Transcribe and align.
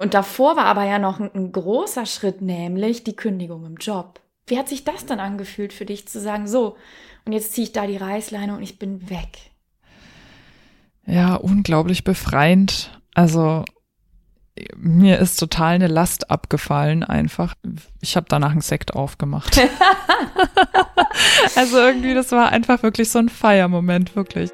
Und 0.00 0.14
davor 0.14 0.56
war 0.56 0.64
aber 0.64 0.84
ja 0.84 0.98
noch 0.98 1.20
ein, 1.20 1.30
ein 1.34 1.52
großer 1.52 2.06
Schritt, 2.06 2.40
nämlich 2.40 3.04
die 3.04 3.14
Kündigung 3.14 3.66
im 3.66 3.76
Job. 3.76 4.20
Wie 4.46 4.58
hat 4.58 4.66
sich 4.66 4.82
das 4.82 5.04
dann 5.04 5.20
angefühlt 5.20 5.74
für 5.74 5.84
dich 5.84 6.08
zu 6.08 6.18
sagen, 6.18 6.48
so, 6.48 6.78
und 7.26 7.32
jetzt 7.32 7.52
ziehe 7.52 7.66
ich 7.66 7.72
da 7.72 7.86
die 7.86 7.98
Reißleine 7.98 8.56
und 8.56 8.62
ich 8.62 8.78
bin 8.78 9.10
weg? 9.10 9.50
Ja, 11.04 11.34
unglaublich 11.34 12.02
befreiend. 12.02 12.98
Also 13.12 13.66
mir 14.74 15.18
ist 15.18 15.36
total 15.36 15.74
eine 15.74 15.88
Last 15.88 16.30
abgefallen 16.30 17.04
einfach. 17.04 17.54
Ich 18.00 18.16
habe 18.16 18.26
danach 18.26 18.52
einen 18.52 18.62
Sekt 18.62 18.94
aufgemacht. 18.94 19.60
also 21.56 21.76
irgendwie, 21.76 22.14
das 22.14 22.32
war 22.32 22.48
einfach 22.48 22.82
wirklich 22.82 23.10
so 23.10 23.18
ein 23.18 23.28
Feiermoment, 23.28 24.16
wirklich. 24.16 24.50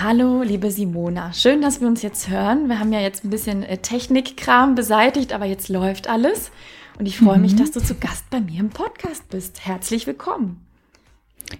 Hallo, 0.00 0.42
liebe 0.42 0.70
Simona. 0.70 1.32
Schön, 1.32 1.60
dass 1.60 1.80
wir 1.80 1.86
uns 1.86 2.02
jetzt 2.02 2.28
hören. 2.28 2.68
Wir 2.68 2.78
haben 2.78 2.92
ja 2.92 3.00
jetzt 3.00 3.24
ein 3.24 3.30
bisschen 3.30 3.62
äh, 3.62 3.78
Technikkram 3.78 4.74
beseitigt, 4.74 5.32
aber 5.32 5.44
jetzt 5.44 5.68
läuft 5.68 6.08
alles. 6.08 6.50
Und 6.98 7.06
ich 7.06 7.18
freue 7.18 7.36
mhm. 7.36 7.42
mich, 7.42 7.56
dass 7.56 7.72
du 7.72 7.80
zu 7.80 7.94
Gast 7.96 8.28
bei 8.30 8.40
mir 8.40 8.60
im 8.60 8.70
Podcast 8.70 9.28
bist. 9.28 9.66
Herzlich 9.66 10.06
willkommen. 10.06 10.66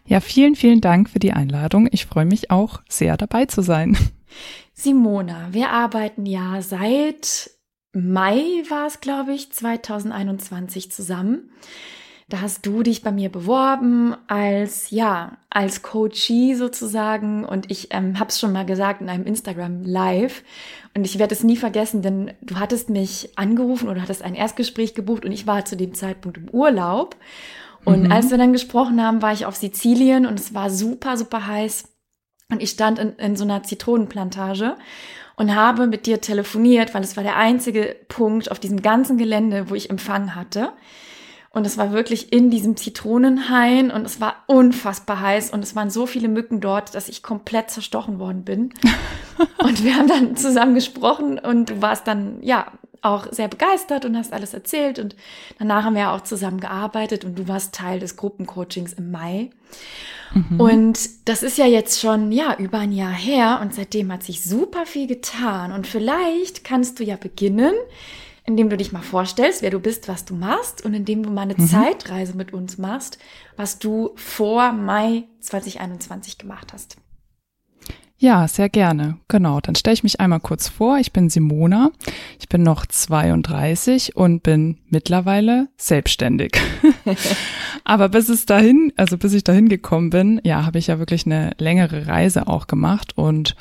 Ja, 0.07 0.21
vielen, 0.21 0.57
vielen 0.57 0.81
Dank 0.81 1.11
für 1.11 1.19
die 1.19 1.33
Einladung. 1.33 1.89
Ich 1.93 2.07
freue 2.07 2.25
mich 2.25 2.51
auch 2.51 2.81
sehr 2.89 3.17
dabei 3.17 3.45
zu 3.45 3.63
sein. 3.63 3.97
Simona, 4.73 5.49
wir 5.53 5.71
arbeiten 5.71 6.25
ja 6.25 6.63
seit 6.63 7.51
Mai 7.93 8.65
war 8.71 8.87
es, 8.87 9.01
glaube 9.01 9.35
ich, 9.35 9.53
2021 9.53 10.91
zusammen. 10.91 11.51
Da 12.33 12.41
hast 12.41 12.65
du 12.65 12.83
dich 12.83 13.03
bei 13.03 13.13
mir 13.13 13.29
beworben 13.29 14.17
als, 14.27 14.89
ja, 14.89 15.37
als 15.51 15.83
Coachie 15.83 16.55
sozusagen. 16.55 17.45
Und 17.45 17.71
ich 17.71 17.89
ähm, 17.91 18.19
habe 18.19 18.31
es 18.31 18.41
schon 18.41 18.55
mal 18.55 18.65
gesagt 18.65 19.03
in 19.03 19.11
einem 19.11 19.27
Instagram 19.27 19.83
Live. 19.85 20.43
Und 20.95 21.05
ich 21.05 21.19
werde 21.19 21.35
es 21.35 21.45
nie 21.45 21.59
vergessen, 21.59 22.01
denn 22.01 22.33
du 22.41 22.59
hattest 22.59 22.89
mich 22.89 23.37
angerufen 23.37 23.91
oder 23.91 24.01
hattest 24.01 24.23
ein 24.23 24.35
Erstgespräch 24.35 24.95
gebucht 24.95 25.27
und 25.27 25.33
ich 25.33 25.47
war 25.47 25.67
zu 25.67 25.77
dem 25.77 25.93
Zeitpunkt 25.93 26.39
im 26.39 26.49
Urlaub. 26.49 27.17
Und 27.85 28.05
mhm. 28.05 28.13
als 28.13 28.31
wir 28.31 28.39
dann 28.39 28.55
gesprochen 28.55 29.05
haben, 29.05 29.21
war 29.21 29.35
ich 29.35 29.45
auf 29.45 29.57
Sizilien 29.57 30.25
und 30.25 30.41
es 30.41 30.55
war 30.55 30.71
super, 30.71 31.19
super 31.19 31.47
heiß. 31.47 31.85
Und 32.49 32.63
ich 32.63 32.71
stand 32.71 32.99
in, 32.99 33.13
in 33.17 33.37
so 33.37 33.45
einer 33.45 33.63
Zitronenplantage 33.63 34.79
und 35.37 35.55
habe 35.55 35.87
mit 35.87 36.07
dir 36.07 36.23
telefoniert, 36.23 36.95
weil 36.95 37.03
es 37.03 37.15
war 37.15 37.25
der 37.25 37.37
einzige 37.37 37.95
Punkt 38.09 38.51
auf 38.51 38.59
diesem 38.59 38.81
ganzen 38.81 39.19
Gelände, 39.19 39.69
wo 39.69 39.75
ich 39.75 39.91
Empfang 39.91 40.35
hatte. 40.35 40.73
Und 41.53 41.67
es 41.67 41.77
war 41.77 41.93
wirklich 41.93 42.33
in 42.33 42.51
diesem 42.51 42.77
Zitronenhain 42.79 43.91
und 43.91 44.07
es 44.07 44.23
war 44.23 44.37
unfassbar 44.47 45.21
heiß 45.21 45.51
und 45.51 45.63
es 45.63 45.77
waren 45.77 45.91
so 45.91 46.07
viele 46.07 46.29
Mücken 46.29 46.63
dort, 46.63 46.95
dass 46.95 47.11
ich 47.11 47.23
komplett 47.23 47.71
zerstochen 47.71 48.19
worden 48.19 48.43
bin. 48.43 48.73
und 49.59 49.85
wir 49.85 49.97
haben 49.97 50.09
dann 50.09 50.35
zusammen 50.37 50.75
gesprochen 50.75 51.39
und 51.39 51.69
du 51.69 51.83
warst 51.83 52.07
dann, 52.07 52.43
ja, 52.43 52.67
auch 53.03 53.27
sehr 53.33 53.49
begeistert 53.49 54.05
und 54.05 54.17
hast 54.17 54.33
alles 54.33 54.55
erzählt 54.55 54.99
und 55.01 55.17
danach 55.59 55.85
haben 55.85 55.97
wir 55.97 56.13
auch 56.13 56.21
zusammen 56.23 56.61
gearbeitet 56.61 57.25
und 57.25 57.37
du 57.37 57.49
warst 57.49 57.75
Teil 57.75 57.99
des 57.99 58.17
Gruppencoachings 58.17 58.93
im 58.93 59.11
Mai. 59.11 59.51
Mhm. 60.33 60.61
Und 60.61 61.29
das 61.29 61.43
ist 61.43 61.59
ja 61.59 61.67
jetzt 61.67 62.01
schon, 62.01 62.31
ja, 62.31 62.57
über 62.57 62.79
ein 62.79 62.93
Jahr 62.93 63.13
her 63.13 63.59
und 63.61 63.75
seitdem 63.75 64.11
hat 64.13 64.23
sich 64.23 64.43
super 64.43 64.87
viel 64.87 65.09
getan 65.09 65.73
und 65.73 65.87
vielleicht 65.87 66.65
kannst 66.65 67.01
du 67.01 67.05
ja 67.05 67.17
beginnen, 67.17 67.75
indem 68.45 68.71
du 68.71 68.77
dich 68.77 68.93
mal 68.93 69.03
vorstellst, 69.03 69.63
wer 69.63 69.71
du 69.71 69.79
bist, 69.79 70.09
was 70.09 70.25
du 70.25 70.35
machst 70.35 70.85
und 70.85 70.95
indem 70.95 71.23
du 71.23 71.31
mal 71.31 71.43
eine 71.43 71.55
mhm. 71.57 71.67
Zeitreise 71.67 72.37
mit 72.37 72.53
uns 72.53 72.79
machst, 72.79 73.19
was 73.57 73.79
du 73.79 74.13
vor 74.17 74.73
Mai 74.73 75.25
2021 75.41 76.39
gemacht 76.39 76.73
hast. 76.73 76.97
Ja, 78.23 78.47
sehr 78.47 78.69
gerne. 78.69 79.19
Genau. 79.27 79.61
Dann 79.61 79.75
stelle 79.75 79.95
ich 79.95 80.05
mich 80.05 80.21
einmal 80.21 80.39
kurz 80.39 80.69
vor. 80.69 80.99
Ich 80.99 81.13
bin 81.13 81.29
Simona. 81.29 81.91
Ich 82.39 82.49
bin 82.49 82.63
noch 82.63 82.87
32 82.87 84.15
und 84.15 84.45
bin 84.45 84.79
mittlerweile 84.91 85.67
selbstständig. 85.77 86.57
Aber 87.85 88.09
bis 88.11 88.29
es 88.29 88.47
dahin, 88.47 88.93
also 88.97 89.19
bis 89.19 89.35
ich 89.35 89.43
dahin 89.43 89.69
gekommen 89.69 90.11
bin, 90.11 90.41
ja, 90.45 90.65
habe 90.65 90.79
ich 90.79 90.87
ja 90.87 91.01
wirklich 91.01 91.27
eine 91.27 91.51
längere 91.59 92.07
Reise 92.07 92.47
auch 92.47 92.69
gemacht 92.69 93.19
und 93.19 93.57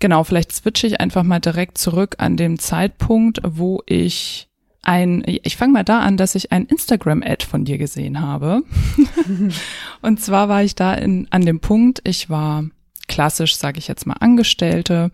genau, 0.00 0.24
vielleicht 0.24 0.50
switche 0.50 0.88
ich 0.88 1.00
einfach 1.00 1.22
mal 1.22 1.38
direkt 1.38 1.78
zurück 1.78 2.16
an 2.18 2.36
dem 2.36 2.58
Zeitpunkt, 2.58 3.40
wo 3.44 3.84
ich 3.86 4.48
ein, 4.82 5.22
ich 5.24 5.56
fange 5.56 5.74
mal 5.74 5.84
da 5.84 6.00
an, 6.00 6.16
dass 6.16 6.34
ich 6.34 6.50
ein 6.50 6.66
Instagram-Ad 6.66 7.46
von 7.46 7.64
dir 7.64 7.78
gesehen 7.78 8.20
habe. 8.20 8.62
und 10.02 10.20
zwar 10.20 10.48
war 10.48 10.64
ich 10.64 10.74
da 10.74 10.92
in, 10.92 11.28
an 11.30 11.46
dem 11.46 11.60
Punkt, 11.60 12.00
ich 12.02 12.28
war 12.28 12.64
klassisch, 13.08 13.56
sage 13.56 13.78
ich 13.78 13.88
jetzt 13.88 14.06
mal, 14.06 14.16
Angestellte. 14.20 15.10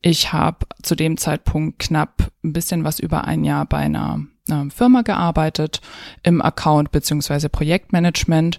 Ich 0.00 0.32
habe 0.32 0.66
zu 0.82 0.94
dem 0.94 1.16
Zeitpunkt 1.16 1.78
knapp 1.78 2.30
ein 2.44 2.52
bisschen 2.52 2.84
was 2.84 2.98
über 2.98 3.24
ein 3.24 3.44
Jahr 3.44 3.66
bei 3.66 3.78
einer 3.78 4.20
äh, 4.48 4.70
Firma 4.70 5.02
gearbeitet 5.02 5.80
im 6.22 6.42
Account 6.42 6.90
beziehungsweise 6.92 7.48
Projektmanagement 7.48 8.58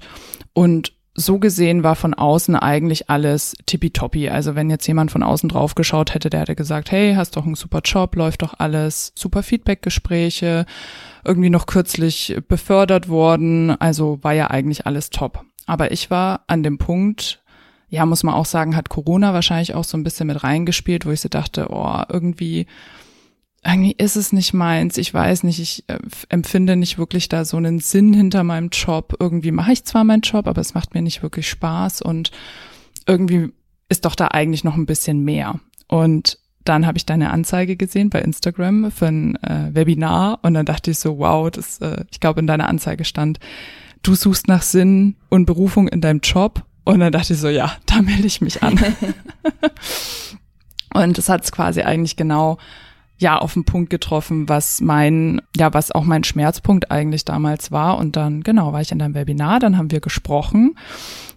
und 0.53 0.93
so 1.15 1.37
gesehen 1.37 1.83
war 1.83 1.95
von 1.95 2.13
außen 2.13 2.55
eigentlich 2.55 3.09
alles 3.09 3.55
tippitoppi. 3.67 4.29
Also 4.29 4.55
wenn 4.55 4.69
jetzt 4.69 4.87
jemand 4.87 5.11
von 5.11 5.21
außen 5.21 5.47
drauf 5.47 5.75
geschaut 5.75 6.13
hätte, 6.13 6.29
der 6.29 6.41
hätte 6.41 6.55
gesagt, 6.55 6.91
hey, 6.91 7.13
hast 7.13 7.37
doch 7.37 7.45
einen 7.45 7.55
super 7.55 7.81
Job, 7.83 8.15
läuft 8.15 8.41
doch 8.41 8.55
alles, 8.57 9.13
super 9.15 9.43
Feedbackgespräche, 9.43 10.65
irgendwie 11.23 11.51
noch 11.51 11.67
kürzlich 11.67 12.35
befördert 12.47 13.09
worden. 13.09 13.79
Also 13.79 14.23
war 14.23 14.33
ja 14.33 14.49
eigentlich 14.49 14.87
alles 14.87 15.11
top. 15.11 15.45
Aber 15.67 15.91
ich 15.91 16.09
war 16.09 16.43
an 16.47 16.63
dem 16.63 16.77
Punkt, 16.77 17.42
ja, 17.93 18.07
muss 18.07 18.23
man 18.23 18.33
auch 18.33 18.47
sagen, 18.47 18.75
hat 18.75 18.89
Corona 18.89 19.35
wahrscheinlich 19.35 19.75
auch 19.75 19.83
so 19.83 19.95
ein 19.97 20.03
bisschen 20.03 20.25
mit 20.25 20.43
reingespielt, 20.43 21.05
wo 21.05 21.11
ich 21.11 21.21
so 21.21 21.29
dachte, 21.29 21.67
oh, 21.69 22.01
irgendwie, 22.09 22.65
irgendwie 23.63 23.91
ist 23.91 24.15
es 24.15 24.33
nicht 24.33 24.51
meins. 24.51 24.97
Ich 24.97 25.13
weiß 25.13 25.43
nicht, 25.43 25.59
ich 25.59 25.83
äh, 25.89 25.99
empfinde 26.29 26.75
nicht 26.75 26.97
wirklich 26.97 27.29
da 27.29 27.45
so 27.45 27.57
einen 27.57 27.77
Sinn 27.77 28.11
hinter 28.11 28.43
meinem 28.43 28.69
Job. 28.69 29.15
Irgendwie 29.19 29.51
mache 29.51 29.73
ich 29.73 29.85
zwar 29.85 30.05
meinen 30.05 30.21
Job, 30.21 30.47
aber 30.47 30.59
es 30.59 30.73
macht 30.73 30.95
mir 30.95 31.03
nicht 31.03 31.21
wirklich 31.21 31.47
Spaß 31.47 32.01
und 32.01 32.31
irgendwie 33.05 33.53
ist 33.89 34.05
doch 34.05 34.15
da 34.15 34.29
eigentlich 34.29 34.63
noch 34.63 34.75
ein 34.75 34.87
bisschen 34.87 35.23
mehr. 35.23 35.59
Und 35.87 36.39
dann 36.65 36.87
habe 36.87 36.97
ich 36.97 37.05
deine 37.05 37.29
Anzeige 37.29 37.75
gesehen 37.75 38.09
bei 38.09 38.23
Instagram 38.23 38.89
für 38.89 39.05
ein 39.05 39.35
äh, 39.43 39.69
Webinar 39.71 40.39
und 40.41 40.55
dann 40.55 40.65
dachte 40.65 40.89
ich 40.89 40.97
so, 40.97 41.19
wow, 41.19 41.51
das, 41.51 41.77
äh, 41.77 42.05
ich 42.09 42.19
glaube 42.19 42.39
in 42.39 42.47
deiner 42.47 42.69
Anzeige 42.69 43.05
stand, 43.05 43.37
du 44.01 44.15
suchst 44.15 44.47
nach 44.47 44.63
Sinn 44.63 45.15
und 45.29 45.45
Berufung 45.45 45.87
in 45.87 46.01
deinem 46.01 46.21
Job 46.21 46.65
und 46.83 46.99
dann 46.99 47.11
dachte 47.11 47.33
ich 47.33 47.39
so, 47.39 47.49
ja, 47.49 47.73
da 47.85 48.01
melde 48.01 48.27
ich 48.27 48.41
mich 48.41 48.61
an. 48.63 48.79
und 50.93 51.17
das 51.17 51.29
hat 51.29 51.43
es 51.43 51.51
quasi 51.51 51.81
eigentlich 51.81 52.15
genau 52.15 52.57
ja 53.17 53.37
auf 53.37 53.53
den 53.53 53.63
Punkt 53.63 53.89
getroffen, 53.89 54.49
was 54.49 54.81
mein, 54.81 55.41
ja, 55.55 55.73
was 55.73 55.91
auch 55.91 56.03
mein 56.03 56.23
Schmerzpunkt 56.23 56.91
eigentlich 56.91 57.25
damals 57.25 57.71
war. 57.71 57.97
Und 57.97 58.15
dann, 58.15 58.43
genau, 58.43 58.73
war 58.73 58.81
ich 58.81 58.91
in 58.91 58.99
deinem 58.99 59.15
Webinar, 59.15 59.59
dann 59.59 59.77
haben 59.77 59.91
wir 59.91 60.01
gesprochen, 60.01 60.75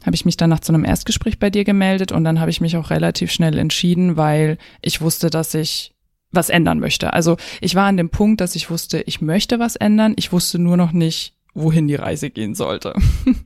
habe 0.04 0.16
ich 0.16 0.24
mich 0.24 0.36
dann 0.36 0.50
nach 0.50 0.62
so 0.62 0.72
einem 0.72 0.84
Erstgespräch 0.84 1.38
bei 1.38 1.50
dir 1.50 1.64
gemeldet 1.64 2.12
und 2.12 2.24
dann 2.24 2.40
habe 2.40 2.50
ich 2.50 2.60
mich 2.60 2.76
auch 2.76 2.90
relativ 2.90 3.30
schnell 3.30 3.58
entschieden, 3.58 4.16
weil 4.16 4.58
ich 4.82 5.00
wusste, 5.00 5.30
dass 5.30 5.54
ich 5.54 5.92
was 6.32 6.50
ändern 6.50 6.80
möchte. 6.80 7.12
Also 7.12 7.36
ich 7.60 7.74
war 7.74 7.86
an 7.86 7.96
dem 7.96 8.10
Punkt, 8.10 8.40
dass 8.40 8.56
ich 8.56 8.68
wusste, 8.68 9.00
ich 9.02 9.20
möchte 9.20 9.58
was 9.58 9.76
ändern. 9.76 10.14
Ich 10.16 10.32
wusste 10.32 10.58
nur 10.58 10.76
noch 10.76 10.92
nicht, 10.92 11.35
wohin 11.56 11.88
die 11.88 11.94
Reise 11.94 12.30
gehen 12.30 12.54
sollte. 12.54 12.94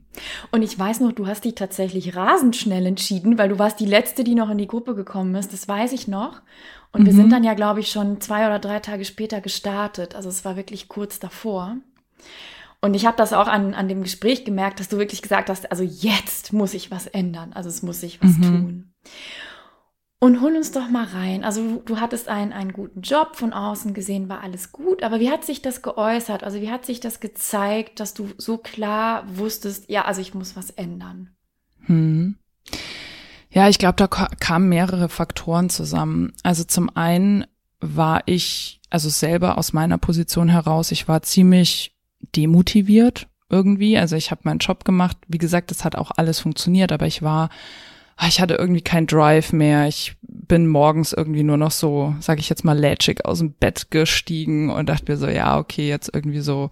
Und 0.50 0.62
ich 0.62 0.78
weiß 0.78 1.00
noch, 1.00 1.12
du 1.12 1.26
hast 1.26 1.44
dich 1.44 1.54
tatsächlich 1.54 2.16
rasend 2.16 2.56
schnell 2.56 2.84
entschieden, 2.84 3.38
weil 3.38 3.48
du 3.48 3.58
warst 3.58 3.80
die 3.80 3.86
letzte, 3.86 4.24
die 4.24 4.34
noch 4.34 4.50
in 4.50 4.58
die 4.58 4.66
Gruppe 4.66 4.94
gekommen 4.94 5.34
ist. 5.34 5.52
Das 5.52 5.68
weiß 5.68 5.92
ich 5.92 6.08
noch. 6.08 6.42
Und 6.92 7.02
mhm. 7.02 7.06
wir 7.06 7.12
sind 7.12 7.26
mhm. 7.26 7.30
dann 7.30 7.44
ja, 7.44 7.54
glaube 7.54 7.80
ich, 7.80 7.90
schon 7.90 8.20
zwei 8.20 8.46
oder 8.46 8.58
drei 8.58 8.80
Tage 8.80 9.04
später 9.04 9.40
gestartet. 9.40 10.14
Also 10.14 10.28
es 10.28 10.44
war 10.44 10.56
wirklich 10.56 10.88
kurz 10.88 11.20
davor. 11.20 11.76
Und 12.82 12.94
ich 12.94 13.06
habe 13.06 13.16
das 13.16 13.32
auch 13.32 13.46
an, 13.46 13.74
an 13.74 13.88
dem 13.88 14.02
Gespräch 14.02 14.44
gemerkt, 14.44 14.80
dass 14.80 14.88
du 14.88 14.98
wirklich 14.98 15.22
gesagt 15.22 15.48
hast, 15.50 15.70
also 15.70 15.84
jetzt 15.84 16.52
muss 16.52 16.74
ich 16.74 16.90
was 16.90 17.06
ändern. 17.06 17.52
Also 17.52 17.68
es 17.68 17.82
muss 17.82 18.00
sich 18.00 18.22
was 18.22 18.36
mhm. 18.38 18.42
tun. 18.42 18.92
Und 20.22 20.42
hol 20.42 20.54
uns 20.54 20.70
doch 20.70 20.90
mal 20.90 21.06
rein. 21.06 21.44
Also 21.44 21.82
du 21.86 21.98
hattest 21.98 22.28
einen, 22.28 22.52
einen 22.52 22.74
guten 22.74 23.00
Job, 23.00 23.36
von 23.36 23.54
außen 23.54 23.94
gesehen 23.94 24.28
war 24.28 24.42
alles 24.42 24.70
gut, 24.70 25.02
aber 25.02 25.18
wie 25.18 25.30
hat 25.30 25.46
sich 25.46 25.62
das 25.62 25.80
geäußert? 25.80 26.44
Also 26.44 26.60
wie 26.60 26.70
hat 26.70 26.84
sich 26.84 27.00
das 27.00 27.20
gezeigt, 27.20 28.00
dass 28.00 28.12
du 28.12 28.28
so 28.36 28.58
klar 28.58 29.24
wusstest, 29.38 29.88
ja, 29.88 30.04
also 30.04 30.20
ich 30.20 30.34
muss 30.34 30.56
was 30.56 30.68
ändern? 30.68 31.30
Hm. 31.86 32.36
Ja, 33.50 33.70
ich 33.70 33.78
glaube, 33.78 33.96
da 33.96 34.06
kamen 34.08 34.68
mehrere 34.68 35.08
Faktoren 35.08 35.70
zusammen. 35.70 36.34
Also 36.42 36.64
zum 36.64 36.94
einen 36.94 37.46
war 37.80 38.22
ich, 38.26 38.82
also 38.90 39.08
selber 39.08 39.56
aus 39.56 39.72
meiner 39.72 39.96
Position 39.96 40.50
heraus, 40.50 40.92
ich 40.92 41.08
war 41.08 41.22
ziemlich 41.22 41.96
demotiviert 42.36 43.26
irgendwie. 43.48 43.96
Also 43.96 44.16
ich 44.16 44.30
habe 44.30 44.42
meinen 44.44 44.58
Job 44.58 44.84
gemacht. 44.84 45.16
Wie 45.28 45.38
gesagt, 45.38 45.70
das 45.70 45.82
hat 45.82 45.96
auch 45.96 46.10
alles 46.14 46.40
funktioniert, 46.40 46.92
aber 46.92 47.06
ich 47.06 47.22
war 47.22 47.48
ich 48.28 48.40
hatte 48.40 48.54
irgendwie 48.54 48.82
keinen 48.82 49.06
Drive 49.06 49.52
mehr. 49.52 49.88
Ich 49.88 50.16
bin 50.22 50.66
morgens 50.66 51.12
irgendwie 51.12 51.42
nur 51.42 51.56
noch 51.56 51.70
so, 51.70 52.14
sag 52.20 52.38
ich 52.38 52.48
jetzt 52.48 52.64
mal, 52.64 52.78
lätschig 52.78 53.24
aus 53.24 53.38
dem 53.38 53.52
Bett 53.52 53.90
gestiegen 53.90 54.70
und 54.70 54.88
dachte 54.88 55.10
mir 55.10 55.16
so, 55.16 55.28
ja, 55.28 55.58
okay, 55.58 55.88
jetzt 55.88 56.10
irgendwie 56.12 56.40
so 56.40 56.70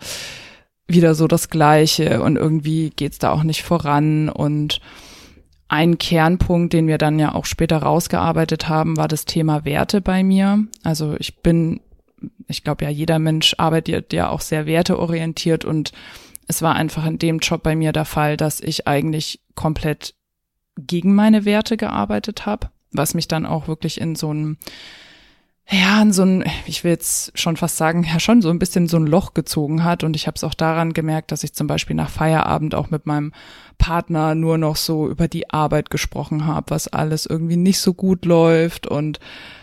wieder 0.87 1.15
so 1.15 1.27
das 1.29 1.51
Gleiche 1.51 2.23
und 2.23 2.37
irgendwie 2.37 2.91
geht's 2.91 3.19
da 3.19 3.31
auch 3.31 3.43
nicht 3.43 3.63
voran 3.63 4.29
und 4.29 4.81
ein 5.69 5.99
Kernpunkt, 5.99 6.73
den 6.73 6.87
wir 6.87 6.97
dann 6.97 7.19
ja 7.19 7.35
auch 7.35 7.45
später 7.45 7.79
rausgearbeitet 7.79 8.69
haben, 8.71 8.97
war 8.97 9.07
das 9.07 9.27
Thema 9.27 9.67
Werte 9.67 10.01
bei 10.01 10.25
mir. 10.25 10.65
Also 10.83 11.15
ich 11.19 11.43
bin, 11.43 11.81
ich 12.47 12.65
glaube 12.65 12.85
ja, 12.85 12.91
jeder 12.91 13.19
Mensch 13.19 13.55
arbeitet 13.59 14.15
ja 14.15 14.31
auch 14.31 14.41
sehr 14.41 14.65
werteorientiert 14.65 15.67
und 15.67 15.93
es 16.47 16.63
war 16.63 16.75
einfach 16.75 17.05
in 17.07 17.19
dem 17.19 17.39
Job 17.41 17.63
bei 17.63 17.77
mir 17.77 17.93
der 17.93 18.07
Fall, 18.07 18.39
dass 18.39 18.61
ich 18.61 18.89
eigentlich 18.89 19.41
komplett 19.55 20.15
gegen 20.87 21.15
meine 21.15 21.45
Werte 21.45 21.77
gearbeitet 21.77 22.47
habe, 22.47 22.71
was 22.93 23.15
mich 23.15 23.29
dann 23.29 23.47
auch 23.47 23.69
wirklich 23.69 24.01
in 24.01 24.15
so 24.15 24.33
ein 24.33 24.59
ja, 25.71 26.01
in 26.01 26.13
so 26.15 26.23
ein, 26.23 26.45
ich 26.67 26.83
will 26.83 26.93
jetzt 26.93 27.39
schon 27.39 27.59
fast 27.59 27.77
sagen, 27.77 28.03
ja 28.03 28.19
schon 28.19 28.41
so 28.41 28.49
ein 28.49 28.59
bisschen 28.59 28.89
so 28.89 28.97
ein 28.97 29.07
Loch 29.07 29.35
gezogen 29.35 29.85
hat. 29.85 30.03
Und 30.03 30.17
ich 30.17 30.27
habe 30.27 30.35
es 30.35 30.45
auch 30.45 30.55
daran 30.55 30.95
gemerkt, 30.95 31.31
dass 31.31 31.45
ich 31.45 31.53
zum 31.53 31.67
Beispiel 31.67 31.95
nach 31.95 32.09
Feierabend 32.09 32.75
auch 32.75 32.89
mit 32.89 33.05
meinem 33.05 33.33
Partner 33.77 34.35
nur 34.35 34.57
noch 34.57 34.77
so 34.77 35.09
über 35.09 35.29
die 35.29 35.51
Arbeit 35.51 35.91
gesprochen 35.91 36.47
habe, 36.47 36.71
was 36.71 36.89
alles 36.89 37.27
irgendwie 37.27 37.59
nicht 37.59 37.81
so 37.81 37.93
gut 37.93 38.25
läuft 38.25 38.87
und 38.87 39.21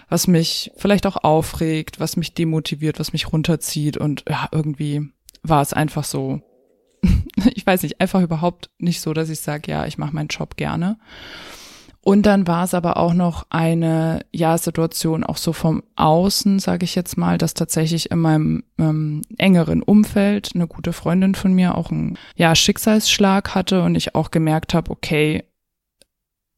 was 0.07 0.27
mich 0.27 0.71
vielleicht 0.77 1.07
auch 1.07 1.17
aufregt, 1.23 2.00
was 2.00 2.17
mich 2.17 2.35
demotiviert, 2.35 3.00
was 3.00 3.12
mich 3.12 3.33
runterzieht. 3.33 3.97
Und 3.97 4.25
ja, 4.29 4.47
irgendwie 4.51 5.09
war 5.41 5.63
es 5.63 5.73
einfach 5.73 6.03
so, 6.03 6.41
ich 7.53 7.65
weiß 7.65 7.83
nicht, 7.83 8.01
einfach 8.01 8.21
überhaupt 8.21 8.69
nicht 8.77 9.01
so, 9.01 9.13
dass 9.13 9.29
ich 9.29 9.39
sage, 9.39 9.71
ja, 9.71 9.85
ich 9.85 9.97
mache 9.97 10.13
meinen 10.13 10.27
Job 10.27 10.57
gerne. 10.57 10.97
Und 12.07 12.27
dann 12.27 12.45
war 12.45 12.63
es 12.63 12.75
aber 12.75 12.97
auch 12.97 13.15
noch 13.15 13.47
eine 13.49 14.27
ja 14.31 14.59
Situation 14.59 15.23
auch 15.23 15.37
so 15.37 15.53
vom 15.53 15.81
Außen, 15.95 16.59
sage 16.59 16.83
ich 16.83 16.93
jetzt 16.93 17.17
mal, 17.17 17.39
dass 17.39 17.55
tatsächlich 17.55 18.11
in 18.11 18.19
meinem 18.19 18.63
ähm, 18.77 19.23
engeren 19.39 19.81
Umfeld 19.81 20.51
eine 20.53 20.67
gute 20.67 20.93
Freundin 20.93 21.33
von 21.33 21.53
mir 21.53 21.75
auch 21.75 21.89
einen 21.89 22.19
ja 22.35 22.53
Schicksalsschlag 22.53 23.55
hatte 23.55 23.81
und 23.81 23.95
ich 23.95 24.13
auch 24.13 24.29
gemerkt 24.29 24.75
habe, 24.75 24.91
okay, 24.91 25.45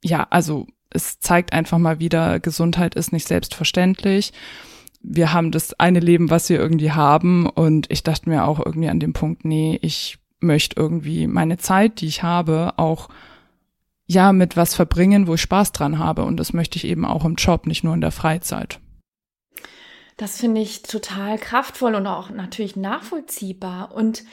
ja, 0.03 0.27
also 0.29 0.67
es 0.89 1.19
zeigt 1.19 1.53
einfach 1.53 1.77
mal 1.77 2.01
wieder, 2.01 2.41
Gesundheit 2.41 2.95
ist 2.95 3.13
nicht 3.13 3.29
selbstverständlich. 3.29 4.33
Wir 5.01 5.31
haben 5.31 5.51
das 5.51 5.79
eine 5.79 6.01
Leben, 6.01 6.29
was 6.29 6.49
wir 6.49 6.59
irgendwie 6.59 6.91
haben 6.91 7.47
und 7.47 7.89
ich 7.89 8.03
dachte 8.03 8.29
mir 8.29 8.43
auch 8.43 8.59
irgendwie 8.65 8.89
an 8.89 8.99
dem 8.99 9.13
Punkt, 9.13 9.45
nee, 9.45 9.79
ich 9.81 10.19
möchte 10.39 10.79
irgendwie 10.79 11.27
meine 11.27 11.57
Zeit, 11.57 12.01
die 12.01 12.07
ich 12.07 12.23
habe, 12.23 12.73
auch 12.77 13.09
ja 14.07 14.31
mit 14.33 14.55
was 14.55 14.73
verbringen, 14.73 15.27
wo 15.27 15.35
ich 15.35 15.41
Spaß 15.41 15.71
dran 15.73 15.99
habe. 15.99 16.23
Und 16.23 16.37
das 16.37 16.53
möchte 16.53 16.77
ich 16.77 16.85
eben 16.85 17.05
auch 17.05 17.25
im 17.25 17.35
Job, 17.35 17.67
nicht 17.67 17.83
nur 17.83 17.93
in 17.93 18.01
der 18.01 18.11
Freizeit. 18.11 18.79
Das 20.15 20.39
finde 20.39 20.61
ich 20.61 20.81
total 20.81 21.37
kraftvoll 21.37 21.93
und 21.93 22.07
auch 22.07 22.31
natürlich 22.31 22.75
nachvollziehbar. 22.75 23.93
Und 23.93 24.23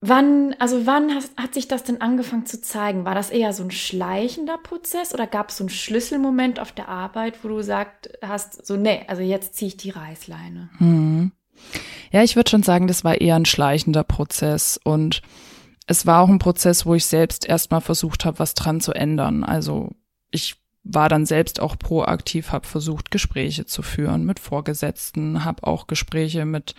wann, 0.00 0.54
also 0.60 0.86
wann 0.86 1.12
hast, 1.12 1.36
hat 1.36 1.54
sich 1.54 1.66
das 1.66 1.82
denn 1.82 2.00
angefangen 2.00 2.46
zu 2.46 2.60
zeigen? 2.60 3.04
War 3.04 3.16
das 3.16 3.30
eher 3.30 3.52
so 3.52 3.64
ein 3.64 3.72
schleichender 3.72 4.58
Prozess 4.58 5.12
oder 5.12 5.26
gab 5.26 5.48
es 5.48 5.56
so 5.56 5.64
einen 5.64 5.70
Schlüsselmoment 5.70 6.60
auf 6.60 6.70
der 6.70 6.88
Arbeit, 6.88 7.42
wo 7.42 7.48
du 7.48 7.62
sagt 7.62 8.10
hast, 8.22 8.64
so 8.64 8.76
nee, 8.76 9.04
also 9.08 9.22
jetzt 9.22 9.54
ziehe 9.54 9.68
ich 9.68 9.76
die 9.76 9.90
Reißleine? 9.90 10.70
Hm. 10.78 11.32
Ja, 12.10 12.22
ich 12.22 12.36
würde 12.36 12.50
schon 12.50 12.62
sagen, 12.62 12.86
das 12.86 13.04
war 13.04 13.20
eher 13.20 13.36
ein 13.36 13.44
schleichender 13.44 14.04
Prozess 14.04 14.80
und 14.82 15.22
es 15.86 16.06
war 16.06 16.20
auch 16.20 16.28
ein 16.28 16.38
Prozess, 16.38 16.86
wo 16.86 16.94
ich 16.94 17.06
selbst 17.06 17.46
erstmal 17.46 17.80
versucht 17.80 18.24
habe, 18.24 18.38
was 18.38 18.54
dran 18.54 18.80
zu 18.80 18.92
ändern. 18.92 19.44
Also 19.44 19.90
ich 20.30 20.56
war 20.84 21.08
dann 21.08 21.26
selbst 21.26 21.60
auch 21.60 21.78
proaktiv, 21.78 22.52
habe 22.52 22.66
versucht, 22.66 23.10
Gespräche 23.10 23.66
zu 23.66 23.82
führen 23.82 24.24
mit 24.24 24.38
Vorgesetzten, 24.40 25.44
habe 25.44 25.66
auch 25.66 25.86
Gespräche 25.86 26.44
mit 26.44 26.74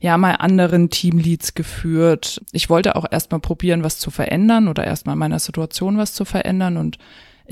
ja 0.00 0.16
mal 0.18 0.32
anderen 0.32 0.90
Teamleads 0.90 1.54
geführt. 1.54 2.42
Ich 2.52 2.70
wollte 2.70 2.96
auch 2.96 3.06
erstmal 3.08 3.40
probieren, 3.40 3.84
was 3.84 3.98
zu 3.98 4.10
verändern 4.10 4.68
oder 4.68 4.84
erstmal 4.84 5.16
meiner 5.16 5.38
Situation 5.38 5.96
was 5.96 6.12
zu 6.12 6.24
verändern 6.24 6.76
und 6.76 6.98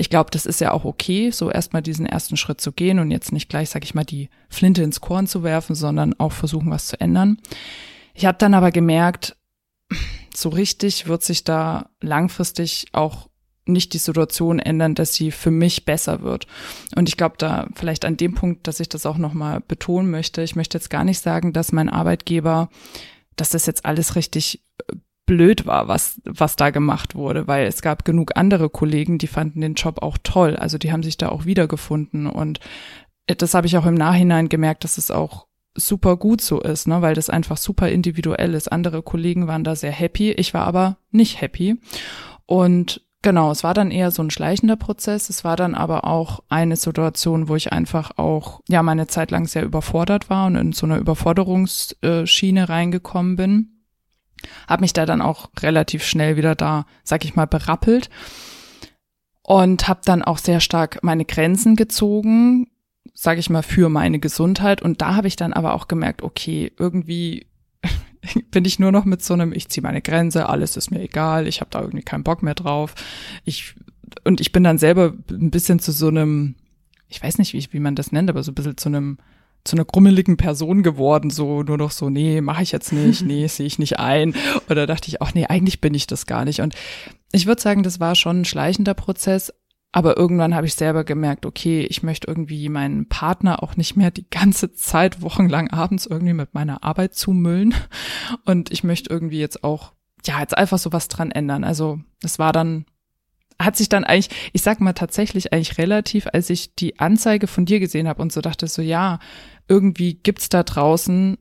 ich 0.01 0.09
glaube, 0.09 0.31
das 0.31 0.47
ist 0.47 0.59
ja 0.59 0.71
auch 0.71 0.83
okay, 0.83 1.29
so 1.29 1.51
erstmal 1.51 1.83
diesen 1.83 2.07
ersten 2.07 2.35
Schritt 2.35 2.59
zu 2.59 2.71
gehen 2.71 2.97
und 2.97 3.11
jetzt 3.11 3.31
nicht 3.31 3.49
gleich, 3.49 3.69
sag 3.69 3.83
ich 3.83 3.93
mal, 3.93 4.03
die 4.03 4.29
Flinte 4.49 4.81
ins 4.81 4.99
Korn 4.99 5.27
zu 5.27 5.43
werfen, 5.43 5.75
sondern 5.75 6.19
auch 6.19 6.31
versuchen, 6.31 6.71
was 6.71 6.87
zu 6.87 6.99
ändern. 6.99 7.37
Ich 8.15 8.25
habe 8.25 8.39
dann 8.39 8.55
aber 8.55 8.71
gemerkt, 8.71 9.37
so 10.35 10.49
richtig 10.49 11.07
wird 11.07 11.23
sich 11.23 11.43
da 11.43 11.91
langfristig 12.01 12.87
auch 12.93 13.29
nicht 13.67 13.93
die 13.93 13.99
Situation 13.99 14.57
ändern, 14.57 14.95
dass 14.95 15.13
sie 15.13 15.29
für 15.29 15.51
mich 15.51 15.85
besser 15.85 16.23
wird. 16.23 16.47
Und 16.95 17.07
ich 17.07 17.15
glaube, 17.15 17.35
da 17.37 17.67
vielleicht 17.75 18.03
an 18.03 18.17
dem 18.17 18.33
Punkt, 18.33 18.67
dass 18.67 18.79
ich 18.79 18.89
das 18.89 19.05
auch 19.05 19.19
nochmal 19.19 19.61
betonen 19.61 20.09
möchte, 20.09 20.41
ich 20.41 20.55
möchte 20.55 20.79
jetzt 20.79 20.89
gar 20.89 21.03
nicht 21.03 21.19
sagen, 21.19 21.53
dass 21.53 21.73
mein 21.73 21.89
Arbeitgeber, 21.89 22.69
dass 23.35 23.51
das 23.51 23.67
jetzt 23.67 23.85
alles 23.85 24.15
richtig 24.15 24.63
äh, 24.89 24.95
blöd 25.31 25.65
war, 25.65 25.87
was, 25.87 26.19
was 26.25 26.57
da 26.57 26.71
gemacht 26.71 27.15
wurde, 27.15 27.47
weil 27.47 27.65
es 27.65 27.81
gab 27.81 28.03
genug 28.03 28.33
andere 28.35 28.69
Kollegen, 28.69 29.17
die 29.17 29.27
fanden 29.27 29.61
den 29.61 29.75
Job 29.75 30.03
auch 30.03 30.17
toll. 30.21 30.57
Also 30.57 30.77
die 30.77 30.91
haben 30.91 31.03
sich 31.03 31.15
da 31.15 31.29
auch 31.29 31.45
wiedergefunden. 31.45 32.27
Und 32.27 32.59
das 33.27 33.53
habe 33.53 33.65
ich 33.65 33.77
auch 33.77 33.85
im 33.85 33.93
Nachhinein 33.93 34.49
gemerkt, 34.49 34.83
dass 34.83 34.97
es 34.97 35.09
auch 35.09 35.47
super 35.73 36.17
gut 36.17 36.41
so 36.41 36.59
ist, 36.59 36.85
ne, 36.85 37.01
weil 37.01 37.15
das 37.15 37.29
einfach 37.29 37.55
super 37.55 37.87
individuell 37.87 38.55
ist. 38.55 38.69
Andere 38.69 39.03
Kollegen 39.03 39.47
waren 39.47 39.63
da 39.63 39.73
sehr 39.73 39.93
happy, 39.93 40.33
ich 40.33 40.53
war 40.53 40.67
aber 40.67 40.97
nicht 41.11 41.39
happy. 41.39 41.77
Und 42.45 43.07
genau, 43.21 43.51
es 43.51 43.63
war 43.63 43.73
dann 43.73 43.89
eher 43.89 44.11
so 44.11 44.21
ein 44.21 44.31
schleichender 44.31 44.75
Prozess. 44.75 45.29
Es 45.29 45.45
war 45.45 45.55
dann 45.55 45.75
aber 45.75 46.03
auch 46.03 46.43
eine 46.49 46.75
Situation, 46.75 47.47
wo 47.47 47.55
ich 47.55 47.71
einfach 47.71 48.17
auch, 48.17 48.59
ja, 48.67 48.83
meine 48.83 49.07
Zeit 49.07 49.31
lang 49.31 49.47
sehr 49.47 49.63
überfordert 49.63 50.29
war 50.29 50.47
und 50.47 50.57
in 50.57 50.73
so 50.73 50.85
eine 50.85 50.97
Überforderungsschiene 50.97 52.67
reingekommen 52.67 53.37
bin. 53.37 53.77
Hab 54.67 54.81
mich 54.81 54.93
da 54.93 55.05
dann 55.05 55.21
auch 55.21 55.49
relativ 55.59 56.03
schnell 56.03 56.37
wieder 56.37 56.55
da, 56.55 56.85
sag 57.03 57.25
ich 57.25 57.35
mal, 57.35 57.47
berappelt 57.47 58.09
und 59.43 59.87
habe 59.87 60.01
dann 60.05 60.21
auch 60.21 60.37
sehr 60.37 60.59
stark 60.59 60.99
meine 61.03 61.25
Grenzen 61.25 61.75
gezogen, 61.75 62.67
sage 63.13 63.39
ich 63.39 63.49
mal, 63.49 63.63
für 63.63 63.89
meine 63.89 64.19
Gesundheit. 64.19 64.81
Und 64.81 65.01
da 65.01 65.15
habe 65.15 65.27
ich 65.27 65.35
dann 65.35 65.53
aber 65.53 65.73
auch 65.73 65.87
gemerkt, 65.87 66.21
okay, 66.21 66.71
irgendwie 66.77 67.47
bin 68.51 68.65
ich 68.65 68.79
nur 68.79 68.91
noch 68.91 69.05
mit 69.05 69.23
so 69.23 69.33
einem, 69.33 69.51
ich 69.53 69.69
ziehe 69.69 69.83
meine 69.83 70.01
Grenze, 70.01 70.47
alles 70.47 70.77
ist 70.77 70.91
mir 70.91 71.01
egal, 71.01 71.47
ich 71.47 71.61
habe 71.61 71.71
da 71.71 71.81
irgendwie 71.81 72.03
keinen 72.03 72.23
Bock 72.23 72.43
mehr 72.43 72.55
drauf. 72.55 72.95
Ich 73.45 73.75
und 74.23 74.41
ich 74.41 74.51
bin 74.51 74.63
dann 74.63 74.77
selber 74.77 75.13
ein 75.29 75.51
bisschen 75.51 75.79
zu 75.79 75.91
so 75.91 76.07
einem, 76.07 76.55
ich 77.07 77.23
weiß 77.23 77.37
nicht, 77.37 77.53
wie, 77.53 77.67
wie 77.71 77.79
man 77.79 77.95
das 77.95 78.11
nennt, 78.11 78.29
aber 78.29 78.43
so 78.43 78.51
ein 78.51 78.55
bisschen 78.55 78.77
zu 78.77 78.89
einem 78.89 79.17
zu 79.63 79.75
einer 79.75 79.85
grummeligen 79.85 80.37
Person 80.37 80.83
geworden, 80.83 81.29
so 81.29 81.63
nur 81.63 81.77
noch 81.77 81.91
so, 81.91 82.09
nee, 82.09 82.41
mache 82.41 82.63
ich 82.63 82.71
jetzt 82.71 82.91
nicht, 82.91 83.21
nee, 83.25 83.47
sehe 83.47 83.67
ich 83.67 83.79
nicht 83.79 83.99
ein. 83.99 84.35
Oder 84.69 84.87
dachte 84.87 85.07
ich 85.07 85.21
auch, 85.21 85.33
nee, 85.33 85.45
eigentlich 85.45 85.81
bin 85.81 85.93
ich 85.93 86.07
das 86.07 86.25
gar 86.25 86.45
nicht. 86.45 86.61
Und 86.61 86.75
ich 87.31 87.45
würde 87.45 87.61
sagen, 87.61 87.83
das 87.83 87.99
war 87.99 88.15
schon 88.15 88.41
ein 88.41 88.45
schleichender 88.45 88.93
Prozess, 88.93 89.53
aber 89.91 90.17
irgendwann 90.17 90.55
habe 90.55 90.67
ich 90.67 90.75
selber 90.75 91.03
gemerkt, 91.03 91.45
okay, 91.45 91.85
ich 91.89 92.01
möchte 92.01 92.27
irgendwie 92.27 92.69
meinen 92.69 93.09
Partner 93.09 93.61
auch 93.61 93.75
nicht 93.75 93.97
mehr 93.97 94.09
die 94.09 94.29
ganze 94.29 94.73
Zeit 94.73 95.21
wochenlang 95.21 95.69
abends 95.69 96.05
irgendwie 96.05 96.33
mit 96.33 96.53
meiner 96.53 96.83
Arbeit 96.83 97.13
zumüllen. 97.13 97.73
Und 98.45 98.71
ich 98.71 98.83
möchte 98.85 99.09
irgendwie 99.09 99.39
jetzt 99.39 99.63
auch, 99.65 99.91
ja, 100.25 100.39
jetzt 100.39 100.57
einfach 100.57 100.77
so 100.77 100.93
was 100.93 101.09
dran 101.09 101.31
ändern. 101.31 101.65
Also 101.65 101.99
es 102.23 102.39
war 102.39 102.53
dann, 102.53 102.85
hat 103.63 103.75
sich 103.75 103.89
dann 103.89 104.03
eigentlich, 104.03 104.29
ich 104.53 104.61
sag 104.61 104.79
mal 104.79 104.93
tatsächlich 104.93 105.53
eigentlich 105.53 105.77
relativ, 105.77 106.27
als 106.31 106.49
ich 106.49 106.75
die 106.75 106.99
Anzeige 106.99 107.47
von 107.47 107.65
dir 107.65 107.79
gesehen 107.79 108.07
habe 108.07 108.21
und 108.21 108.31
so 108.31 108.41
dachte 108.41 108.67
so, 108.67 108.81
ja, 108.81 109.19
irgendwie 109.67 110.15
gibt's 110.15 110.49
da 110.49 110.63
draußen 110.63 111.37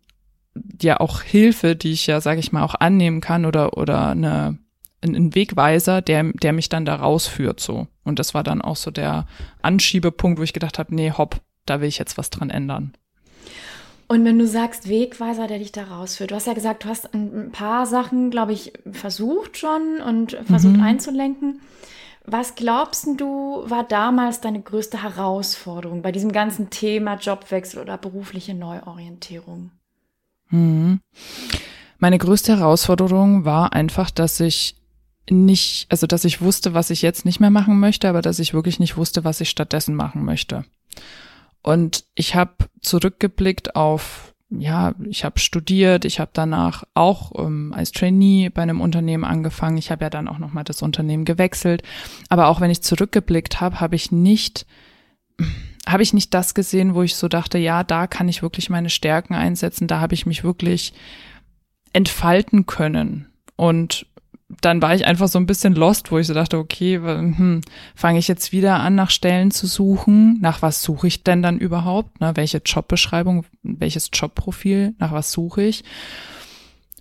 ja 0.80 1.00
auch 1.00 1.22
Hilfe, 1.22 1.76
die 1.76 1.92
ich 1.92 2.06
ja, 2.06 2.20
sage 2.20 2.40
ich 2.40 2.52
mal, 2.52 2.62
auch 2.62 2.74
annehmen 2.74 3.20
kann 3.20 3.46
oder, 3.46 3.76
oder 3.76 4.10
eine 4.10 4.58
ein 5.02 5.34
Wegweiser, 5.34 6.02
der, 6.02 6.24
der 6.24 6.52
mich 6.52 6.68
dann 6.68 6.84
da 6.84 6.96
rausführt, 6.96 7.60
so. 7.60 7.86
Und 8.04 8.18
das 8.18 8.34
war 8.34 8.42
dann 8.42 8.60
auch 8.60 8.76
so 8.76 8.90
der 8.90 9.26
Anschiebepunkt, 9.62 10.38
wo 10.38 10.42
ich 10.42 10.52
gedacht 10.52 10.78
habe, 10.78 10.94
nee, 10.94 11.12
hopp, 11.12 11.40
da 11.66 11.80
will 11.80 11.88
ich 11.88 11.98
jetzt 11.98 12.18
was 12.18 12.30
dran 12.30 12.50
ändern. 12.50 12.92
Und 14.08 14.24
wenn 14.24 14.38
du 14.38 14.46
sagst 14.46 14.88
Wegweiser, 14.88 15.46
der 15.46 15.58
dich 15.58 15.72
da 15.72 15.84
rausführt, 15.84 16.32
du 16.32 16.34
hast 16.34 16.46
ja 16.46 16.52
gesagt, 16.52 16.84
du 16.84 16.88
hast 16.88 17.14
ein 17.14 17.52
paar 17.52 17.86
Sachen, 17.86 18.30
glaube 18.30 18.52
ich, 18.52 18.72
versucht 18.90 19.56
schon 19.56 20.00
und 20.04 20.36
versucht 20.46 20.76
mhm. 20.76 20.82
einzulenken. 20.82 21.60
Was 22.32 22.54
glaubst 22.54 23.08
du, 23.16 23.64
war 23.66 23.82
damals 23.82 24.40
deine 24.40 24.62
größte 24.62 25.02
Herausforderung 25.02 26.00
bei 26.00 26.12
diesem 26.12 26.30
ganzen 26.30 26.70
Thema 26.70 27.16
Jobwechsel 27.16 27.82
oder 27.82 27.98
berufliche 27.98 28.54
Neuorientierung? 28.54 29.72
Mhm. 30.50 31.00
Meine 31.98 32.18
größte 32.18 32.56
Herausforderung 32.56 33.44
war 33.44 33.72
einfach, 33.72 34.12
dass 34.12 34.38
ich 34.38 34.76
nicht, 35.28 35.86
also 35.90 36.06
dass 36.06 36.24
ich 36.24 36.40
wusste, 36.40 36.72
was 36.72 36.90
ich 36.90 37.02
jetzt 37.02 37.24
nicht 37.24 37.40
mehr 37.40 37.50
machen 37.50 37.80
möchte, 37.80 38.08
aber 38.08 38.22
dass 38.22 38.38
ich 38.38 38.54
wirklich 38.54 38.78
nicht 38.78 38.96
wusste, 38.96 39.24
was 39.24 39.40
ich 39.40 39.50
stattdessen 39.50 39.96
machen 39.96 40.24
möchte. 40.24 40.64
Und 41.62 42.04
ich 42.14 42.36
habe 42.36 42.52
zurückgeblickt 42.80 43.74
auf, 43.74 44.29
ja, 44.50 44.94
ich 45.08 45.24
habe 45.24 45.38
studiert, 45.38 46.04
ich 46.04 46.18
habe 46.18 46.32
danach 46.34 46.84
auch 46.94 47.32
ähm, 47.38 47.72
als 47.72 47.92
Trainee 47.92 48.48
bei 48.48 48.62
einem 48.62 48.80
Unternehmen 48.80 49.24
angefangen. 49.24 49.78
Ich 49.78 49.90
habe 49.90 50.04
ja 50.04 50.10
dann 50.10 50.26
auch 50.26 50.38
nochmal 50.38 50.64
das 50.64 50.82
Unternehmen 50.82 51.24
gewechselt. 51.24 51.82
Aber 52.28 52.48
auch 52.48 52.60
wenn 52.60 52.70
ich 52.70 52.82
zurückgeblickt 52.82 53.60
habe, 53.60 53.80
habe 53.80 53.94
ich 53.94 54.10
nicht, 54.10 54.66
habe 55.86 56.02
ich 56.02 56.12
nicht 56.12 56.34
das 56.34 56.54
gesehen, 56.54 56.94
wo 56.94 57.02
ich 57.02 57.14
so 57.14 57.28
dachte, 57.28 57.58
ja, 57.58 57.84
da 57.84 58.08
kann 58.08 58.28
ich 58.28 58.42
wirklich 58.42 58.70
meine 58.70 58.90
Stärken 58.90 59.34
einsetzen, 59.34 59.86
da 59.86 60.00
habe 60.00 60.14
ich 60.14 60.26
mich 60.26 60.42
wirklich 60.42 60.94
entfalten 61.92 62.66
können. 62.66 63.26
Und 63.54 64.06
dann 64.60 64.82
war 64.82 64.94
ich 64.94 65.06
einfach 65.06 65.28
so 65.28 65.38
ein 65.38 65.46
bisschen 65.46 65.74
lost, 65.74 66.10
wo 66.10 66.18
ich 66.18 66.26
so 66.26 66.34
dachte, 66.34 66.58
okay, 66.58 66.96
hm, 66.96 67.60
fange 67.94 68.18
ich 68.18 68.28
jetzt 68.28 68.52
wieder 68.52 68.80
an, 68.80 68.94
nach 68.94 69.10
Stellen 69.10 69.50
zu 69.50 69.66
suchen? 69.66 70.38
Nach 70.40 70.62
was 70.62 70.82
suche 70.82 71.06
ich 71.06 71.22
denn 71.22 71.42
dann 71.42 71.58
überhaupt? 71.58 72.20
Ne? 72.20 72.32
Welche 72.34 72.58
Jobbeschreibung, 72.58 73.44
welches 73.62 74.10
Jobprofil, 74.12 74.94
nach 74.98 75.12
was 75.12 75.30
suche 75.30 75.62
ich? 75.62 75.84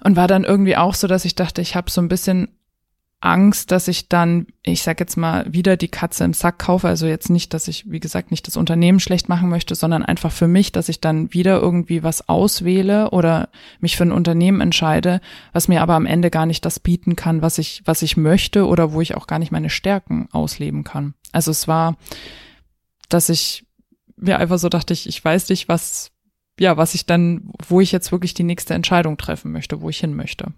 Und 0.04 0.16
war 0.16 0.28
dann 0.28 0.44
irgendwie 0.44 0.78
auch 0.78 0.94
so, 0.94 1.08
dass 1.08 1.26
ich 1.26 1.36
dachte, 1.36 1.62
ich 1.62 1.76
habe 1.76 1.90
so 1.90 2.02
ein 2.02 2.08
bisschen 2.08 2.50
Angst, 3.22 3.72
dass 3.72 3.90
ich 3.90 4.08
dann, 4.08 4.48
ich 4.64 4.82
sag 4.82 5.00
jetzt 5.02 5.18
mal, 5.18 5.46
wieder 5.52 5.76
die 5.76 5.90
Katze 5.90 6.24
im 6.24 6.34
Sack 6.34 6.60
kaufe. 6.60 6.88
Also 6.88 7.06
jetzt 7.06 7.30
nicht, 7.30 7.54
dass 7.54 7.68
ich, 7.68 7.92
wie 7.92 8.00
gesagt, 8.00 8.32
nicht 8.32 8.48
das 8.48 8.56
Unternehmen 8.56 9.02
schlecht 9.02 9.28
machen 9.28 9.50
möchte, 9.50 9.76
sondern 9.76 10.04
einfach 10.04 10.32
für 10.32 10.48
mich, 10.48 10.72
dass 10.72 10.88
ich 10.88 11.02
dann 11.02 11.34
wieder 11.34 11.60
irgendwie 11.60 12.02
was 12.02 12.30
auswähle 12.30 13.12
oder 13.12 13.50
mich 13.82 13.98
für 13.98 14.04
ein 14.04 14.14
Unternehmen 14.14 14.62
entscheide, 14.62 15.20
was 15.52 15.68
mir 15.68 15.82
aber 15.82 15.96
am 15.96 16.06
Ende 16.06 16.30
gar 16.30 16.46
nicht 16.46 16.64
das 16.64 16.80
bieten 16.80 17.18
kann, 17.18 17.42
was 17.42 17.58
ich, 17.58 17.82
was 17.84 18.02
ich 18.04 18.16
möchte 18.16 18.66
oder 18.66 18.94
wo 18.94 19.02
ich 19.02 19.16
auch 19.16 19.28
gar 19.28 19.40
nicht 19.40 19.52
meine 19.52 19.70
Stärken 19.70 20.30
ausleben 20.32 20.86
kann. 20.86 21.14
Also 21.34 21.52
es 21.52 21.68
war, 21.68 21.98
dass 23.10 23.28
ich 23.28 23.66
mir 24.16 24.40
einfach 24.40 24.60
so 24.60 24.70
dachte, 24.70 24.94
ich, 24.94 25.08
ich 25.08 25.24
weiß 25.24 25.50
nicht, 25.50 25.68
was, 25.68 26.12
ja, 26.58 26.78
was 26.78 26.96
ich 26.96 27.06
dann, 27.06 27.52
wo 27.68 27.82
ich 27.82 27.92
jetzt 27.92 28.14
wirklich 28.14 28.34
die 28.34 28.44
nächste 28.44 28.76
Entscheidung 28.76 29.18
treffen 29.18 29.52
möchte, 29.52 29.82
wo 29.82 29.90
ich 29.90 30.00
hin 30.00 30.16
möchte. 30.16 30.54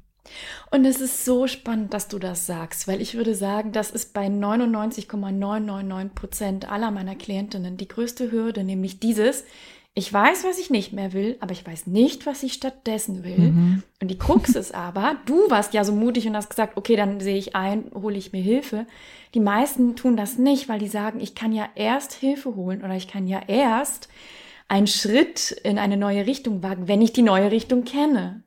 Und 0.69 0.85
es 0.85 1.01
ist 1.01 1.25
so 1.25 1.47
spannend, 1.47 1.93
dass 1.93 2.07
du 2.07 2.19
das 2.19 2.45
sagst, 2.45 2.87
weil 2.87 3.01
ich 3.01 3.15
würde 3.15 3.35
sagen, 3.35 3.71
das 3.71 3.91
ist 3.91 4.13
bei 4.13 4.29
99,999 4.29 6.15
Prozent 6.15 6.71
aller 6.71 6.91
meiner 6.91 7.15
Klientinnen 7.15 7.77
die 7.77 7.87
größte 7.87 8.31
Hürde, 8.31 8.63
nämlich 8.63 8.99
dieses, 8.99 9.43
ich 9.93 10.11
weiß, 10.11 10.45
was 10.45 10.57
ich 10.57 10.69
nicht 10.69 10.93
mehr 10.93 11.11
will, 11.11 11.35
aber 11.41 11.51
ich 11.51 11.67
weiß 11.67 11.87
nicht, 11.87 12.25
was 12.25 12.43
ich 12.43 12.53
stattdessen 12.53 13.25
will. 13.25 13.51
Mhm. 13.51 13.83
Und 14.01 14.09
die 14.09 14.17
Krux 14.17 14.55
ist 14.55 14.73
aber, 14.73 15.17
du 15.25 15.49
warst 15.49 15.73
ja 15.73 15.83
so 15.83 15.91
mutig 15.91 16.27
und 16.27 16.37
hast 16.37 16.49
gesagt, 16.49 16.77
okay, 16.77 16.95
dann 16.95 17.19
sehe 17.19 17.37
ich 17.37 17.55
ein, 17.57 17.91
hole 17.93 18.17
ich 18.17 18.31
mir 18.31 18.41
Hilfe. 18.41 18.85
Die 19.33 19.41
meisten 19.41 19.97
tun 19.97 20.15
das 20.15 20.37
nicht, 20.37 20.69
weil 20.69 20.79
die 20.79 20.87
sagen, 20.87 21.19
ich 21.19 21.35
kann 21.35 21.51
ja 21.51 21.67
erst 21.75 22.13
Hilfe 22.13 22.55
holen 22.55 22.83
oder 22.83 22.95
ich 22.95 23.09
kann 23.09 23.27
ja 23.27 23.41
erst 23.47 24.07
einen 24.69 24.87
Schritt 24.87 25.51
in 25.51 25.77
eine 25.77 25.97
neue 25.97 26.25
Richtung 26.25 26.63
wagen, 26.63 26.87
wenn 26.87 27.01
ich 27.01 27.11
die 27.11 27.21
neue 27.21 27.51
Richtung 27.51 27.83
kenne. 27.83 28.43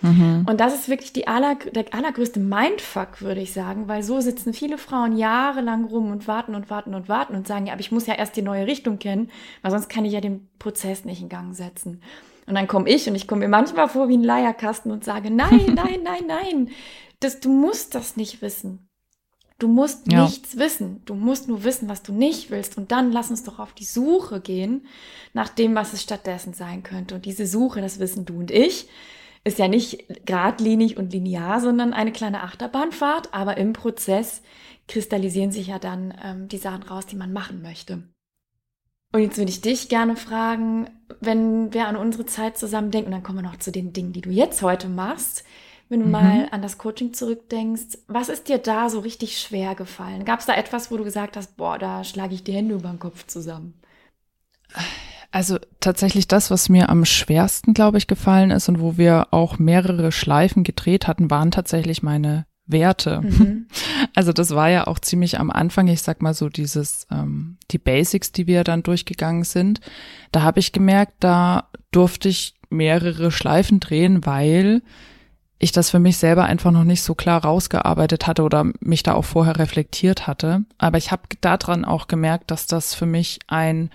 Mhm. 0.00 0.46
Und 0.48 0.60
das 0.60 0.74
ist 0.74 0.88
wirklich 0.88 1.12
die 1.12 1.26
aller, 1.26 1.56
der 1.56 1.92
allergrößte 1.92 2.40
Mindfuck, 2.40 3.20
würde 3.20 3.40
ich 3.40 3.52
sagen, 3.52 3.88
weil 3.88 4.02
so 4.02 4.20
sitzen 4.20 4.52
viele 4.52 4.78
Frauen 4.78 5.16
jahrelang 5.16 5.84
rum 5.84 6.10
und 6.10 6.28
warten 6.28 6.54
und 6.54 6.70
warten 6.70 6.94
und 6.94 7.08
warten 7.08 7.34
und 7.34 7.46
sagen, 7.46 7.66
ja, 7.66 7.72
aber 7.72 7.80
ich 7.80 7.92
muss 7.92 8.06
ja 8.06 8.14
erst 8.14 8.36
die 8.36 8.42
neue 8.42 8.66
Richtung 8.66 8.98
kennen, 8.98 9.30
weil 9.62 9.70
sonst 9.70 9.88
kann 9.88 10.04
ich 10.04 10.12
ja 10.12 10.20
den 10.20 10.48
Prozess 10.58 11.04
nicht 11.04 11.20
in 11.20 11.28
Gang 11.28 11.54
setzen. 11.54 12.02
Und 12.46 12.54
dann 12.54 12.68
komme 12.68 12.88
ich 12.88 13.08
und 13.08 13.14
ich 13.14 13.26
komme 13.26 13.40
mir 13.40 13.48
manchmal 13.48 13.88
vor 13.88 14.08
wie 14.08 14.16
ein 14.16 14.24
Leierkasten 14.24 14.90
und 14.90 15.04
sage, 15.04 15.30
nein, 15.30 15.66
nein, 15.74 16.00
nein, 16.02 16.24
nein, 16.26 16.70
das, 17.20 17.40
du 17.40 17.50
musst 17.50 17.94
das 17.94 18.16
nicht 18.16 18.40
wissen. 18.40 18.88
Du 19.58 19.66
musst 19.66 20.10
ja. 20.10 20.22
nichts 20.22 20.56
wissen. 20.56 21.02
Du 21.04 21.14
musst 21.14 21.48
nur 21.48 21.64
wissen, 21.64 21.88
was 21.88 22.04
du 22.04 22.12
nicht 22.12 22.50
willst. 22.50 22.78
Und 22.78 22.92
dann 22.92 23.10
lass 23.10 23.30
uns 23.30 23.42
doch 23.42 23.58
auf 23.58 23.72
die 23.72 23.84
Suche 23.84 24.40
gehen 24.40 24.86
nach 25.32 25.48
dem, 25.48 25.74
was 25.74 25.92
es 25.92 26.02
stattdessen 26.02 26.54
sein 26.54 26.84
könnte. 26.84 27.16
Und 27.16 27.24
diese 27.24 27.44
Suche, 27.44 27.80
das 27.80 27.98
wissen 27.98 28.24
du 28.24 28.38
und 28.38 28.52
ich 28.52 28.88
ist 29.48 29.58
ja 29.58 29.68
nicht 29.68 30.04
geradlinig 30.26 30.96
und 30.96 31.12
linear, 31.12 31.60
sondern 31.60 31.92
eine 31.92 32.12
kleine 32.12 32.42
Achterbahnfahrt, 32.42 33.34
aber 33.34 33.56
im 33.56 33.72
Prozess 33.72 34.42
kristallisieren 34.86 35.50
sich 35.50 35.68
ja 35.68 35.78
dann 35.78 36.14
ähm, 36.22 36.48
die 36.48 36.58
Sachen 36.58 36.82
raus, 36.82 37.06
die 37.06 37.16
man 37.16 37.32
machen 37.32 37.62
möchte. 37.62 38.02
Und 39.12 39.22
jetzt 39.22 39.38
würde 39.38 39.50
ich 39.50 39.60
dich 39.60 39.88
gerne 39.88 40.16
fragen, 40.16 40.90
wenn 41.20 41.72
wir 41.72 41.88
an 41.88 41.96
unsere 41.96 42.26
Zeit 42.26 42.58
zusammen 42.58 42.90
denken, 42.90 43.10
dann 43.10 43.22
kommen 43.22 43.38
wir 43.38 43.50
noch 43.50 43.58
zu 43.58 43.72
den 43.72 43.92
Dingen, 43.92 44.12
die 44.12 44.20
du 44.20 44.30
jetzt 44.30 44.60
heute 44.62 44.88
machst. 44.88 45.44
Wenn 45.88 46.00
du 46.00 46.06
mhm. 46.06 46.12
mal 46.12 46.48
an 46.50 46.60
das 46.60 46.76
Coaching 46.76 47.14
zurückdenkst, 47.14 47.98
was 48.06 48.28
ist 48.28 48.48
dir 48.48 48.58
da 48.58 48.90
so 48.90 49.00
richtig 49.00 49.40
schwer 49.40 49.74
gefallen? 49.74 50.26
Gab 50.26 50.40
es 50.40 50.46
da 50.46 50.54
etwas, 50.54 50.90
wo 50.90 50.98
du 50.98 51.04
gesagt 51.04 51.36
hast, 51.36 51.56
boah, 51.56 51.78
da 51.78 52.04
schlage 52.04 52.34
ich 52.34 52.44
die 52.44 52.52
Hände 52.52 52.74
über 52.74 52.90
den 52.90 52.98
Kopf 52.98 53.26
zusammen? 53.26 53.80
Also 55.30 55.58
tatsächlich 55.80 56.26
das, 56.26 56.50
was 56.50 56.68
mir 56.68 56.88
am 56.88 57.04
schwersten, 57.04 57.74
glaube 57.74 57.98
ich, 57.98 58.06
gefallen 58.06 58.50
ist 58.50 58.68
und 58.68 58.80
wo 58.80 58.96
wir 58.96 59.28
auch 59.30 59.58
mehrere 59.58 60.10
Schleifen 60.10 60.64
gedreht 60.64 61.06
hatten, 61.06 61.30
waren 61.30 61.50
tatsächlich 61.50 62.02
meine 62.02 62.46
Werte. 62.66 63.22
Mhm. 63.22 63.66
Also 64.14 64.32
das 64.32 64.52
war 64.52 64.68
ja 64.68 64.88
auch 64.88 64.98
ziemlich 64.98 65.38
am 65.38 65.50
Anfang, 65.50 65.86
ich 65.86 66.02
sag 66.02 66.22
mal 66.22 66.34
so 66.34 66.48
dieses, 66.48 67.06
ähm, 67.10 67.56
die 67.70 67.78
Basics, 67.78 68.32
die 68.32 68.48
wir 68.48 68.64
dann 68.64 68.82
durchgegangen 68.82 69.44
sind. 69.44 69.80
Da 70.32 70.42
habe 70.42 70.58
ich 70.58 70.72
gemerkt, 70.72 71.14
da 71.20 71.68
durfte 71.92 72.28
ich 72.28 72.54
mehrere 72.68 73.30
Schleifen 73.30 73.78
drehen, 73.78 74.26
weil 74.26 74.82
ich 75.58 75.72
das 75.72 75.90
für 75.90 75.98
mich 75.98 76.16
selber 76.16 76.44
einfach 76.44 76.72
noch 76.72 76.84
nicht 76.84 77.02
so 77.02 77.14
klar 77.14 77.44
rausgearbeitet 77.44 78.26
hatte 78.26 78.42
oder 78.42 78.64
mich 78.80 79.02
da 79.02 79.14
auch 79.14 79.24
vorher 79.24 79.58
reflektiert 79.58 80.26
hatte. 80.26 80.64
Aber 80.78 80.98
ich 80.98 81.12
habe 81.12 81.22
daran 81.40 81.84
auch 81.84 82.08
gemerkt, 82.08 82.50
dass 82.50 82.66
das 82.66 82.94
für 82.94 83.06
mich 83.06 83.38
ein 83.46 83.90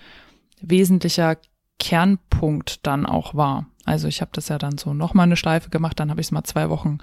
wesentlicher 0.64 1.38
Kernpunkt 1.80 2.86
dann 2.86 3.06
auch 3.06 3.36
war. 3.36 3.68
Also 3.86 4.08
ich 4.08 4.22
habe 4.22 4.32
das 4.34 4.48
ja 4.48 4.58
dann 4.58 4.78
so 4.78 4.94
nochmal 4.94 5.26
eine 5.26 5.36
Schleife 5.36 5.70
gemacht, 5.70 6.00
dann 6.00 6.10
habe 6.10 6.22
ich 6.22 6.28
es 6.28 6.32
mal 6.32 6.44
zwei 6.44 6.70
Wochen 6.70 7.00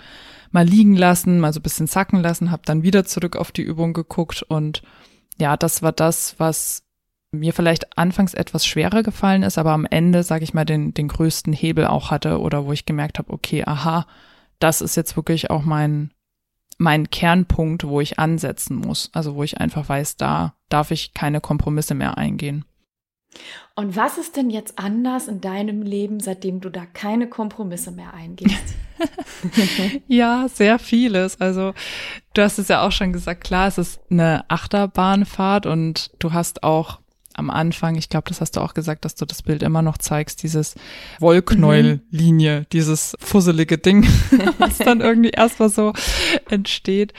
mal 0.51 0.67
liegen 0.67 0.97
lassen, 0.97 1.39
mal 1.39 1.53
so 1.53 1.61
ein 1.61 1.63
bisschen 1.63 1.87
sacken 1.87 2.21
lassen, 2.21 2.51
habe 2.51 2.63
dann 2.65 2.83
wieder 2.83 3.05
zurück 3.05 3.37
auf 3.37 3.53
die 3.53 3.63
Übung 3.63 3.93
geguckt 3.93 4.43
und 4.43 4.83
ja, 5.39 5.57
das 5.57 5.83
war 5.83 5.93
das, 5.93 6.37
was 6.39 6.83
mir 7.33 7.53
vielleicht 7.53 7.97
anfangs 7.97 8.35
etwas 8.35 8.67
schwerer 8.67 9.03
gefallen 9.03 9.43
ist, 9.43 9.59
aber 9.59 9.73
am 9.73 9.87
Ende, 9.87 10.23
sage 10.23 10.45
ich 10.45 10.55
mal, 10.55 10.65
den, 10.65 10.95
den 10.95 11.09
größten 11.09 11.53
Hebel 11.53 11.87
auch 11.87 12.11
hatte 12.11 12.41
oder 12.41 12.67
wo 12.67 12.73
ich 12.73 12.87
gemerkt 12.87 13.19
habe, 13.19 13.33
okay, 13.33 13.65
aha, 13.65 14.07
das 14.59 14.81
ist 14.81 14.97
jetzt 14.97 15.17
wirklich 15.17 15.51
auch 15.51 15.63
mein, 15.63 16.11
mein 16.79 17.11
Kernpunkt, 17.11 17.87
wo 17.87 18.01
ich 18.01 18.19
ansetzen 18.19 18.77
muss. 18.77 19.11
Also 19.13 19.35
wo 19.35 19.43
ich 19.43 19.59
einfach 19.59 19.89
weiß, 19.89 20.17
da 20.17 20.55
darf 20.69 20.91
ich 20.91 21.15
keine 21.15 21.41
Kompromisse 21.41 21.95
mehr 21.95 22.19
eingehen. 22.19 22.65
Und 23.75 23.97
was 23.97 24.19
ist 24.19 24.37
denn 24.37 24.51
jetzt 24.51 24.79
anders 24.79 25.29
in 25.29 25.41
deinem 25.41 25.83
Leben, 25.83 26.21
seitdem 26.21 26.61
du 26.61 26.69
da 26.69 26.85
keine 26.87 27.29
Kompromisse 27.29 27.93
mehr 27.93 28.13
eingehst? 28.15 28.75
ja, 30.09 30.47
sehr 30.53 30.79
vieles. 30.79 31.41
Also 31.41 31.73
du 32.35 32.43
hast 32.43 32.59
es 32.59 32.69
ja 32.69 32.87
auch 32.87 32.93
schon 32.93 33.13
gesagt, 33.13 33.45
klar, 33.45 33.69
es 33.69 33.79
ist 33.79 34.01
eine 34.11 34.45
Achterbahnfahrt 34.49 35.67
und 35.67 36.11
du 36.19 36.33
hast 36.33 36.63
auch 36.63 37.01
am 37.35 37.49
Anfang, 37.49 37.95
ich 37.95 38.09
glaube, 38.09 38.29
das 38.29 38.41
hast 38.41 38.57
du 38.57 38.61
auch 38.61 38.75
gesagt, 38.75 39.05
dass 39.05 39.15
du 39.15 39.25
das 39.25 39.43
Bild 39.43 39.63
immer 39.63 39.83
noch 39.83 39.99
zeigst, 39.99 40.43
dieses 40.43 40.75
Wollknäuel-Linie, 41.21 42.61
mhm. 42.61 42.67
dieses 42.73 43.17
fusselige 43.21 43.79
Ding, 43.79 44.07
was 44.59 44.79
dann 44.79 45.01
irgendwie 45.01 45.31
erstmal 45.31 45.71
so 45.71 45.93
entsteht. 46.49 47.15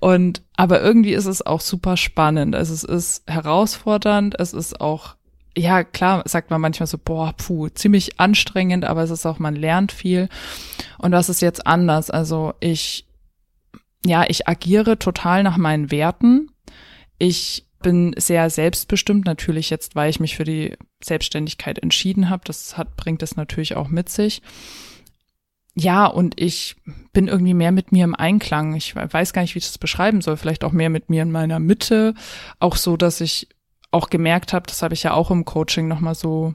Und 0.00 0.42
aber 0.56 0.82
irgendwie 0.82 1.14
ist 1.14 1.26
es 1.26 1.46
auch 1.46 1.60
super 1.60 1.96
spannend. 1.96 2.54
Also 2.54 2.74
es 2.74 2.84
ist 2.84 3.22
herausfordernd, 3.26 4.38
es 4.38 4.52
ist 4.52 4.80
auch 4.80 5.14
ja, 5.56 5.84
klar, 5.84 6.22
sagt 6.26 6.50
man 6.50 6.60
manchmal 6.60 6.86
so, 6.86 6.98
boah, 6.98 7.34
puh, 7.36 7.68
ziemlich 7.68 8.18
anstrengend, 8.18 8.84
aber 8.84 9.02
es 9.02 9.10
ist 9.10 9.26
auch, 9.26 9.38
man 9.38 9.54
lernt 9.54 9.92
viel. 9.92 10.28
Und 10.98 11.12
das 11.12 11.28
ist 11.28 11.42
jetzt 11.42 11.66
anders. 11.66 12.10
Also 12.10 12.54
ich, 12.60 13.06
ja, 14.06 14.24
ich 14.28 14.48
agiere 14.48 14.98
total 14.98 15.42
nach 15.42 15.58
meinen 15.58 15.90
Werten. 15.90 16.50
Ich 17.18 17.66
bin 17.82 18.14
sehr 18.16 18.48
selbstbestimmt, 18.48 19.26
natürlich 19.26 19.68
jetzt, 19.68 19.94
weil 19.94 20.08
ich 20.08 20.20
mich 20.20 20.36
für 20.36 20.44
die 20.44 20.76
Selbstständigkeit 21.02 21.78
entschieden 21.78 22.30
habe. 22.30 22.42
Das 22.46 22.78
hat, 22.78 22.96
bringt 22.96 23.22
es 23.22 23.36
natürlich 23.36 23.76
auch 23.76 23.88
mit 23.88 24.08
sich. 24.08 24.40
Ja, 25.74 26.06
und 26.06 26.40
ich 26.40 26.76
bin 27.12 27.28
irgendwie 27.28 27.54
mehr 27.54 27.72
mit 27.72 27.92
mir 27.92 28.04
im 28.04 28.14
Einklang. 28.14 28.74
Ich 28.74 28.94
weiß 28.94 29.32
gar 29.32 29.42
nicht, 29.42 29.54
wie 29.54 29.58
ich 29.58 29.66
das 29.66 29.78
beschreiben 29.78 30.20
soll. 30.20 30.36
Vielleicht 30.36 30.64
auch 30.64 30.72
mehr 30.72 30.90
mit 30.90 31.10
mir 31.10 31.22
in 31.22 31.32
meiner 31.32 31.58
Mitte. 31.58 32.14
Auch 32.58 32.76
so, 32.76 32.96
dass 32.96 33.20
ich 33.20 33.48
auch 33.92 34.10
gemerkt 34.10 34.52
habe, 34.52 34.66
das 34.66 34.82
habe 34.82 34.94
ich 34.94 35.04
ja 35.04 35.12
auch 35.12 35.30
im 35.30 35.44
Coaching 35.44 35.86
nochmal 35.86 36.14
so 36.14 36.54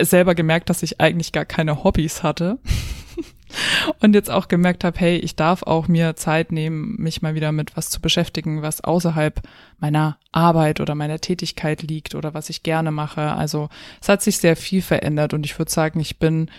selber 0.00 0.34
gemerkt, 0.34 0.70
dass 0.70 0.82
ich 0.82 1.00
eigentlich 1.00 1.32
gar 1.32 1.44
keine 1.44 1.82
Hobbys 1.82 2.22
hatte. 2.22 2.58
und 4.00 4.14
jetzt 4.14 4.30
auch 4.30 4.48
gemerkt 4.48 4.84
habe, 4.84 4.98
hey, 4.98 5.16
ich 5.16 5.36
darf 5.36 5.62
auch 5.62 5.88
mir 5.88 6.16
Zeit 6.16 6.52
nehmen, 6.52 6.96
mich 6.98 7.22
mal 7.22 7.34
wieder 7.34 7.52
mit 7.52 7.76
was 7.76 7.90
zu 7.90 8.00
beschäftigen, 8.00 8.62
was 8.62 8.82
außerhalb 8.82 9.40
meiner 9.78 10.18
Arbeit 10.32 10.80
oder 10.80 10.94
meiner 10.94 11.20
Tätigkeit 11.20 11.82
liegt 11.82 12.14
oder 12.14 12.34
was 12.34 12.50
ich 12.50 12.62
gerne 12.62 12.90
mache. 12.90 13.32
Also 13.32 13.68
es 14.00 14.08
hat 14.08 14.22
sich 14.22 14.38
sehr 14.38 14.56
viel 14.56 14.82
verändert 14.82 15.34
und 15.34 15.46
ich 15.46 15.58
würde 15.58 15.70
sagen, 15.70 16.00
ich 16.00 16.18
bin 16.18 16.50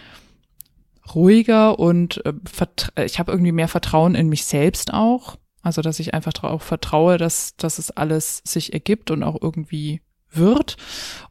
ruhiger 1.13 1.77
und 1.77 2.23
äh, 2.25 3.05
ich 3.05 3.19
habe 3.19 3.31
irgendwie 3.31 3.51
mehr 3.51 3.67
Vertrauen 3.67 4.15
in 4.15 4.29
mich 4.29 4.45
selbst 4.45 4.93
auch. 4.93 5.37
Also, 5.61 5.81
dass 5.81 5.99
ich 5.99 6.13
einfach 6.13 6.33
darauf 6.33 6.61
vertraue, 6.61 7.17
dass, 7.17 7.55
dass 7.57 7.79
es 7.79 7.89
alles 7.89 8.41
sich 8.45 8.73
ergibt 8.73 9.09
und 9.09 9.23
auch 9.23 9.41
irgendwie 9.41 10.01
wird. 10.37 10.77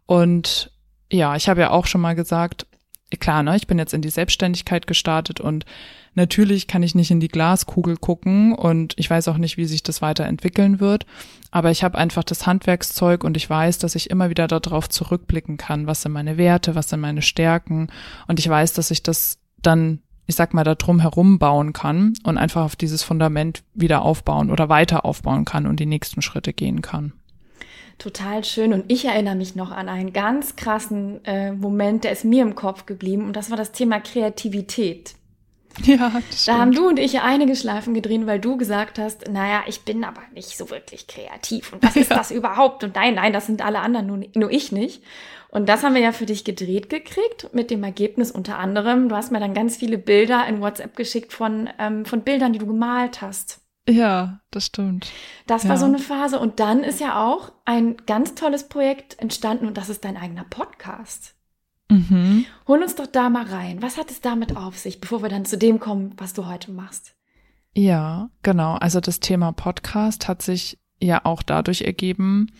Und 0.07 0.71
ja, 1.11 1.37
ich 1.37 1.49
habe 1.49 1.61
ja 1.61 1.71
auch 1.71 1.87
schon 1.87 2.01
mal 2.01 2.15
gesagt, 2.15 2.67
klar, 3.21 3.43
ne, 3.43 3.57
ich 3.57 3.67
bin 3.67 3.79
jetzt 3.79 3.95
in 3.95 4.03
die 4.03 4.11
Selbstständigkeit 4.11 4.87
gestartet 4.87 5.41
und 5.41 5.65
natürlich 6.15 6.67
kann 6.67 6.83
ich 6.83 6.95
nicht 6.95 7.11
in 7.11 7.21
die 7.21 7.29
Glaskugel 7.29 7.97
gucken 7.97 8.53
und 8.53 8.95
ich 8.97 9.09
weiß 9.09 9.29
auch 9.29 9.39
nicht, 9.39 9.57
wie 9.57 9.67
sich 9.67 9.83
das 9.83 10.03
weiterentwickeln 10.03 10.81
wird. 10.81 11.07
Aber 11.51 11.71
ich 11.71 11.85
habe 11.85 11.99
einfach 11.99 12.25
das 12.25 12.47
Handwerkszeug 12.47 13.23
und 13.23 13.37
ich 13.37 13.49
weiß, 13.49 13.79
dass 13.79 13.95
ich 13.95 14.11
immer 14.11 14.31
wieder 14.31 14.49
darauf 14.49 14.89
zurückblicken 14.89 15.57
kann, 15.57 15.87
was 15.87 16.03
sind 16.03 16.13
meine 16.13 16.37
Werte, 16.37 16.75
was 16.75 16.89
sind 16.89 17.01
meine 17.01 17.23
Stärken 17.23 17.89
und 18.27 18.39
ich 18.41 18.49
weiß, 18.49 18.73
dass 18.73 18.91
ich 18.91 19.03
das 19.03 19.39
dann 19.63 20.01
ich 20.27 20.37
sag 20.37 20.55
mal, 20.55 20.65
da 20.65 20.75
drum 20.75 21.01
herum 21.01 21.39
bauen 21.39 21.73
kann 21.73 22.15
und 22.23 22.39
einfach 22.39 22.65
auf 22.65 22.77
dieses 22.77 23.03
Fundament 23.03 23.63
wieder 23.75 24.03
aufbauen 24.03 24.51
oder 24.51 24.69
weiter 24.69 25.05
aufbauen 25.05 25.45
kann 25.45 25.67
und 25.67 25.81
die 25.81 25.87
nächsten 25.87 26.23
Schritte 26.23 26.53
gehen 26.53 26.81
kann. 26.81 27.13
Total 27.99 28.45
schön. 28.45 28.73
Und 28.73 28.85
ich 28.89 29.05
erinnere 29.05 29.37
mich 29.37 29.55
noch 29.55 29.71
an 29.71 29.89
einen 29.89 30.13
ganz 30.13 30.57
krassen 30.57 31.25
äh, 31.25 31.53
Moment, 31.53 32.05
der 32.05 32.13
ist 32.13 32.25
mir 32.25 32.43
im 32.43 32.55
Kopf 32.55 32.87
geblieben. 32.87 33.27
Und 33.27 33.35
das 33.35 33.51
war 33.51 33.57
das 33.57 33.73
Thema 33.73 34.01
Kreativität. 34.01 35.15
Ja, 35.83 36.13
das 36.31 36.45
Da 36.45 36.59
haben 36.59 36.71
du 36.71 36.87
und 36.87 37.01
ich 37.01 37.21
einige 37.21 37.57
Schleifen 37.57 37.95
gedreht, 37.95 38.27
weil 38.27 38.39
du 38.39 38.57
gesagt 38.57 38.99
hast, 38.99 39.29
naja, 39.29 39.65
ich 39.67 39.81
bin 39.83 40.05
aber 40.05 40.21
nicht 40.33 40.57
so 40.57 40.71
wirklich 40.71 41.09
kreativ. 41.09 41.73
Und 41.73 41.83
was 41.83 41.97
ist 41.97 42.11
ja. 42.11 42.17
das 42.17 42.31
überhaupt? 42.31 42.85
Und 42.85 42.95
nein, 42.95 43.15
nein, 43.15 43.33
das 43.33 43.47
sind 43.47 43.61
alle 43.61 43.81
anderen, 43.81 44.07
nur, 44.07 44.21
nur 44.37 44.51
ich 44.51 44.71
nicht. 44.73 45.03
Und 45.49 45.69
das 45.69 45.83
haben 45.83 45.95
wir 45.95 46.03
ja 46.03 46.13
für 46.13 46.27
dich 46.27 46.45
gedreht 46.45 46.91
gekriegt, 46.91 47.53
mit 47.53 47.71
dem 47.71 47.85
Ergebnis 47.85 48.31
unter 48.33 48.59
anderem. 48.59 49.09
Du 49.09 49.17
hast 49.17 49.31
mir 49.31 49.41
dann 49.41 49.55
ganz 49.55 49.77
viele 49.77 49.99
Bilder 49.99 50.47
in 50.49 50.61
WhatsApp 50.61 50.97
geschickt 50.97 51.33
von, 51.33 51.69
ähm, 51.79 52.05
von 52.05 52.23
Bildern, 52.23 52.53
die 52.53 52.59
du 52.59 52.67
gemalt 52.67 53.21
hast. 53.21 53.61
Ja, 53.89 54.41
das 54.51 54.67
stimmt. 54.67 55.11
Das 55.47 55.65
ja. 55.65 55.71
war 55.71 55.77
so 55.77 55.85
eine 55.85 55.99
Phase. 55.99 56.39
Und 56.39 56.61
dann 56.61 56.83
ist 56.83 57.01
ja 57.01 57.23
auch 57.23 57.53
ein 57.65 57.97
ganz 58.07 58.35
tolles 58.35 58.69
Projekt 58.69 59.19
entstanden 59.19 59.67
und 59.67 59.77
das 59.77 59.89
ist 59.89 60.05
dein 60.05 60.17
eigener 60.17 60.45
Podcast. 60.45 61.35
Mhm. 61.91 62.47
Hol 62.67 62.83
uns 62.83 62.95
doch 62.95 63.07
da 63.07 63.29
mal 63.29 63.45
rein. 63.45 63.83
Was 63.83 63.99
hat 63.99 64.11
es 64.11 64.21
damit 64.21 64.57
auf 64.57 64.79
sich, 64.79 65.01
bevor 65.01 65.23
wir 65.23 65.29
dann 65.29 65.45
zu 65.45 65.59
dem 65.59 65.81
kommen, 65.81 66.15
was 66.17 66.33
du 66.33 66.47
heute 66.47 66.73
machst? 66.73 67.15
Ja, 67.75 68.31
genau. 68.43 68.75
Also 68.75 69.01
das 69.01 69.21
Thema 69.21 69.53
Podcast 69.53 70.29
hat 70.29 70.43
sich 70.43 70.79
ja 71.01 71.25
auch 71.25 71.43
dadurch 71.43 71.83
ergeben, 71.83 72.53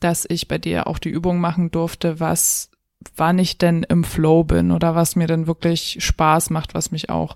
dass 0.00 0.26
ich 0.28 0.48
bei 0.48 0.56
dir 0.56 0.86
auch 0.86 0.98
die 0.98 1.10
Übung 1.10 1.40
machen 1.40 1.70
durfte, 1.70 2.20
was, 2.20 2.70
wann 3.16 3.38
ich 3.38 3.58
denn 3.58 3.82
im 3.82 4.04
Flow 4.04 4.44
bin 4.44 4.70
oder 4.70 4.94
was 4.94 5.16
mir 5.16 5.26
denn 5.26 5.46
wirklich 5.46 5.98
Spaß 6.00 6.50
macht, 6.50 6.74
was 6.74 6.90
mich 6.90 7.10
auch 7.10 7.34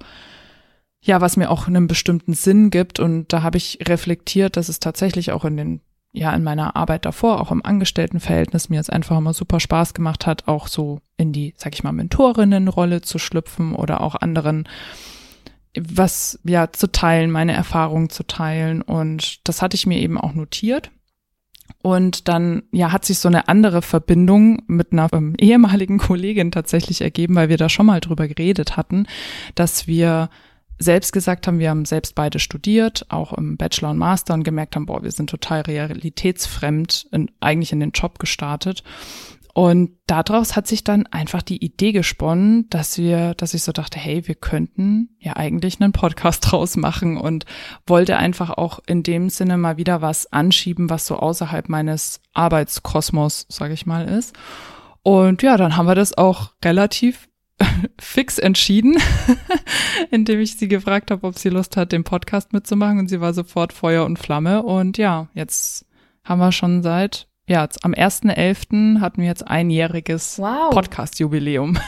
ja, 1.05 1.21
was 1.21 1.37
mir 1.37 1.51
auch 1.51 1.69
einen 1.69 1.87
bestimmten 1.87 2.33
Sinn 2.33 2.71
gibt. 2.71 2.99
Und 2.99 3.33
da 3.33 3.43
habe 3.43 3.59
ich 3.59 3.79
reflektiert, 3.87 4.57
dass 4.57 4.69
es 4.69 4.81
tatsächlich 4.81 5.33
auch 5.33 5.45
in 5.45 5.57
den, 5.57 5.81
ja, 6.13 6.33
in 6.35 6.43
meiner 6.43 6.77
Arbeit 6.77 7.05
davor, 7.05 7.41
auch 7.41 7.53
im 7.53 7.65
Angestelltenverhältnis, 7.65 8.71
mir 8.71 8.77
jetzt 8.77 8.93
einfach 8.93 9.19
immer 9.19 9.35
super 9.35 9.61
Spaß 9.61 9.95
gemacht 9.95 10.27
hat, 10.27 10.49
auch 10.49 10.67
so 10.67 11.01
in 11.19 11.33
die, 11.33 11.55
sag 11.57 11.75
ich 11.75 11.85
mal, 11.85 11.93
Mentorinnenrolle 11.93 13.03
zu 13.03 13.19
schlüpfen 13.19 13.75
oder 13.75 14.01
auch 14.01 14.15
anderen 14.15 14.67
was 15.77 16.39
ja 16.45 16.73
zu 16.73 16.91
teilen, 16.91 17.31
meine 17.31 17.53
Erfahrungen 17.53 18.09
zu 18.09 18.25
teilen. 18.25 18.81
Und 18.81 19.47
das 19.49 19.61
hatte 19.61 19.75
ich 19.75 19.87
mir 19.87 19.99
eben 19.99 20.19
auch 20.19 20.33
notiert. 20.33 20.91
Und 21.83 22.29
dann 22.29 22.63
ja 22.73 22.93
hat 22.93 23.05
sich 23.05 23.19
so 23.19 23.29
eine 23.29 23.49
andere 23.49 23.83
Verbindung 23.83 24.63
mit 24.67 24.93
einer 24.93 25.09
ähm, 25.13 25.35
ehemaligen 25.39 25.99
Kollegin 25.99 26.51
tatsächlich 26.51 27.01
ergeben, 27.01 27.35
weil 27.35 27.49
wir 27.49 27.57
da 27.57 27.69
schon 27.69 27.87
mal 27.87 28.01
drüber 28.01 28.29
geredet 28.29 28.77
hatten, 28.77 29.07
dass 29.55 29.87
wir 29.87 30.31
selbst 30.79 31.13
gesagt 31.13 31.47
haben, 31.47 31.59
wir 31.59 31.71
haben 31.71 31.85
selbst 31.85 32.15
beide 32.15 32.39
studiert, 32.39 33.07
auch 33.09 33.33
im 33.33 33.57
Bachelor 33.57 33.91
und 33.91 33.99
Master 33.99 34.35
und 34.35 34.43
gemerkt 34.43 34.77
haben, 34.77 34.87
boah, 34.87 35.03
wir 35.03 35.13
sind 35.13 35.31
total 35.31 35.63
realitätsfremd, 35.63 37.07
in, 37.13 37.31
eigentlich 37.41 37.73
in 37.73 37.81
den 37.81 37.93
Job 37.93 38.19
gestartet. 38.19 38.83
Und 39.55 39.93
daraus 40.09 40.57
hat 40.57 40.67
sich 40.67 40.83
dann 40.83 41.07
einfach 41.07 41.41
die 41.41 41.65
Idee 41.65 41.93
gesponnen, 41.93 42.69
dass 42.71 42.99
wir, 42.99 43.35
dass 43.35 43.55
ich 43.55 43.63
so 43.63 43.71
dachte, 43.71 44.01
hey, 44.01 44.27
wir 44.27 44.35
könnten 44.35 45.11
ja 45.21 45.37
eigentlich 45.37 45.81
einen 45.81 45.93
Podcast 45.93 46.45
draus 46.51 46.77
machen 46.77 47.17
und 47.17 47.47
wollte 47.87 48.17
einfach 48.17 48.51
auch 48.51 48.81
in 48.87 49.05
dem 49.05 49.31
Sinne 49.31 49.57
mal 49.57 49.77
wieder 49.77 50.03
was 50.03 50.33
anschieben, 50.33 50.91
was 50.91 51.07
so 51.07 51.17
außerhalb 51.17 51.69
meines 51.69 52.21
Arbeitskosmos, 52.33 53.47
sage 53.49 53.75
ich 53.75 53.87
mal, 53.87 54.09
ist. 54.09 54.35
Und 55.05 55.43
ja, 55.43 55.57
dann 55.57 55.77
haben 55.77 55.87
wir 55.87 55.95
das 55.95 56.19
auch 56.19 56.51
relativ 56.65 57.29
fix 58.01 58.39
entschieden, 58.39 58.99
indem 60.11 60.41
ich 60.41 60.57
sie 60.57 60.69
gefragt 60.69 61.11
habe, 61.11 61.27
ob 61.27 61.39
sie 61.39 61.49
Lust 61.49 61.77
hat, 61.77 61.93
den 61.93 62.05
Podcast 62.05 62.53
mitzumachen. 62.53 62.99
Und 62.99 63.09
sie 63.09 63.21
war 63.21 63.33
sofort 63.33 63.73
Feuer 63.73 64.05
und 64.05 64.19
Flamme. 64.19 64.63
Und 64.63 64.99
ja, 64.99 65.29
jetzt 65.35 65.87
haben 66.25 66.41
wir 66.41 66.53
schon 66.53 66.83
seit, 66.83 67.29
ja, 67.47 67.63
jetzt 67.63 67.85
am 67.85 67.93
1.11. 67.93 69.01
hatten 69.01 69.21
wir 69.21 69.29
jetzt 69.29 69.47
einjähriges 69.47 70.39
wow. 70.39 70.71
Podcast-Jubiläum. 70.71 71.79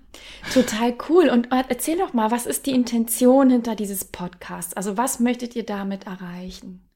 Total 0.54 0.94
cool. 1.08 1.28
Und 1.28 1.48
erzähl 1.68 1.98
doch 1.98 2.12
mal, 2.12 2.30
was 2.30 2.46
ist 2.46 2.66
die 2.66 2.72
Intention 2.72 3.50
hinter 3.50 3.76
dieses 3.76 4.04
Podcasts? 4.04 4.74
Also 4.74 4.96
was 4.96 5.20
möchtet 5.20 5.54
ihr 5.54 5.64
damit 5.64 6.06
erreichen? 6.06 6.88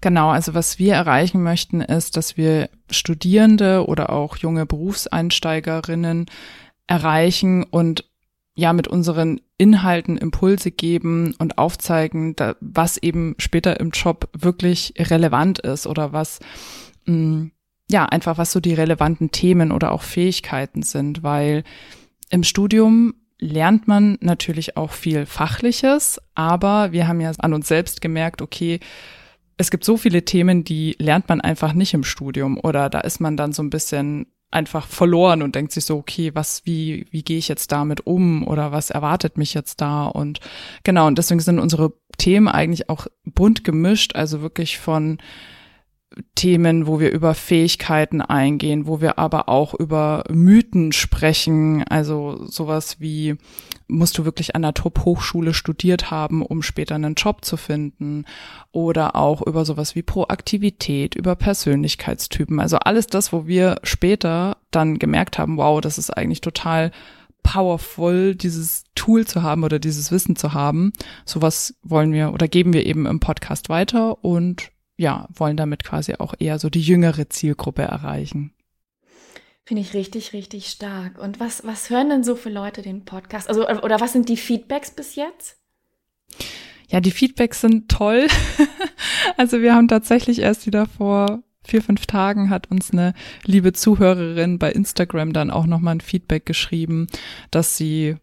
Genau, 0.00 0.28
also 0.28 0.52
was 0.52 0.78
wir 0.78 0.94
erreichen 0.94 1.42
möchten, 1.42 1.80
ist, 1.80 2.18
dass 2.18 2.36
wir 2.36 2.68
Studierende 2.90 3.86
oder 3.86 4.10
auch 4.10 4.36
junge 4.36 4.66
Berufseinsteigerinnen 4.66 6.26
erreichen 6.86 7.64
und 7.64 8.04
ja 8.56 8.72
mit 8.72 8.88
unseren 8.88 9.40
Inhalten 9.58 10.16
Impulse 10.16 10.70
geben 10.70 11.34
und 11.38 11.58
aufzeigen, 11.58 12.36
da, 12.36 12.56
was 12.60 12.98
eben 12.98 13.34
später 13.38 13.80
im 13.80 13.90
Job 13.90 14.28
wirklich 14.32 14.94
relevant 14.98 15.58
ist 15.58 15.86
oder 15.86 16.12
was 16.12 16.40
mh, 17.06 17.16
mm, 17.16 17.50
ja 17.90 18.06
einfach 18.06 18.38
was 18.38 18.52
so 18.52 18.60
die 18.60 18.74
relevanten 18.74 19.30
Themen 19.30 19.70
oder 19.72 19.92
auch 19.92 20.02
Fähigkeiten 20.02 20.82
sind, 20.82 21.22
weil 21.22 21.64
im 22.30 22.42
Studium 22.42 23.14
lernt 23.38 23.86
man 23.88 24.16
natürlich 24.20 24.76
auch 24.76 24.92
viel 24.92 25.26
Fachliches, 25.26 26.20
aber 26.34 26.92
wir 26.92 27.06
haben 27.08 27.20
ja 27.20 27.32
an 27.38 27.52
uns 27.52 27.68
selbst 27.68 28.00
gemerkt, 28.00 28.40
okay, 28.40 28.80
es 29.56 29.70
gibt 29.70 29.84
so 29.84 29.96
viele 29.96 30.24
Themen, 30.24 30.64
die 30.64 30.96
lernt 30.98 31.28
man 31.28 31.40
einfach 31.40 31.74
nicht 31.74 31.94
im 31.94 32.04
Studium 32.04 32.58
oder 32.58 32.88
da 32.88 33.00
ist 33.00 33.20
man 33.20 33.36
dann 33.36 33.52
so 33.52 33.62
ein 33.62 33.70
bisschen 33.70 34.26
einfach 34.54 34.86
verloren 34.86 35.42
und 35.42 35.54
denkt 35.54 35.72
sich 35.72 35.84
so, 35.84 35.96
okay, 35.96 36.30
was, 36.34 36.62
wie, 36.64 37.06
wie 37.10 37.22
gehe 37.22 37.38
ich 37.38 37.48
jetzt 37.48 37.72
damit 37.72 38.06
um 38.06 38.46
oder 38.46 38.72
was 38.72 38.90
erwartet 38.90 39.36
mich 39.36 39.54
jetzt 39.54 39.80
da? 39.80 40.06
Und 40.06 40.40
genau, 40.84 41.06
und 41.06 41.18
deswegen 41.18 41.40
sind 41.40 41.58
unsere 41.58 41.92
Themen 42.18 42.48
eigentlich 42.48 42.88
auch 42.88 43.06
bunt 43.24 43.64
gemischt, 43.64 44.14
also 44.14 44.40
wirklich 44.40 44.78
von 44.78 45.18
Themen, 46.36 46.86
wo 46.86 47.00
wir 47.00 47.10
über 47.10 47.34
Fähigkeiten 47.34 48.20
eingehen, 48.20 48.86
wo 48.86 49.00
wir 49.00 49.18
aber 49.18 49.48
auch 49.48 49.74
über 49.74 50.24
Mythen 50.30 50.92
sprechen, 50.92 51.82
also 51.88 52.46
sowas 52.46 53.00
wie, 53.00 53.36
musst 53.94 54.18
du 54.18 54.24
wirklich 54.24 54.54
an 54.54 54.62
der 54.62 54.74
Top-Hochschule 54.74 55.54
studiert 55.54 56.10
haben, 56.10 56.42
um 56.42 56.62
später 56.62 56.94
einen 56.94 57.14
Job 57.14 57.44
zu 57.44 57.56
finden, 57.56 58.24
oder 58.72 59.16
auch 59.16 59.42
über 59.42 59.64
sowas 59.64 59.94
wie 59.94 60.02
Proaktivität, 60.02 61.14
über 61.14 61.36
Persönlichkeitstypen, 61.36 62.60
also 62.60 62.78
alles 62.78 63.06
das, 63.06 63.32
wo 63.32 63.46
wir 63.46 63.76
später 63.82 64.56
dann 64.70 64.98
gemerkt 64.98 65.38
haben, 65.38 65.56
wow, 65.56 65.80
das 65.80 65.98
ist 65.98 66.10
eigentlich 66.10 66.40
total 66.40 66.90
powerful, 67.44 68.34
dieses 68.34 68.84
Tool 68.94 69.26
zu 69.26 69.42
haben 69.42 69.62
oder 69.62 69.78
dieses 69.78 70.10
Wissen 70.10 70.34
zu 70.34 70.54
haben. 70.54 70.92
Sowas 71.24 71.74
wollen 71.82 72.12
wir 72.12 72.32
oder 72.32 72.48
geben 72.48 72.72
wir 72.72 72.86
eben 72.86 73.06
im 73.06 73.20
Podcast 73.20 73.68
weiter 73.68 74.24
und 74.24 74.70
ja, 74.96 75.28
wollen 75.34 75.56
damit 75.56 75.84
quasi 75.84 76.14
auch 76.18 76.34
eher 76.38 76.58
so 76.58 76.70
die 76.70 76.80
jüngere 76.80 77.28
Zielgruppe 77.28 77.82
erreichen. 77.82 78.53
Finde 79.64 79.80
ich 79.80 79.94
richtig, 79.94 80.34
richtig 80.34 80.66
stark. 80.66 81.18
Und 81.18 81.40
was, 81.40 81.66
was 81.66 81.88
hören 81.88 82.10
denn 82.10 82.24
so 82.24 82.36
für 82.36 82.50
Leute 82.50 82.82
den 82.82 83.04
Podcast? 83.04 83.48
Also, 83.48 83.66
oder 83.66 83.98
was 84.00 84.12
sind 84.12 84.28
die 84.28 84.36
Feedbacks 84.36 84.90
bis 84.90 85.14
jetzt? 85.14 85.58
Ja, 86.90 87.00
die 87.00 87.10
Feedbacks 87.10 87.62
sind 87.62 87.88
toll. 87.88 88.26
also 89.38 89.62
wir 89.62 89.74
haben 89.74 89.88
tatsächlich 89.88 90.40
erst 90.40 90.66
wieder 90.66 90.86
vor 90.86 91.42
vier, 91.66 91.82
fünf 91.82 92.06
Tagen 92.06 92.50
hat 92.50 92.70
uns 92.70 92.90
eine 92.90 93.14
liebe 93.44 93.72
Zuhörerin 93.72 94.58
bei 94.58 94.70
Instagram 94.70 95.32
dann 95.32 95.50
auch 95.50 95.66
nochmal 95.66 95.96
ein 95.96 96.00
Feedback 96.02 96.44
geschrieben, 96.44 97.06
dass 97.50 97.76
sie 97.76 98.16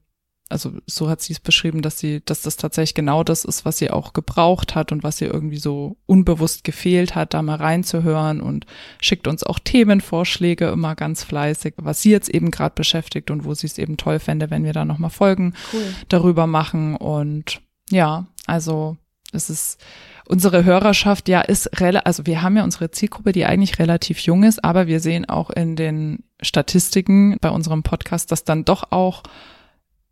also 0.51 0.73
so 0.85 1.09
hat 1.09 1.21
sie 1.21 1.33
es 1.33 1.39
beschrieben, 1.39 1.81
dass 1.81 1.99
sie, 1.99 2.21
dass 2.23 2.41
das 2.41 2.57
tatsächlich 2.57 2.93
genau 2.93 3.23
das 3.23 3.45
ist, 3.45 3.65
was 3.65 3.77
sie 3.77 3.89
auch 3.89 4.13
gebraucht 4.13 4.75
hat 4.75 4.91
und 4.91 5.03
was 5.03 5.21
ihr 5.21 5.33
irgendwie 5.33 5.57
so 5.57 5.97
unbewusst 6.05 6.63
gefehlt 6.63 7.15
hat, 7.15 7.33
da 7.33 7.41
mal 7.41 7.55
reinzuhören 7.55 8.41
und 8.41 8.65
schickt 8.99 9.27
uns 9.27 9.43
auch 9.43 9.59
Themenvorschläge 9.59 10.67
immer 10.67 10.95
ganz 10.95 11.23
fleißig, 11.23 11.75
was 11.77 12.01
sie 12.01 12.11
jetzt 12.11 12.29
eben 12.29 12.51
gerade 12.51 12.75
beschäftigt 12.75 13.31
und 13.31 13.45
wo 13.45 13.53
sie 13.53 13.67
es 13.67 13.77
eben 13.77 13.97
toll 13.97 14.19
fände, 14.19 14.51
wenn 14.51 14.63
wir 14.63 14.73
da 14.73 14.85
nochmal 14.85 15.09
Folgen 15.09 15.53
cool. 15.73 15.95
darüber 16.09 16.47
machen. 16.47 16.95
Und 16.95 17.61
ja, 17.89 18.27
also 18.45 18.97
es 19.31 19.49
ist 19.49 19.81
unsere 20.27 20.63
Hörerschaft 20.63 21.27
ja 21.27 21.41
ist 21.41 21.81
relativ, 21.81 22.05
also 22.05 22.25
wir 22.25 22.41
haben 22.41 22.55
ja 22.55 22.63
unsere 22.63 22.91
Zielgruppe, 22.91 23.31
die 23.31 23.45
eigentlich 23.45 23.79
relativ 23.79 24.19
jung 24.19 24.43
ist, 24.43 24.63
aber 24.63 24.87
wir 24.87 24.99
sehen 24.99 25.27
auch 25.27 25.49
in 25.49 25.75
den 25.75 26.23
Statistiken 26.41 27.37
bei 27.41 27.49
unserem 27.49 27.83
Podcast, 27.83 28.31
dass 28.31 28.43
dann 28.43 28.65
doch 28.65 28.91
auch 28.91 29.23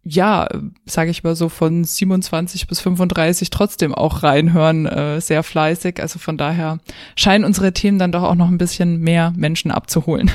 ja, 0.04 0.48
sage 0.86 1.12
ich 1.12 1.24
mal 1.24 1.36
so 1.36 1.50
von 1.50 1.84
27 1.84 2.68
bis 2.68 2.80
35 2.80 3.50
trotzdem 3.50 3.94
auch 3.94 4.24
reinhören, 4.24 4.86
äh, 4.86 5.22
sehr 5.22 5.44
fleißig. 5.44 6.02
Also 6.02 6.20
von 6.20 6.38
daher 6.38 6.80
scheinen 7.16 7.44
unsere 7.44 7.74
Themen 7.74 8.00
dann 8.00 8.12
doch 8.12 8.24
auch 8.24 8.36
noch 8.36 8.50
ein 8.50 8.58
bisschen 8.58 9.00
mehr 9.00 9.34
Menschen 9.36 9.72
abzuholen. 9.72 10.32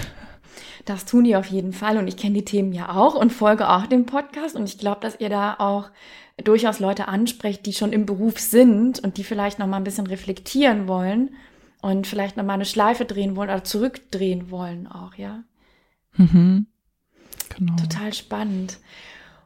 Das 0.84 1.06
tun 1.06 1.24
die 1.24 1.34
auf 1.34 1.46
jeden 1.46 1.72
Fall 1.72 1.96
und 1.96 2.08
ich 2.08 2.16
kenne 2.18 2.34
die 2.34 2.44
Themen 2.44 2.72
ja 2.72 2.94
auch 2.94 3.14
und 3.14 3.32
folge 3.32 3.70
auch 3.70 3.86
dem 3.86 4.04
Podcast 4.04 4.54
und 4.54 4.68
ich 4.68 4.76
glaube, 4.76 5.00
dass 5.00 5.18
ihr 5.18 5.30
da 5.30 5.54
auch 5.58 5.88
durchaus 6.42 6.78
Leute 6.78 7.08
ansprecht, 7.08 7.64
die 7.64 7.72
schon 7.72 7.92
im 7.92 8.04
Beruf 8.06 8.38
sind 8.38 9.00
und 9.00 9.16
die 9.16 9.24
vielleicht 9.24 9.58
noch 9.58 9.66
mal 9.66 9.78
ein 9.78 9.84
bisschen 9.84 10.06
reflektieren 10.06 10.86
wollen 10.86 11.30
und 11.80 12.06
vielleicht 12.06 12.36
noch 12.36 12.44
mal 12.44 12.54
eine 12.54 12.66
Schleife 12.66 13.06
drehen 13.06 13.34
wollen 13.36 13.48
oder 13.48 13.64
zurückdrehen 13.64 14.50
wollen 14.50 14.86
auch, 14.86 15.14
ja. 15.14 15.42
Mhm. 16.16 16.66
Genau. 17.56 17.76
Total 17.76 18.12
spannend. 18.12 18.78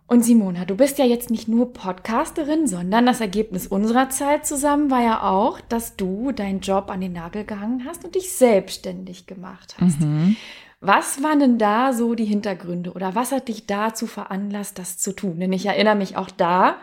Und 0.08 0.24
Simona, 0.24 0.64
du 0.64 0.74
bist 0.74 0.98
ja 0.98 1.04
jetzt 1.04 1.30
nicht 1.30 1.48
nur 1.48 1.74
Podcasterin, 1.74 2.66
sondern 2.66 3.04
das 3.04 3.20
Ergebnis 3.20 3.66
unserer 3.66 4.08
Zeit 4.08 4.46
zusammen 4.46 4.90
war 4.90 5.02
ja 5.02 5.22
auch, 5.22 5.60
dass 5.60 5.96
du 5.96 6.32
deinen 6.32 6.60
Job 6.60 6.90
an 6.90 7.02
den 7.02 7.12
Nagel 7.12 7.44
gehangen 7.44 7.84
hast 7.86 8.06
und 8.06 8.14
dich 8.14 8.32
selbstständig 8.32 9.26
gemacht 9.26 9.76
hast. 9.78 10.00
Mhm. 10.00 10.36
Was 10.80 11.22
waren 11.22 11.40
denn 11.40 11.58
da 11.58 11.92
so 11.92 12.14
die 12.14 12.24
Hintergründe 12.24 12.92
oder 12.92 13.14
was 13.14 13.32
hat 13.32 13.48
dich 13.48 13.66
dazu 13.66 14.06
veranlasst, 14.06 14.78
das 14.78 14.96
zu 14.96 15.12
tun? 15.12 15.40
Denn 15.40 15.52
ich 15.52 15.66
erinnere 15.66 15.96
mich 15.96 16.16
auch 16.16 16.30
da, 16.30 16.76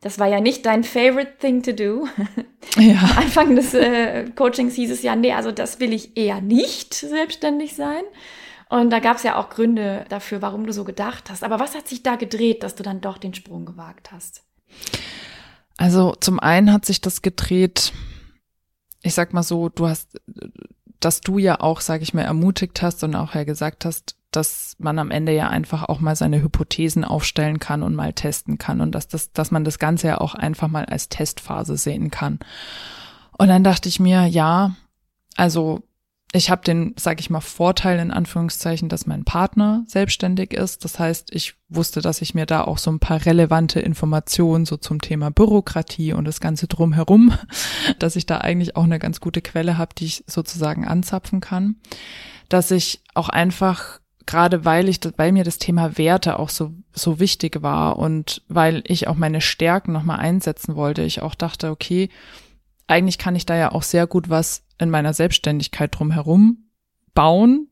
das 0.00 0.18
war 0.18 0.28
ja 0.28 0.40
nicht 0.40 0.64
dein 0.64 0.82
favorite 0.82 1.36
thing 1.38 1.62
to 1.62 1.72
do. 1.72 2.08
Ja. 2.76 2.98
Am 3.00 3.18
Anfang 3.24 3.56
des 3.56 3.74
äh, 3.74 4.26
Coachings 4.36 4.74
hieß 4.74 4.90
es 4.90 5.02
ja, 5.02 5.16
nee, 5.16 5.32
also 5.32 5.50
das 5.50 5.80
will 5.80 5.92
ich 5.92 6.16
eher 6.16 6.40
nicht 6.40 6.92
selbstständig 6.94 7.74
sein. 7.74 8.02
Und 8.70 8.90
da 8.90 9.00
gab 9.00 9.16
es 9.16 9.24
ja 9.24 9.36
auch 9.36 9.50
Gründe 9.50 10.04
dafür, 10.08 10.42
warum 10.42 10.64
du 10.64 10.72
so 10.72 10.84
gedacht 10.84 11.28
hast. 11.28 11.42
Aber 11.42 11.58
was 11.58 11.74
hat 11.74 11.88
sich 11.88 12.04
da 12.04 12.14
gedreht, 12.14 12.62
dass 12.62 12.76
du 12.76 12.84
dann 12.84 13.00
doch 13.00 13.18
den 13.18 13.34
Sprung 13.34 13.66
gewagt 13.66 14.12
hast? 14.12 14.44
Also 15.76 16.14
zum 16.20 16.38
einen 16.38 16.72
hat 16.72 16.84
sich 16.84 17.00
das 17.00 17.20
gedreht, 17.20 17.92
ich 19.02 19.12
sag 19.12 19.32
mal 19.32 19.42
so, 19.42 19.70
du 19.70 19.88
hast, 19.88 20.20
dass 21.00 21.20
du 21.20 21.38
ja 21.38 21.60
auch, 21.60 21.80
sag 21.80 22.00
ich 22.00 22.14
mal, 22.14 22.22
ermutigt 22.22 22.80
hast 22.80 23.02
und 23.02 23.16
auch 23.16 23.34
ja 23.34 23.42
gesagt 23.42 23.84
hast, 23.84 24.14
dass 24.30 24.76
man 24.78 25.00
am 25.00 25.10
Ende 25.10 25.32
ja 25.32 25.48
einfach 25.48 25.88
auch 25.88 25.98
mal 25.98 26.14
seine 26.14 26.40
Hypothesen 26.40 27.04
aufstellen 27.04 27.58
kann 27.58 27.82
und 27.82 27.96
mal 27.96 28.12
testen 28.12 28.56
kann 28.56 28.80
und 28.80 28.94
dass 28.94 29.08
das, 29.08 29.32
dass 29.32 29.50
man 29.50 29.64
das 29.64 29.80
Ganze 29.80 30.06
ja 30.06 30.20
auch 30.20 30.36
einfach 30.36 30.68
mal 30.68 30.84
als 30.84 31.08
Testphase 31.08 31.76
sehen 31.76 32.12
kann. 32.12 32.38
Und 33.36 33.48
dann 33.48 33.64
dachte 33.64 33.88
ich 33.88 33.98
mir, 33.98 34.26
ja, 34.26 34.76
also 35.34 35.82
ich 36.32 36.48
habe 36.48 36.62
den, 36.62 36.94
sag 36.96 37.18
ich 37.18 37.28
mal, 37.28 37.40
Vorteil 37.40 37.98
in 37.98 38.12
Anführungszeichen, 38.12 38.88
dass 38.88 39.06
mein 39.06 39.24
Partner 39.24 39.82
selbstständig 39.88 40.52
ist. 40.52 40.84
Das 40.84 40.98
heißt, 41.00 41.34
ich 41.34 41.54
wusste, 41.68 42.00
dass 42.00 42.22
ich 42.22 42.34
mir 42.34 42.46
da 42.46 42.62
auch 42.62 42.78
so 42.78 42.90
ein 42.90 43.00
paar 43.00 43.24
relevante 43.26 43.80
Informationen 43.80 44.64
so 44.64 44.76
zum 44.76 45.00
Thema 45.00 45.30
Bürokratie 45.30 46.12
und 46.12 46.24
das 46.26 46.40
Ganze 46.40 46.68
drumherum, 46.68 47.32
dass 47.98 48.14
ich 48.14 48.26
da 48.26 48.38
eigentlich 48.38 48.76
auch 48.76 48.84
eine 48.84 49.00
ganz 49.00 49.20
gute 49.20 49.42
Quelle 49.42 49.76
habe, 49.76 49.94
die 49.96 50.06
ich 50.06 50.24
sozusagen 50.28 50.86
anzapfen 50.86 51.40
kann. 51.40 51.76
Dass 52.48 52.70
ich 52.70 53.02
auch 53.14 53.28
einfach 53.28 54.00
gerade 54.26 54.64
weil 54.64 54.88
ich, 54.88 55.00
weil 55.16 55.32
mir 55.32 55.42
das 55.42 55.58
Thema 55.58 55.98
Werte 55.98 56.38
auch 56.38 56.50
so, 56.50 56.72
so 56.92 57.18
wichtig 57.18 57.62
war 57.62 57.98
und 57.98 58.42
weil 58.46 58.84
ich 58.86 59.08
auch 59.08 59.16
meine 59.16 59.40
Stärken 59.40 59.90
nochmal 59.90 60.20
einsetzen 60.20 60.76
wollte, 60.76 61.02
ich 61.02 61.20
auch 61.22 61.34
dachte, 61.34 61.70
okay, 61.70 62.10
eigentlich 62.86 63.18
kann 63.18 63.34
ich 63.34 63.46
da 63.46 63.56
ja 63.56 63.72
auch 63.72 63.82
sehr 63.82 64.06
gut 64.06 64.30
was 64.30 64.62
in 64.80 64.90
meiner 64.90 65.12
Selbstständigkeit 65.12 65.96
drumherum 65.96 66.64
bauen. 67.14 67.68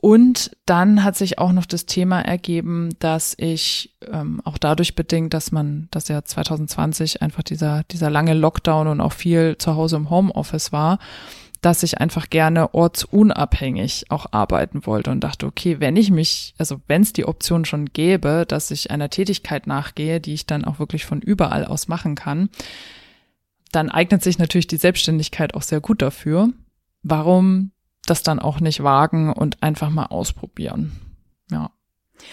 Und 0.00 0.50
dann 0.66 1.02
hat 1.02 1.16
sich 1.16 1.38
auch 1.38 1.52
noch 1.52 1.66
das 1.66 1.86
Thema 1.86 2.20
ergeben, 2.20 2.90
dass 2.98 3.34
ich 3.38 3.96
ähm, 4.12 4.42
auch 4.44 4.58
dadurch 4.58 4.94
bedingt, 4.94 5.32
dass 5.32 5.52
man, 5.52 5.88
dass 5.90 6.08
ja 6.08 6.22
2020 6.22 7.22
einfach 7.22 7.42
dieser, 7.42 7.82
dieser 7.90 8.10
lange 8.10 8.34
Lockdown 8.34 8.88
und 8.88 9.00
auch 9.00 9.14
viel 9.14 9.56
zu 9.58 9.74
Hause 9.74 9.96
im 9.96 10.10
Homeoffice 10.10 10.70
war, 10.70 10.98
dass 11.62 11.82
ich 11.82 11.98
einfach 11.98 12.28
gerne 12.30 12.74
ortsunabhängig 12.74 14.06
auch 14.10 14.26
arbeiten 14.30 14.86
wollte 14.86 15.10
und 15.10 15.20
dachte, 15.20 15.46
okay, 15.46 15.80
wenn 15.80 15.96
ich 15.96 16.10
mich, 16.10 16.54
also 16.58 16.80
wenn 16.86 17.02
es 17.02 17.12
die 17.12 17.24
Option 17.24 17.64
schon 17.64 17.86
gäbe, 17.86 18.44
dass 18.46 18.70
ich 18.70 18.90
einer 18.90 19.10
Tätigkeit 19.10 19.66
nachgehe, 19.66 20.20
die 20.20 20.34
ich 20.34 20.46
dann 20.46 20.64
auch 20.64 20.78
wirklich 20.78 21.06
von 21.06 21.20
überall 21.22 21.64
aus 21.64 21.88
machen 21.88 22.14
kann, 22.14 22.50
dann 23.72 23.90
eignet 23.90 24.22
sich 24.22 24.38
natürlich 24.38 24.66
die 24.66 24.76
Selbstständigkeit 24.76 25.54
auch 25.54 25.62
sehr 25.62 25.80
gut 25.80 26.02
dafür. 26.02 26.50
Warum 27.02 27.72
das 28.06 28.22
dann 28.22 28.38
auch 28.38 28.60
nicht 28.60 28.82
wagen 28.82 29.32
und 29.32 29.62
einfach 29.62 29.90
mal 29.90 30.06
ausprobieren? 30.06 30.92
Ja, 31.50 31.70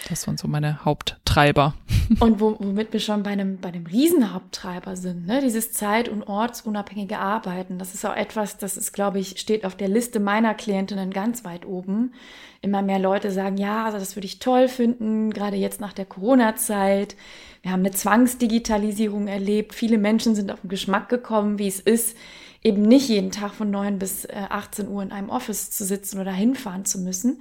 das 0.08 0.26
waren 0.26 0.36
so 0.36 0.48
meine 0.48 0.84
Haupttreiber. 0.84 1.74
Und 2.20 2.40
wo, 2.40 2.56
womit 2.58 2.92
wir 2.92 3.00
schon 3.00 3.22
bei 3.22 3.30
einem, 3.30 3.58
bei 3.58 3.68
einem 3.68 3.86
Riesenhaupttreiber 3.86 4.96
sind, 4.96 5.26
ne? 5.26 5.40
dieses 5.40 5.72
zeit- 5.72 6.08
und 6.08 6.22
ortsunabhängige 6.24 7.18
Arbeiten. 7.18 7.78
Das 7.78 7.94
ist 7.94 8.04
auch 8.04 8.14
etwas, 8.14 8.58
das 8.58 8.76
ist, 8.76 8.92
glaube 8.92 9.18
ich, 9.18 9.40
steht 9.40 9.64
auf 9.64 9.74
der 9.76 9.88
Liste 9.88 10.20
meiner 10.20 10.54
Klientinnen 10.54 11.10
ganz 11.10 11.44
weit 11.44 11.66
oben. 11.66 12.12
Immer 12.60 12.82
mehr 12.82 12.98
Leute 12.98 13.30
sagen, 13.30 13.56
ja, 13.56 13.84
also 13.84 13.98
das 13.98 14.16
würde 14.16 14.26
ich 14.26 14.38
toll 14.38 14.68
finden, 14.68 15.30
gerade 15.30 15.56
jetzt 15.56 15.80
nach 15.80 15.92
der 15.92 16.06
Corona-Zeit 16.06 17.16
wir 17.64 17.72
haben 17.72 17.80
eine 17.80 17.92
Zwangsdigitalisierung 17.92 19.26
erlebt. 19.26 19.74
Viele 19.74 19.96
Menschen 19.96 20.34
sind 20.34 20.52
auf 20.52 20.60
den 20.60 20.68
Geschmack 20.68 21.08
gekommen, 21.08 21.58
wie 21.58 21.66
es 21.66 21.80
ist, 21.80 22.14
eben 22.62 22.82
nicht 22.82 23.08
jeden 23.08 23.30
Tag 23.30 23.54
von 23.54 23.70
9 23.70 23.98
bis 23.98 24.28
18 24.28 24.84
äh, 24.84 24.88
Uhr 24.88 25.02
in 25.02 25.12
einem 25.12 25.30
Office 25.30 25.70
zu 25.70 25.82
sitzen 25.82 26.20
oder 26.20 26.30
hinfahren 26.30 26.84
zu 26.84 26.98
müssen. 26.98 27.40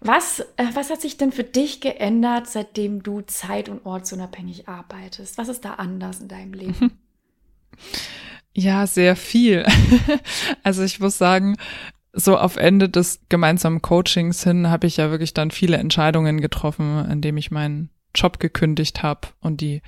Was, 0.00 0.40
äh, 0.56 0.66
was 0.74 0.90
hat 0.90 1.00
sich 1.00 1.16
denn 1.16 1.32
für 1.32 1.44
dich 1.44 1.80
geändert, 1.80 2.46
seitdem 2.46 3.02
du 3.02 3.22
zeit- 3.22 3.68
und 3.68 3.84
ortsunabhängig 3.84 4.68
arbeitest? 4.68 5.38
Was 5.38 5.48
ist 5.48 5.64
da 5.64 5.74
anders 5.74 6.20
in 6.20 6.28
deinem 6.28 6.52
Leben? 6.52 6.92
Ja, 8.54 8.88
sehr 8.88 9.14
viel. 9.14 9.64
Also 10.64 10.82
ich 10.82 10.98
muss 10.98 11.16
sagen, 11.16 11.56
so 12.12 12.36
auf 12.36 12.56
Ende 12.56 12.88
des 12.88 13.20
gemeinsamen 13.28 13.82
Coachings 13.82 14.42
hin 14.42 14.68
habe 14.68 14.88
ich 14.88 14.96
ja 14.96 15.10
wirklich 15.10 15.32
dann 15.32 15.52
viele 15.52 15.76
Entscheidungen 15.76 16.40
getroffen, 16.40 17.08
indem 17.08 17.36
ich 17.36 17.52
meinen 17.52 17.90
Job 18.16 18.40
gekündigt 18.40 19.04
habe 19.04 19.28
und 19.40 19.60
die 19.60 19.80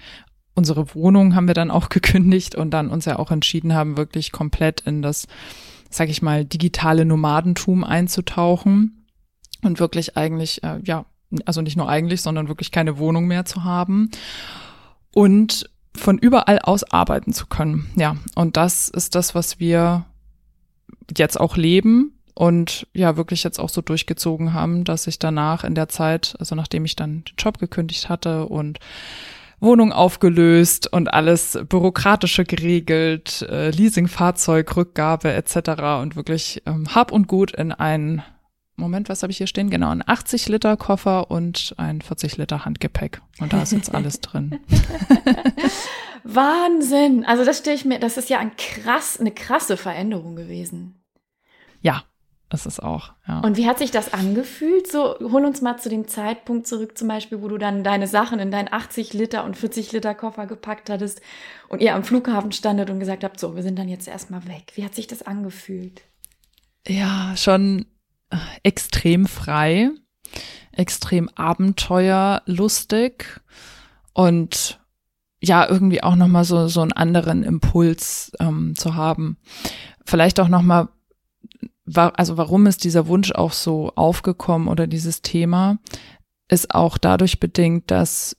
unsere 0.55 0.95
Wohnung 0.95 1.35
haben 1.35 1.49
wir 1.49 1.55
dann 1.55 1.73
auch 1.73 1.89
gekündigt 1.91 2.55
und 2.55 2.71
dann 2.71 2.91
uns 2.91 3.07
ja 3.07 3.19
auch 3.19 3.33
entschieden 3.33 3.75
haben, 3.75 3.97
wirklich 3.97 4.31
komplett 4.31 4.83
in 4.83 5.03
das, 5.03 5.27
sag 5.91 6.09
ich 6.09 6.23
mal, 6.23 6.45
digitale 6.45 7.05
Nomadentum 7.05 7.83
einzutauchen 7.83 9.00
und 9.63 9.81
wirklich 9.81 10.17
eigentlich, 10.17 10.63
äh, 10.63 10.81
ja, 10.85 11.05
also 11.45 11.63
nicht 11.63 11.77
nur 11.77 11.89
eigentlich, 11.89 12.23
sondern 12.23 12.49
wirklich 12.49 12.71
keine 12.71 12.99
Wohnung 12.99 13.27
mehr 13.27 13.45
zu 13.45 13.65
haben 13.65 14.11
und 15.13 15.71
von 15.97 16.19
überall 16.19 16.61
aus 16.61 16.85
arbeiten 16.85 17.33
zu 17.33 17.47
können. 17.47 17.91
Ja, 17.97 18.17
und 18.35 18.57
das 18.57 18.89
ist 18.89 19.15
das, 19.15 19.35
was 19.35 19.61
wir 19.61 20.07
jetzt 21.17 21.39
auch 21.39 21.57
leben 21.57 22.13
und 22.35 22.87
ja 22.95 23.17
wirklich 23.17 23.43
jetzt 23.43 23.59
auch 23.59 23.69
so 23.69 23.83
durchgezogen 23.83 24.55
haben, 24.55 24.85
dass 24.85 25.07
ich 25.07 25.19
danach 25.19 25.65
in 25.65 25.75
der 25.75 25.89
Zeit, 25.89 26.37
also 26.39 26.55
nachdem 26.55 26.85
ich 26.85 26.97
dann 26.97 27.25
den 27.25 27.35
Job 27.37 27.59
gekündigt 27.59 28.09
hatte 28.09 28.47
und 28.47 28.79
Wohnung 29.61 29.93
aufgelöst 29.93 30.91
und 30.91 31.13
alles 31.13 31.59
bürokratische 31.69 32.45
geregelt, 32.45 33.43
äh, 33.43 33.71
Leasingfahrzeug, 33.71 34.75
Rückgabe 34.75 35.33
etc. 35.35 36.01
und 36.01 36.17
wirklich 36.17 36.63
ähm, 36.65 36.95
Hab 36.95 37.13
und 37.13 37.29
Gut 37.29 37.51
in 37.51 37.73
ein 37.73 38.23
Moment, 38.81 39.09
was 39.09 39.23
habe 39.23 39.31
ich 39.31 39.39
hier 39.39 39.47
stehen? 39.47 39.71
Genau, 39.71 39.91
ein 39.91 40.03
80 40.07 40.49
Liter 40.49 40.77
Koffer 40.77 41.31
und 41.31 41.75
ein 41.77 42.01
40 42.01 42.37
Liter 42.37 42.65
Handgepäck. 42.65 43.21
Und 43.41 43.53
da 43.53 43.63
ist 43.63 43.73
jetzt 43.73 43.95
alles 43.95 44.21
drin. 44.21 44.61
Wahnsinn! 46.25 47.25
Also 47.25 47.45
das 47.45 47.59
stelle 47.59 47.77
ich 47.77 47.85
mir, 47.85 47.99
das 47.99 48.17
ist 48.17 48.29
ja 48.29 48.39
ein 48.39 48.57
krass, 48.57 49.19
eine 49.19 49.31
krasse 49.31 49.77
Veränderung 49.77 50.37
gewesen. 50.37 51.03
Ja, 51.81 52.05
ist 52.53 52.67
es 52.67 52.81
auch. 52.81 53.13
Ja. 53.29 53.41
Und 53.41 53.57
wie 53.57 53.67
hat 53.67 53.79
sich 53.79 53.91
das 53.91 54.13
angefühlt? 54.13 54.91
So, 54.91 55.17
hol 55.21 55.45
uns 55.45 55.63
mal 55.63 55.79
zu 55.79 55.89
dem 55.89 56.09
Zeitpunkt 56.09 56.67
zurück, 56.67 56.99
zum 56.99 57.09
Beispiel, 57.09 57.43
wo 57.43 57.49
du 57.49 57.59
dann 57.59 57.85
deine 57.85 58.09
Sachen 58.09 58.41
in 58.41 58.51
deinen 58.51 58.73
80 58.73 59.13
Liter 59.13 59.45
und 59.45 59.57
40 59.57 59.93
Liter 59.93 60.15
Koffer 60.15 60.47
gepackt 60.47 60.91
hattest 60.91 61.21
und 61.69 61.81
ihr 61.81 61.95
am 61.95 62.03
Flughafen 62.03 62.53
standet 62.53 62.91
und 62.91 62.99
gesagt 62.99 63.23
habt, 63.23 63.39
so, 63.39 63.55
wir 63.55 63.63
sind 63.63 63.79
dann 63.79 63.89
jetzt 63.89 64.09
erstmal 64.09 64.47
weg. 64.49 64.73
Wie 64.75 64.85
hat 64.85 64.95
sich 64.95 65.07
das 65.07 65.23
angefühlt? 65.23 66.03
Ja, 66.87 67.35
schon 67.37 67.87
extrem 68.63 69.27
frei, 69.27 69.91
extrem 70.73 71.29
abenteuerlustig 71.31 73.25
und 74.13 74.81
ja, 75.43 75.67
irgendwie 75.69 76.03
auch 76.03 76.17
nochmal 76.17 76.45
so, 76.45 76.69
so 76.69 76.83
einen 76.83 76.93
anderen 76.93 77.43
Impuls 77.43 78.33
ähm, 78.41 78.75
zu 78.77 78.95
haben. 78.95 79.39
Vielleicht 80.05 80.39
auch 80.39 80.49
nochmal 80.49 80.89
also 81.97 82.37
warum 82.37 82.67
ist 82.67 82.85
dieser 82.85 83.07
Wunsch 83.07 83.33
auch 83.33 83.53
so 83.53 83.93
aufgekommen 83.97 84.69
oder 84.69 84.87
dieses 84.87 85.23
Thema, 85.23 85.79
ist 86.49 86.75
auch 86.75 86.99
dadurch 86.99 87.41
bedingt, 87.41 87.91
dass 87.91 88.37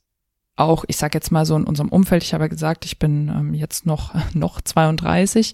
auch, 0.56 0.84
ich 0.88 0.98
sage 0.98 1.18
jetzt 1.18 1.32
mal 1.32 1.46
so 1.46 1.56
in 1.56 1.64
unserem 1.64 1.90
Umfeld, 1.90 2.24
ich 2.24 2.34
habe 2.34 2.44
ja 2.44 2.50
gesagt, 2.50 2.86
ich 2.86 3.00
bin 3.00 3.30
ähm, 3.30 3.54
jetzt 3.54 3.86
noch, 3.86 4.14
noch 4.34 4.62
32 4.62 5.54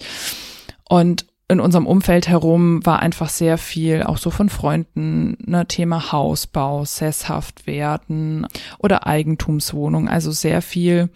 und 0.89 1.25
in 1.49 1.59
unserem 1.59 1.87
Umfeld 1.87 2.27
herum 2.27 2.85
war 2.85 3.01
einfach 3.01 3.29
sehr 3.29 3.57
viel, 3.57 4.03
auch 4.03 4.17
so 4.17 4.29
von 4.29 4.49
Freunden, 4.49 5.37
ne, 5.45 5.65
Thema 5.65 6.11
Hausbau, 6.11 6.83
sesshaft 6.83 7.67
werden 7.67 8.47
oder 8.79 9.07
Eigentumswohnung, 9.07 10.09
also 10.09 10.31
sehr 10.31 10.61
viel 10.61 11.09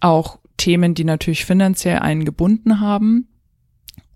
auch 0.00 0.38
Themen, 0.58 0.94
die 0.94 1.04
natürlich 1.04 1.44
finanziell 1.44 2.00
einen 2.00 2.24
gebunden 2.24 2.80
haben 2.80 3.28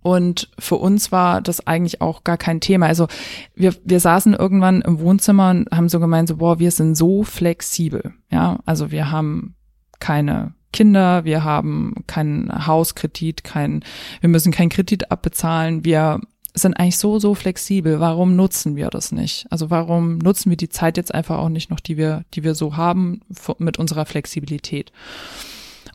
und 0.02 0.50
für 0.58 0.76
uns 0.76 1.12
war 1.12 1.40
das 1.40 1.66
eigentlich 1.66 2.00
auch 2.00 2.24
gar 2.24 2.36
kein 2.36 2.60
Thema. 2.60 2.86
Also 2.86 3.06
wir, 3.54 3.74
wir 3.84 4.00
saßen 4.00 4.34
irgendwann 4.34 4.82
im 4.82 4.98
Wohnzimmer 4.98 5.50
und 5.50 5.70
haben 5.70 5.88
so 5.88 6.00
gemeint, 6.00 6.28
so, 6.28 6.36
boah, 6.36 6.58
wir 6.58 6.72
sind 6.72 6.96
so 6.96 7.22
flexibel. 7.22 8.12
Ja, 8.30 8.58
also 8.66 8.90
wir 8.90 9.12
haben 9.12 9.54
keine 10.00 10.54
Kinder, 10.72 11.24
wir 11.24 11.44
haben 11.44 11.94
keinen 12.06 12.66
Hauskredit, 12.66 13.44
kein, 13.44 13.84
wir 14.20 14.28
müssen 14.28 14.52
keinen 14.52 14.70
Kredit 14.70 15.10
abbezahlen. 15.10 15.84
Wir 15.84 16.20
sind 16.54 16.74
eigentlich 16.74 16.98
so, 16.98 17.18
so 17.18 17.34
flexibel. 17.34 18.00
Warum 18.00 18.36
nutzen 18.36 18.76
wir 18.76 18.88
das 18.90 19.12
nicht? 19.12 19.46
Also 19.50 19.70
warum 19.70 20.18
nutzen 20.18 20.50
wir 20.50 20.56
die 20.56 20.68
Zeit 20.68 20.96
jetzt 20.96 21.14
einfach 21.14 21.38
auch 21.38 21.48
nicht 21.48 21.70
noch, 21.70 21.80
die 21.80 21.96
wir, 21.96 22.24
die 22.34 22.44
wir 22.44 22.54
so 22.54 22.76
haben 22.76 23.20
mit 23.58 23.78
unserer 23.78 24.04
Flexibilität? 24.04 24.92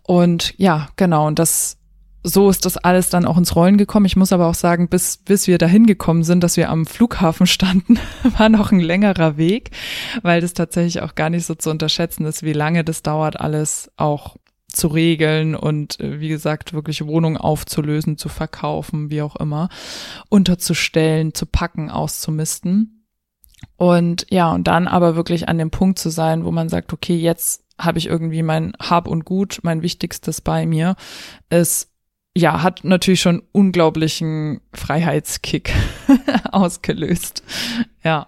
Und 0.04 0.54
ja, 0.58 0.88
genau. 0.96 1.28
Und 1.28 1.38
das, 1.38 1.78
so 2.24 2.50
ist 2.50 2.66
das 2.66 2.78
alles 2.78 3.10
dann 3.10 3.26
auch 3.26 3.38
ins 3.38 3.56
Rollen 3.56 3.78
gekommen. 3.78 4.06
Ich 4.06 4.16
muss 4.16 4.34
aber 4.34 4.48
auch 4.48 4.56
sagen, 4.56 4.88
bis, 4.88 5.18
bis 5.18 5.48
wir 5.48 5.60
dahin 5.60 5.86
gekommen 5.86 6.24
sind, 6.24 6.44
dass 6.44 6.58
wir 6.58 6.70
am 6.70 6.86
Flughafen 6.86 7.46
standen, 7.48 8.00
war 8.38 8.50
noch 8.50 8.72
ein 8.72 8.80
längerer 8.80 9.38
Weg, 9.38 9.72
weil 10.24 10.42
das 10.42 10.54
tatsächlich 10.54 11.02
auch 11.02 11.14
gar 11.14 11.30
nicht 11.30 11.46
so 11.46 11.54
zu 11.54 11.70
unterschätzen 11.70 12.26
ist, 12.26 12.42
wie 12.42 12.54
lange 12.54 12.84
das 12.84 13.04
dauert, 13.04 13.40
alles 13.40 13.92
auch 13.98 14.38
zu 14.78 14.88
regeln 14.88 15.56
und 15.56 16.00
äh, 16.00 16.20
wie 16.20 16.30
gesagt, 16.30 16.74
wirklich 16.74 17.06
Wohnungen 17.06 17.38
aufzulösen, 17.38 18.18
zu 18.18 18.30
verkaufen, 18.30 19.10
wie 19.10 19.22
auch 19.22 19.36
immer, 19.36 19.70
unterzustellen, 20.30 21.34
zu 21.34 21.46
packen, 21.46 21.90
auszumisten. 21.90 23.06
Und 23.76 24.28
ja, 24.30 24.52
und 24.52 24.68
dann 24.68 24.88
aber 24.88 25.16
wirklich 25.16 25.50
an 25.50 25.58
dem 25.58 25.72
Punkt 25.72 26.00
zu 26.00 26.10
sein, 26.10 26.46
wo 26.46 26.52
man 26.52 26.70
sagt, 26.70 26.94
okay, 26.94 27.16
jetzt 27.16 27.64
habe 27.80 28.00
ich 28.00 28.08
irgendwie 28.08 28.44
mein 28.44 28.74
Hab 28.80 29.08
und 29.08 29.26
Gut, 29.26 29.60
mein 29.64 29.82
Wichtigstes 29.82 30.42
bei 30.42 30.66
mir, 30.66 30.96
ist 31.50 31.92
ja, 32.36 32.62
hat 32.62 32.84
natürlich 32.84 33.22
schon 33.22 33.42
unglaublichen 33.52 34.62
Freiheitskick 34.72 35.74
ausgelöst. 36.52 37.44
Ja. 38.04 38.28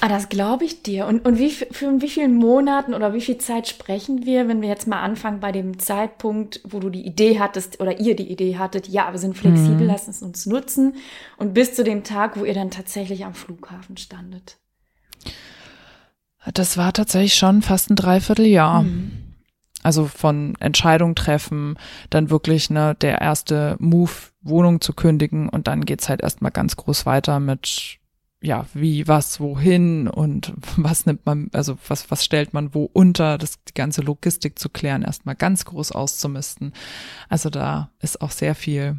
Ah, 0.00 0.08
das 0.08 0.28
glaube 0.28 0.64
ich 0.64 0.82
dir. 0.82 1.06
Und, 1.06 1.26
und 1.26 1.38
wie, 1.38 1.50
für 1.50 2.00
wie 2.00 2.08
vielen 2.08 2.36
Monaten 2.36 2.94
oder 2.94 3.14
wie 3.14 3.20
viel 3.20 3.38
Zeit 3.38 3.68
sprechen 3.68 4.24
wir, 4.26 4.48
wenn 4.48 4.62
wir 4.62 4.68
jetzt 4.68 4.86
mal 4.86 5.00
anfangen 5.00 5.40
bei 5.40 5.52
dem 5.52 5.78
Zeitpunkt, 5.78 6.60
wo 6.64 6.80
du 6.80 6.90
die 6.90 7.06
Idee 7.06 7.38
hattest 7.38 7.80
oder 7.80 8.00
ihr 8.00 8.16
die 8.16 8.30
Idee 8.30 8.58
hattet, 8.58 8.88
ja, 8.88 9.12
wir 9.12 9.18
sind 9.18 9.36
flexibel, 9.36 9.82
mhm. 9.82 9.86
lassen 9.86 10.10
es 10.10 10.22
uns 10.22 10.46
nutzen 10.46 10.94
und 11.36 11.54
bis 11.54 11.74
zu 11.74 11.84
dem 11.84 12.04
Tag, 12.04 12.38
wo 12.38 12.44
ihr 12.44 12.54
dann 12.54 12.70
tatsächlich 12.70 13.24
am 13.24 13.34
Flughafen 13.34 13.96
standet? 13.96 14.58
Das 16.54 16.76
war 16.76 16.92
tatsächlich 16.92 17.34
schon 17.34 17.62
fast 17.62 17.90
ein 17.90 17.96
Dreivierteljahr. 17.96 18.82
Mhm. 18.82 19.12
Also 19.82 20.04
von 20.04 20.56
Entscheidung 20.60 21.14
treffen, 21.14 21.78
dann 22.10 22.28
wirklich 22.28 22.68
ne, 22.68 22.94
der 23.00 23.22
erste 23.22 23.76
Move, 23.78 24.12
Wohnung 24.42 24.82
zu 24.82 24.92
kündigen 24.92 25.48
und 25.48 25.68
dann 25.68 25.86
geht's 25.86 26.10
halt 26.10 26.20
erstmal 26.20 26.50
ganz 26.50 26.76
groß 26.76 27.06
weiter 27.06 27.40
mit 27.40 27.99
ja, 28.42 28.66
wie, 28.72 29.06
was, 29.06 29.38
wohin 29.40 30.08
und 30.08 30.54
was 30.76 31.06
nimmt 31.06 31.26
man, 31.26 31.50
also 31.52 31.76
was, 31.88 32.10
was 32.10 32.24
stellt 32.24 32.54
man 32.54 32.74
wo 32.74 32.88
unter, 32.92 33.36
das, 33.36 33.62
die 33.64 33.74
ganze 33.74 34.00
Logistik 34.00 34.58
zu 34.58 34.68
klären, 34.70 35.02
erstmal 35.02 35.34
ganz 35.34 35.64
groß 35.66 35.92
auszumisten. 35.92 36.72
Also 37.28 37.50
da 37.50 37.90
ist 38.00 38.22
auch 38.22 38.30
sehr 38.30 38.54
viel 38.54 38.96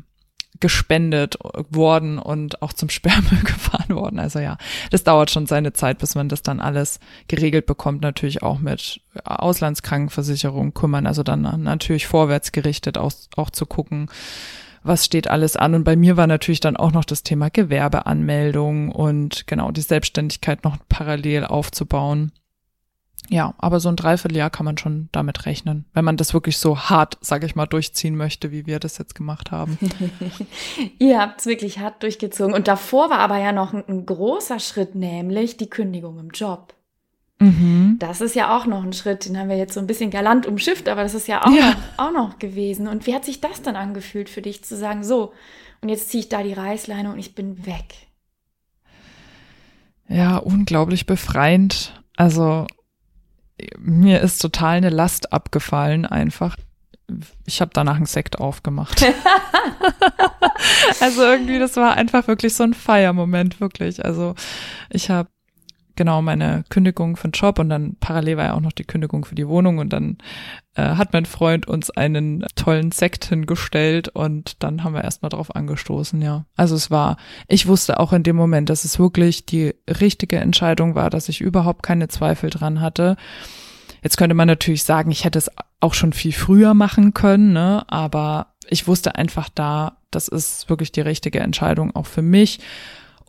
gespendet 0.60 1.40
worden 1.70 2.20
und 2.20 2.62
auch 2.62 2.74
zum 2.74 2.90
Sperrmüll 2.90 3.40
gefahren 3.44 3.96
worden. 3.96 4.20
Also 4.20 4.40
ja, 4.40 4.58
das 4.92 5.04
dauert 5.04 5.32
schon 5.32 5.48
seine 5.48 5.74
Zeit, 5.74 5.98
bis 5.98 6.14
man 6.14 6.30
das 6.30 6.44
dann 6.44 6.60
alles 6.60 7.00
geregelt 7.28 7.66
bekommt. 7.66 8.02
Natürlich 8.02 8.44
auch 8.44 8.60
mit 8.60 9.02
Auslandskrankenversicherung 9.24 10.74
kümmern. 10.74 11.08
Also 11.08 11.24
dann 11.24 11.64
natürlich 11.64 12.06
vorwärts 12.06 12.52
gerichtet 12.52 12.98
auch, 12.98 13.12
auch 13.36 13.50
zu 13.50 13.66
gucken, 13.66 14.10
was 14.84 15.06
steht 15.06 15.30
alles 15.30 15.56
an. 15.56 15.76
Und 15.76 15.84
bei 15.84 15.96
mir 15.96 16.18
war 16.18 16.28
natürlich 16.28 16.60
dann 16.60 16.78
auch 16.78 16.92
noch 16.92 17.06
das 17.06 17.24
Thema 17.24 17.50
Gewerbeanmeldung 17.50 18.92
und 18.92 19.48
genau 19.48 19.72
die 19.72 19.82
Selbstständigkeit 19.82 20.64
noch 20.64 20.78
parallel 20.90 21.46
aufzubauen. 21.46 22.32
Ja, 23.30 23.54
aber 23.60 23.80
so 23.80 23.88
ein 23.88 23.96
Dreivierteljahr 23.96 24.50
kann 24.50 24.66
man 24.66 24.78
schon 24.78 25.10
damit 25.12 25.46
rechnen, 25.46 25.86
wenn 25.94 26.04
man 26.04 26.18
das 26.18 26.34
wirklich 26.34 26.58
so 26.58 26.78
hart, 26.78 27.18
sage 27.22 27.46
ich 27.46 27.56
mal, 27.56 27.68
durchziehen 27.68 28.16
möchte, 28.16 28.52
wie 28.52 28.66
wir 28.66 28.80
das 28.80 28.98
jetzt 28.98 29.16
gemacht 29.16 29.52
haben. 29.52 29.78
Ihr 31.00 31.20
habt 31.20 31.40
es 31.40 31.46
wirklich 31.46 31.80
hart 31.80 32.02
durchgezogen. 32.04 32.54
Und 32.54 32.68
davor 32.68 33.10
war 33.10 33.20
aber 33.20 33.38
ja 33.38 33.52
noch 33.52 33.74
ein, 33.74 33.84
ein 33.88 34.06
großer 34.06 34.60
Schritt, 34.60 34.96
nämlich 34.96 35.56
die 35.58 35.70
Kündigung 35.70 36.20
im 36.20 36.32
Job. 36.32 36.74
Mhm. 37.42 37.96
Das 37.98 38.22
ist 38.22 38.36
ja 38.36 38.56
auch 38.56 38.68
noch 38.68 38.84
ein 38.84 38.94
Schritt, 38.94 39.26
den 39.26 39.38
haben 39.38 39.50
wir 39.50 39.58
jetzt 39.58 39.74
so 39.74 39.80
ein 39.80 39.88
bisschen 39.88 40.12
galant 40.12 40.46
umschifft, 40.46 40.88
aber 40.88 41.02
das 41.02 41.16
ist 41.16 41.28
ja 41.28 41.44
auch, 41.44 41.52
ja. 41.52 41.72
Noch, 41.72 41.78
auch 41.98 42.12
noch 42.12 42.40
gewesen. 42.40 42.88
Und 42.88 43.08
wie 43.08 43.16
hat 43.16 43.26
sich 43.26 43.42
das 43.42 43.62
dann 43.64 43.76
angefühlt 43.76 44.30
für 44.30 44.42
dich 44.42 44.64
zu 44.64 44.78
sagen, 44.78 45.04
so, 45.04 45.34
und 45.82 45.90
jetzt 45.90 46.10
ziehe 46.10 46.22
ich 46.22 46.30
da 46.30 46.44
die 46.44 46.54
Reißleine 46.54 47.12
und 47.12 47.18
ich 47.18 47.34
bin 47.34 47.66
weg? 47.66 47.96
Ja, 50.08 50.38
unglaublich 50.38 51.08
befreiend. 51.08 52.00
Also 52.16 52.68
mir 53.80 54.22
ist 54.22 54.40
total 54.40 54.78
eine 54.78 54.90
Last 54.90 55.34
abgefallen 55.34 56.06
einfach. 56.06 56.58
Ich 57.46 57.60
habe 57.60 57.72
danach 57.74 57.96
einen 57.96 58.06
Sekt 58.06 58.40
aufgemacht. 58.40 59.04
also 61.00 61.24
irgendwie, 61.24 61.60
das 61.60 61.76
war 61.76 61.96
einfach 61.96 62.28
wirklich 62.28 62.54
so 62.54 62.64
ein 62.64 62.74
Feiermoment, 62.74 63.60
wirklich. 63.60 64.06
Also 64.06 64.36
ich 64.90 65.10
habe 65.10 65.30
genau 65.96 66.22
meine 66.22 66.64
Kündigung 66.70 67.16
für 67.16 67.28
den 67.28 67.34
Job 67.34 67.60
und 67.60 67.70
dann 67.70 67.96
parallel 68.00 68.38
war 68.38 68.46
ja 68.46 68.54
auch 68.54 68.62
noch 68.62 68.72
die 68.72 68.84
Kündigung 68.84 69.26
für 69.26 69.36
die 69.36 69.48
Wohnung 69.48 69.78
und 69.78 69.94
dann 69.94 70.18
äh, 70.76 70.96
hat 70.96 71.14
mein 71.14 71.26
Freund 71.26 71.68
uns 71.68 71.90
einen 71.90 72.46
tollen 72.56 72.92
Sekt 72.92 73.26
hingestellt 73.26 74.10
und 74.10 74.64
dann 74.64 74.84
haben 74.84 74.94
wir 74.94 75.04
erstmal 75.04 75.30
drauf 75.30 75.56
angestoßen, 75.56 76.22
ja. 76.22 76.46
Also 76.56 76.76
es 76.76 76.92
war, 76.92 77.18
ich 77.48 77.68
wusste 77.68 78.00
auch 78.00 78.14
in 78.14 78.24
dem 78.24 78.36
Moment, 78.36 78.70
dass 78.70 78.86
es 78.86 79.00
wirklich 79.00 79.46
die 79.46 79.76
richtige 79.88 80.38
Entscheidung 80.38 80.96
war, 80.96 81.10
dass 81.10 81.30
ich 81.30 81.42
überhaupt 81.42 81.84
keine 81.84 82.08
Zweifel 82.08 82.50
dran 82.50 82.82
hatte. 82.82 83.18
Jetzt 84.04 84.18
könnte 84.18 84.36
man 84.36 84.48
natürlich 84.48 84.84
sagen, 84.84 85.12
ich 85.12 85.26
hätte 85.26 85.38
es 85.38 85.52
auch 85.80 85.94
schon 85.94 86.14
viel 86.14 86.34
früher 86.34 86.74
machen 86.74 87.14
können, 87.14 87.54
ne? 87.54 87.84
aber 87.88 88.48
ich 88.68 88.88
wusste 88.88 89.16
einfach 89.16 89.50
da, 89.54 89.98
das 90.12 90.28
ist 90.28 90.70
wirklich 90.70 90.92
die 90.92 91.02
richtige 91.02 91.40
Entscheidung 91.40 91.96
auch 91.96 92.06
für 92.06 92.22
mich 92.22 92.60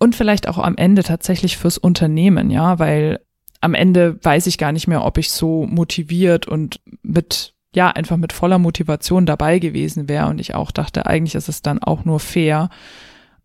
und 0.03 0.17
vielleicht 0.17 0.49
auch 0.49 0.59
am 0.59 0.77
Ende 0.77 1.05
tatsächlich 1.05 1.57
fürs 1.57 1.79
Unternehmen, 1.79 2.51
ja, 2.51 2.81
weil 2.81 3.21
am 3.61 3.73
Ende 3.73 4.19
weiß 4.21 4.49
ich 4.49 4.59
gar 4.59 4.73
nicht 4.73 4.89
mehr, 4.89 5.05
ob 5.05 5.17
ich 5.17 5.31
so 5.31 5.65
motiviert 5.65 6.49
und 6.49 6.81
mit 7.03 7.55
ja, 7.73 7.89
einfach 7.89 8.17
mit 8.17 8.33
voller 8.33 8.59
Motivation 8.59 9.27
dabei 9.27 9.61
gewesen 9.61 10.09
wäre 10.09 10.27
und 10.27 10.41
ich 10.41 10.57
auch 10.57 10.73
dachte, 10.73 11.07
eigentlich 11.07 11.37
ist 11.37 11.49
es 11.49 11.63
dann 11.63 11.81
auch 11.81 12.05
nur 12.05 12.19
fair, 12.19 12.69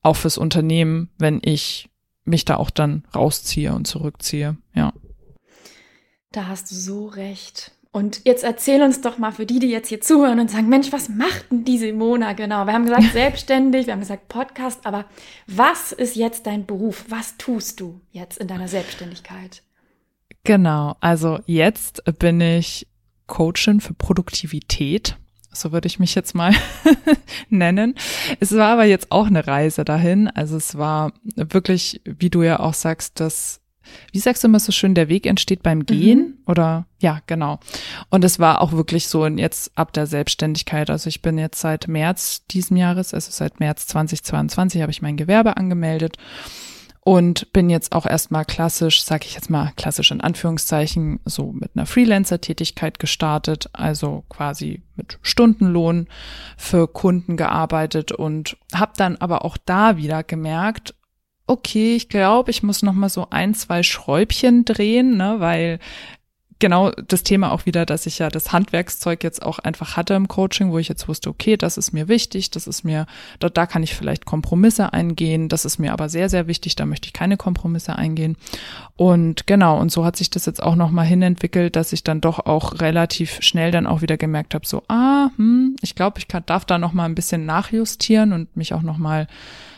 auch 0.01 0.15
fürs 0.15 0.39
Unternehmen, 0.39 1.11
wenn 1.19 1.39
ich 1.43 1.91
mich 2.25 2.43
da 2.43 2.55
auch 2.55 2.71
dann 2.71 3.03
rausziehe 3.13 3.75
und 3.75 3.85
zurückziehe, 3.85 4.57
ja. 4.73 4.93
Da 6.31 6.47
hast 6.47 6.71
du 6.71 6.75
so 6.75 7.05
recht. 7.05 7.71
Und 7.91 8.21
jetzt 8.25 8.43
erzähl 8.43 8.81
uns 8.81 9.01
doch 9.01 9.17
mal 9.17 9.31
für 9.31 9.45
die, 9.45 9.59
die 9.59 9.69
jetzt 9.69 9.89
hier 9.89 10.01
zuhören 10.01 10.39
und 10.39 10.51
sagen, 10.51 10.69
Mensch, 10.69 10.91
was 10.91 11.09
macht 11.09 11.51
denn 11.51 11.63
die 11.63 11.77
Simona 11.77 12.33
genau? 12.33 12.65
Wir 12.65 12.73
haben 12.73 12.85
gesagt 12.85 13.03
selbstständig, 13.13 13.87
wir 13.87 13.93
haben 13.93 14.01
gesagt 14.01 14.27
Podcast, 14.27 14.85
aber 14.85 15.05
was 15.47 15.91
ist 15.91 16.15
jetzt 16.15 16.45
dein 16.45 16.65
Beruf? 16.65 17.05
Was 17.09 17.37
tust 17.37 17.79
du 17.79 18.01
jetzt 18.11 18.37
in 18.37 18.47
deiner 18.47 18.67
Selbstständigkeit? 18.67 19.63
Genau, 20.43 20.95
also 20.99 21.39
jetzt 21.45 22.03
bin 22.19 22.39
ich 22.39 22.87
Coachin 23.27 23.81
für 23.81 23.93
Produktivität. 23.93 25.17
So 25.51 25.71
würde 25.71 25.87
ich 25.87 25.99
mich 25.99 26.13
jetzt 26.15 26.35
mal 26.35 26.53
nennen. 27.49 27.95
Es 28.39 28.55
war 28.55 28.73
aber 28.73 28.85
jetzt 28.85 29.11
auch 29.11 29.27
eine 29.27 29.47
Reise 29.47 29.83
dahin. 29.85 30.27
Also 30.27 30.55
es 30.55 30.77
war 30.77 31.13
wirklich, 31.35 32.01
wie 32.05 32.29
du 32.29 32.43
ja 32.43 32.59
auch 32.59 32.73
sagst, 32.73 33.19
das 33.19 33.59
wie 34.11 34.19
sagst 34.19 34.43
du 34.43 34.47
immer 34.47 34.59
so 34.59 34.71
schön, 34.71 34.95
der 34.95 35.09
Weg 35.09 35.25
entsteht 35.25 35.63
beim 35.63 35.85
Gehen 35.85 36.19
mhm. 36.19 36.33
oder 36.45 36.85
ja, 36.99 37.21
genau. 37.27 37.59
Und 38.09 38.23
es 38.23 38.39
war 38.39 38.61
auch 38.61 38.71
wirklich 38.71 39.07
so 39.07 39.25
jetzt 39.27 39.71
ab 39.77 39.93
der 39.93 40.07
Selbstständigkeit. 40.07 40.89
Also 40.89 41.09
ich 41.09 41.21
bin 41.21 41.37
jetzt 41.37 41.59
seit 41.59 41.87
März 41.87 42.45
diesen 42.47 42.77
Jahres, 42.77 43.13
also 43.13 43.31
seit 43.31 43.59
März 43.59 43.87
2022 43.87 44.81
habe 44.81 44.91
ich 44.91 45.01
mein 45.01 45.17
Gewerbe 45.17 45.57
angemeldet 45.57 46.17
und 47.07 47.53
bin 47.53 47.69
jetzt 47.69 47.93
auch 47.93 48.05
erstmal 48.05 48.43
klassisch, 48.43 49.01
sag 49.01 49.25
ich 49.25 49.33
jetzt 49.33 49.49
mal 49.49 49.71
klassisch 49.77 50.11
in 50.11 50.19
Anführungszeichen, 50.19 51.21
so 51.23 51.53
mit 51.53 51.71
einer 51.73 51.85
Freelancer-Tätigkeit 51.85 52.99
gestartet, 52.99 53.69
also 53.71 54.25
quasi 54.27 54.81
mit 54.97 55.17
Stundenlohn 55.21 56.09
für 56.57 56.85
Kunden 56.89 57.37
gearbeitet 57.37 58.11
und 58.11 58.57
habe 58.75 58.91
dann 58.97 59.15
aber 59.15 59.45
auch 59.45 59.55
da 59.55 59.95
wieder 59.95 60.21
gemerkt, 60.21 60.95
okay, 61.47 61.95
ich 61.95 62.09
glaube, 62.09 62.51
ich 62.51 62.61
muss 62.61 62.83
noch 62.83 62.93
mal 62.93 63.09
so 63.09 63.27
ein, 63.29 63.53
zwei 63.53 63.81
Schräubchen 63.81 64.65
drehen, 64.65 65.17
ne, 65.17 65.35
weil 65.39 65.79
genau 66.59 66.91
das 66.91 67.23
Thema 67.23 67.51
auch 67.51 67.65
wieder, 67.65 67.85
dass 67.85 68.05
ich 68.05 68.19
ja 68.19 68.29
das 68.29 68.51
Handwerkszeug 68.51 69.23
jetzt 69.23 69.43
auch 69.43 69.59
einfach 69.59 69.95
hatte 69.95 70.15
im 70.15 70.27
Coaching, 70.27 70.71
wo 70.71 70.79
ich 70.79 70.87
jetzt 70.87 71.07
wusste, 71.07 71.29
okay, 71.29 71.57
das 71.57 71.77
ist 71.77 71.93
mir 71.93 72.07
wichtig, 72.07 72.51
das 72.51 72.67
ist 72.67 72.83
mir, 72.83 73.05
da, 73.39 73.49
da 73.49 73.65
kann 73.65 73.83
ich 73.83 73.95
vielleicht 73.95 74.25
Kompromisse 74.25 74.91
eingehen, 74.93 75.49
das 75.49 75.65
ist 75.65 75.77
mir 75.77 75.93
aber 75.93 76.09
sehr, 76.09 76.29
sehr 76.29 76.47
wichtig, 76.47 76.75
da 76.75 76.85
möchte 76.85 77.07
ich 77.07 77.13
keine 77.13 77.37
Kompromisse 77.37 77.95
eingehen. 77.95 78.37
Und 78.95 79.47
genau, 79.47 79.79
und 79.79 79.91
so 79.91 80.03
hat 80.03 80.15
sich 80.15 80.29
das 80.29 80.45
jetzt 80.45 80.61
auch 80.61 80.75
nochmal 80.75 81.05
hinentwickelt, 81.05 81.75
dass 81.75 81.93
ich 81.93 82.03
dann 82.03 82.21
doch 82.21 82.45
auch 82.45 82.79
relativ 82.81 83.37
schnell 83.41 83.71
dann 83.71 83.87
auch 83.87 84.01
wieder 84.01 84.17
gemerkt 84.17 84.55
habe, 84.55 84.65
so, 84.65 84.83
ah, 84.87 85.29
hm, 85.37 85.75
ich 85.81 85.95
glaube, 85.95 86.19
ich 86.19 86.27
kann, 86.27 86.43
darf 86.45 86.65
da 86.65 86.77
nochmal 86.77 87.07
ein 87.07 87.15
bisschen 87.15 87.45
nachjustieren 87.45 88.33
und 88.33 88.57
mich 88.57 88.73
auch 88.73 88.81
nochmal 88.81 89.27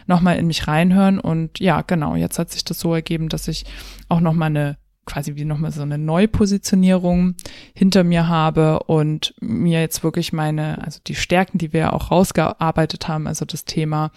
nochmal 0.10 0.38
in 0.38 0.48
mich 0.48 0.68
reinhören. 0.68 1.20
Und 1.20 1.60
ja, 1.60 1.82
genau, 1.82 2.16
jetzt 2.16 2.38
hat 2.38 2.52
sich 2.52 2.66
das 2.66 2.80
so 2.80 2.94
ergeben, 2.94 3.30
dass 3.30 3.48
ich 3.48 3.64
auch 4.10 4.20
nochmal 4.20 4.48
eine 4.48 4.78
quasi 5.06 5.36
wie 5.36 5.46
nochmal 5.46 5.72
so 5.72 5.82
eine 5.82 5.98
Neupositionierung 5.98 7.36
hinter 7.74 8.04
mir 8.04 8.28
habe 8.28 8.84
und 8.84 9.34
mir 9.42 9.82
jetzt 9.82 10.04
wirklich 10.04 10.34
meine, 10.34 10.84
also 10.84 11.00
die 11.06 11.16
Stärken, 11.16 11.58
die 11.58 11.74
wir 11.74 11.94
auch 11.94 12.12
rausgearbeitet 12.12 13.08
haben, 13.08 13.26
also 13.26 13.44
das 13.44 13.66
Thema 13.66 14.12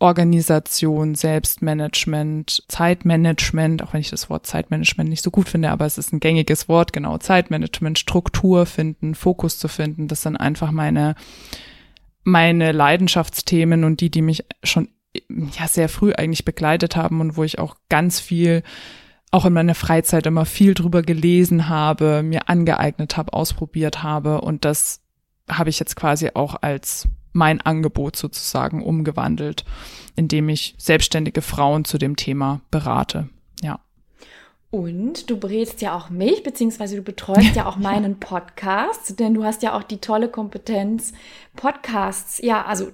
Organisation, 0.00 1.14
Selbstmanagement, 1.14 2.64
Zeitmanagement, 2.68 3.82
auch 3.82 3.92
wenn 3.92 4.00
ich 4.00 4.10
das 4.10 4.28
Wort 4.28 4.46
Zeitmanagement 4.46 5.08
nicht 5.08 5.22
so 5.22 5.30
gut 5.30 5.48
finde, 5.48 5.70
aber 5.70 5.86
es 5.86 5.98
ist 5.98 6.12
ein 6.12 6.20
gängiges 6.20 6.68
Wort, 6.68 6.92
genau, 6.92 7.18
Zeitmanagement, 7.18 7.98
Struktur 7.98 8.66
finden, 8.66 9.14
Fokus 9.14 9.58
zu 9.58 9.68
finden, 9.68 10.08
das 10.08 10.22
sind 10.22 10.36
einfach 10.36 10.72
meine, 10.72 11.14
meine 12.24 12.72
Leidenschaftsthemen 12.72 13.84
und 13.84 14.00
die, 14.00 14.10
die 14.10 14.22
mich 14.22 14.44
schon 14.62 14.88
ja 15.28 15.68
sehr 15.68 15.88
früh 15.88 16.12
eigentlich 16.12 16.44
begleitet 16.44 16.96
haben 16.96 17.20
und 17.20 17.36
wo 17.36 17.44
ich 17.44 17.58
auch 17.58 17.76
ganz 17.88 18.20
viel 18.20 18.62
auch 19.30 19.44
in 19.44 19.52
meiner 19.52 19.74
Freizeit 19.74 20.26
immer 20.26 20.46
viel 20.46 20.74
drüber 20.74 21.02
gelesen 21.02 21.68
habe, 21.68 22.22
mir 22.22 22.48
angeeignet 22.48 23.16
habe, 23.16 23.32
ausprobiert 23.32 24.02
habe 24.02 24.40
und 24.40 24.64
das 24.64 25.02
habe 25.50 25.70
ich 25.70 25.78
jetzt 25.78 25.96
quasi 25.96 26.30
auch 26.34 26.56
als 26.60 27.08
mein 27.32 27.60
Angebot 27.60 28.16
sozusagen 28.16 28.82
umgewandelt, 28.82 29.64
indem 30.16 30.48
ich 30.48 30.74
selbstständige 30.78 31.42
Frauen 31.42 31.84
zu 31.84 31.98
dem 31.98 32.16
Thema 32.16 32.60
berate. 32.70 33.28
Ja. 33.62 33.80
Und 34.70 35.30
du 35.30 35.38
berätst 35.38 35.80
ja 35.80 35.96
auch 35.96 36.10
mich, 36.10 36.42
beziehungsweise 36.42 36.96
du 36.96 37.02
betreust 37.02 37.56
ja 37.56 37.66
auch 37.66 37.76
meinen 37.78 38.18
Podcast, 38.20 39.18
denn 39.18 39.34
du 39.34 39.44
hast 39.44 39.62
ja 39.62 39.74
auch 39.74 39.82
die 39.82 39.98
tolle 39.98 40.28
Kompetenz, 40.28 41.12
Podcasts, 41.56 42.38
ja, 42.42 42.64
also 42.64 42.90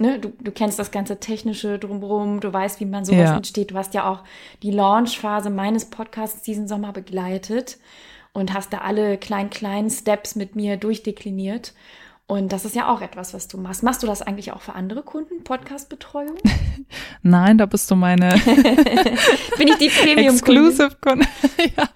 Ne, 0.00 0.18
du, 0.18 0.30
du 0.40 0.50
kennst 0.50 0.78
das 0.80 0.90
ganze 0.90 1.20
Technische 1.20 1.78
drumherum, 1.78 2.40
du 2.40 2.52
weißt, 2.52 2.80
wie 2.80 2.84
man 2.84 3.04
sowas 3.04 3.30
ja. 3.30 3.36
entsteht. 3.36 3.70
Du 3.70 3.76
hast 3.76 3.94
ja 3.94 4.10
auch 4.10 4.24
die 4.62 4.72
Launchphase 4.72 5.50
meines 5.50 5.84
Podcasts 5.84 6.42
diesen 6.42 6.66
Sommer 6.66 6.92
begleitet 6.92 7.78
und 8.32 8.52
hast 8.52 8.72
da 8.72 8.78
alle 8.78 9.16
kleinen, 9.18 9.50
kleinen 9.50 9.90
Steps 9.90 10.34
mit 10.34 10.56
mir 10.56 10.76
durchdekliniert. 10.76 11.74
Und 12.26 12.52
das 12.52 12.64
ist 12.64 12.74
ja 12.74 12.90
auch 12.90 13.02
etwas, 13.02 13.34
was 13.34 13.48
du 13.48 13.58
machst. 13.58 13.82
Machst 13.82 14.02
du 14.02 14.06
das 14.06 14.22
eigentlich 14.22 14.52
auch 14.52 14.62
für 14.62 14.74
andere 14.74 15.02
Kunden, 15.02 15.44
Podcast-Betreuung? 15.44 16.36
Nein, 17.22 17.58
da 17.58 17.66
bist 17.66 17.90
du 17.90 17.96
meine 17.96 18.30
Bin 19.58 19.68
ich 19.68 19.76
die 19.76 19.88
Premium 20.02 20.34
Exclusive 20.34 20.96
Kunde. 21.02 21.26
ja. 21.76 21.88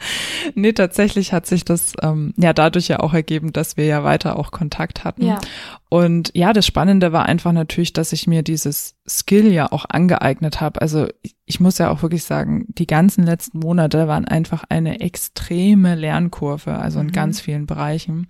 Nee, 0.54 0.74
tatsächlich 0.74 1.32
hat 1.32 1.46
sich 1.46 1.64
das 1.64 1.94
ähm, 2.02 2.34
ja 2.36 2.52
dadurch 2.52 2.88
ja 2.88 3.00
auch 3.00 3.14
ergeben, 3.14 3.54
dass 3.54 3.78
wir 3.78 3.86
ja 3.86 4.04
weiter 4.04 4.38
auch 4.38 4.50
Kontakt 4.50 5.04
hatten. 5.04 5.24
Ja. 5.24 5.40
Und 5.88 6.30
ja, 6.34 6.52
das 6.52 6.66
Spannende 6.66 7.12
war 7.12 7.24
einfach 7.24 7.52
natürlich, 7.52 7.94
dass 7.94 8.12
ich 8.12 8.26
mir 8.26 8.42
dieses 8.42 8.96
Skill 9.08 9.52
ja 9.52 9.72
auch 9.72 9.86
angeeignet 9.88 10.60
habe. 10.60 10.80
Also 10.80 11.06
ich 11.44 11.60
muss 11.60 11.78
ja 11.78 11.90
auch 11.90 12.02
wirklich 12.02 12.24
sagen, 12.24 12.66
die 12.68 12.86
ganzen 12.86 13.24
letzten 13.24 13.60
Monate 13.60 14.06
waren 14.06 14.26
einfach 14.26 14.64
eine 14.68 15.00
extreme 15.00 15.94
Lernkurve, 15.94 16.78
also 16.78 17.00
in 17.00 17.06
mhm. 17.06 17.12
ganz 17.12 17.40
vielen 17.40 17.66
Bereichen. 17.66 18.28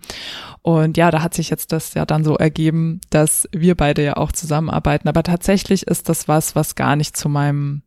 Und 0.62 0.96
ja, 0.96 1.10
da 1.10 1.22
hat 1.22 1.34
sich 1.34 1.50
jetzt 1.50 1.72
das 1.72 1.94
ja 1.94 2.06
dann 2.06 2.24
so 2.24 2.36
ergeben, 2.36 3.00
dass 3.10 3.48
wir 3.52 3.74
beide 3.74 4.04
ja 4.04 4.16
auch 4.16 4.32
zusammenarbeiten. 4.32 5.08
Aber 5.08 5.22
tatsächlich 5.22 5.86
ist 5.86 6.08
das 6.08 6.28
was, 6.28 6.54
was 6.54 6.74
gar 6.74 6.96
nicht 6.96 7.16
zu 7.16 7.28
meinem, 7.28 7.82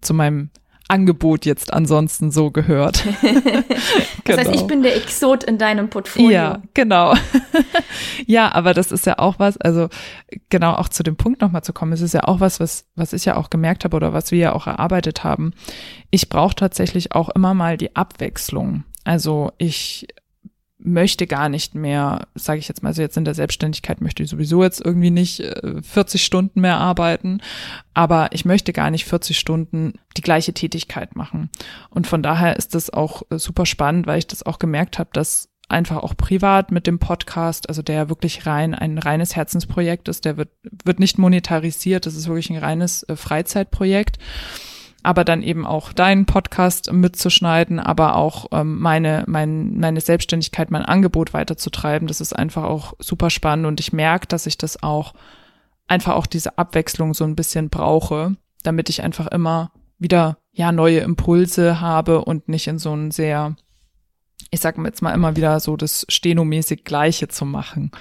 zu 0.00 0.14
meinem 0.14 0.50
Angebot 0.88 1.44
jetzt 1.46 1.72
ansonsten 1.72 2.30
so 2.30 2.50
gehört. 2.50 3.04
das 3.22 3.32
genau. 4.24 4.38
heißt, 4.38 4.50
ich 4.50 4.56
genau. 4.56 4.66
bin 4.66 4.82
der 4.82 4.96
Exot 4.96 5.44
in 5.44 5.58
deinem 5.58 5.90
Portfolio. 5.90 6.30
Ja, 6.30 6.62
genau. 6.74 7.14
ja, 8.26 8.52
aber 8.54 8.74
das 8.74 8.92
ist 8.92 9.06
ja 9.06 9.18
auch 9.18 9.38
was, 9.38 9.56
also 9.58 9.88
genau 10.48 10.74
auch 10.74 10.88
zu 10.88 11.02
dem 11.02 11.16
Punkt 11.16 11.40
nochmal 11.40 11.62
zu 11.62 11.72
kommen, 11.72 11.92
es 11.92 12.00
ist 12.00 12.14
ja 12.14 12.24
auch 12.24 12.40
was, 12.40 12.60
was, 12.60 12.86
was 12.94 13.12
ich 13.12 13.24
ja 13.24 13.36
auch 13.36 13.50
gemerkt 13.50 13.84
habe 13.84 13.96
oder 13.96 14.12
was 14.12 14.30
wir 14.30 14.38
ja 14.38 14.52
auch 14.52 14.66
erarbeitet 14.66 15.24
haben. 15.24 15.52
Ich 16.10 16.28
brauche 16.28 16.54
tatsächlich 16.54 17.12
auch 17.12 17.28
immer 17.30 17.54
mal 17.54 17.76
die 17.76 17.94
Abwechslung. 17.96 18.84
Also 19.04 19.52
ich 19.58 20.08
möchte 20.86 21.26
gar 21.26 21.48
nicht 21.48 21.74
mehr, 21.74 22.28
sage 22.34 22.60
ich 22.60 22.68
jetzt 22.68 22.82
mal 22.82 22.94
so 22.94 23.02
jetzt 23.02 23.16
in 23.16 23.24
der 23.24 23.34
Selbstständigkeit, 23.34 24.00
möchte 24.00 24.22
ich 24.22 24.30
sowieso 24.30 24.62
jetzt 24.62 24.80
irgendwie 24.84 25.10
nicht 25.10 25.42
40 25.82 26.20
äh, 26.20 26.24
Stunden 26.24 26.60
mehr 26.60 26.78
arbeiten, 26.78 27.40
aber 27.92 28.28
ich 28.32 28.44
möchte 28.44 28.72
gar 28.72 28.90
nicht 28.90 29.04
40 29.04 29.38
Stunden 29.38 29.94
die 30.16 30.22
gleiche 30.22 30.54
Tätigkeit 30.54 31.16
machen. 31.16 31.50
Und 31.90 32.06
von 32.06 32.22
daher 32.22 32.56
ist 32.56 32.74
das 32.74 32.90
auch 32.90 33.22
äh, 33.30 33.38
super 33.38 33.66
spannend, 33.66 34.06
weil 34.06 34.18
ich 34.18 34.28
das 34.28 34.46
auch 34.46 34.58
gemerkt 34.58 34.98
habe, 34.98 35.10
dass 35.12 35.48
einfach 35.68 35.96
auch 35.96 36.16
privat 36.16 36.70
mit 36.70 36.86
dem 36.86 37.00
Podcast, 37.00 37.68
also 37.68 37.82
der 37.82 38.08
wirklich 38.08 38.46
rein 38.46 38.72
ein 38.72 38.98
reines 38.98 39.34
Herzensprojekt 39.34 40.06
ist, 40.08 40.24
der 40.24 40.36
wird 40.36 40.50
wird 40.84 41.00
nicht 41.00 41.18
monetarisiert, 41.18 42.06
das 42.06 42.14
ist 42.14 42.28
wirklich 42.28 42.50
ein 42.50 42.58
reines 42.58 43.02
äh, 43.04 43.16
Freizeitprojekt 43.16 44.18
aber 45.06 45.24
dann 45.24 45.44
eben 45.44 45.64
auch 45.64 45.92
deinen 45.92 46.26
Podcast 46.26 46.92
mitzuschneiden, 46.92 47.78
aber 47.78 48.16
auch 48.16 48.46
ähm, 48.50 48.80
meine, 48.80 49.22
mein, 49.28 49.78
meine 49.78 50.00
Selbstständigkeit, 50.00 50.72
mein 50.72 50.84
Angebot 50.84 51.32
weiterzutreiben. 51.32 52.08
Das 52.08 52.20
ist 52.20 52.32
einfach 52.32 52.64
auch 52.64 52.94
super 52.98 53.30
spannend 53.30 53.66
und 53.66 53.78
ich 53.78 53.92
merke, 53.92 54.26
dass 54.26 54.46
ich 54.46 54.58
das 54.58 54.82
auch 54.82 55.14
einfach 55.86 56.14
auch 56.16 56.26
diese 56.26 56.58
Abwechslung 56.58 57.14
so 57.14 57.22
ein 57.22 57.36
bisschen 57.36 57.70
brauche, 57.70 58.34
damit 58.64 58.88
ich 58.88 59.04
einfach 59.04 59.28
immer 59.28 59.70
wieder 59.98 60.38
ja 60.50 60.72
neue 60.72 60.98
Impulse 60.98 61.80
habe 61.80 62.24
und 62.24 62.48
nicht 62.48 62.66
in 62.66 62.80
so 62.80 62.92
ein 62.92 63.12
sehr 63.12 63.54
ich 64.50 64.60
sag 64.60 64.76
jetzt 64.78 65.02
mal 65.02 65.14
immer 65.14 65.36
wieder 65.36 65.60
so 65.60 65.76
das 65.76 66.04
stenomäßig 66.08 66.84
Gleiche 66.84 67.28
zu 67.28 67.44
machen. 67.44 67.92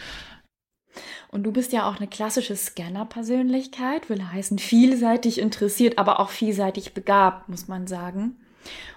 Und 1.30 1.44
du 1.44 1.52
bist 1.52 1.74
ja 1.74 1.90
auch 1.90 1.98
eine 1.98 2.08
klassische 2.08 2.56
Scanner-Persönlichkeit, 2.56 4.10
will 4.10 4.24
heißen 4.24 4.60
vielseitig 4.60 5.40
interessiert, 5.40 5.98
aber 5.98 6.20
auch 6.20 6.30
vielseitig 6.30 6.94
begabt, 6.94 7.50
muss 7.50 7.68
man 7.68 7.88
sagen. 7.88 8.38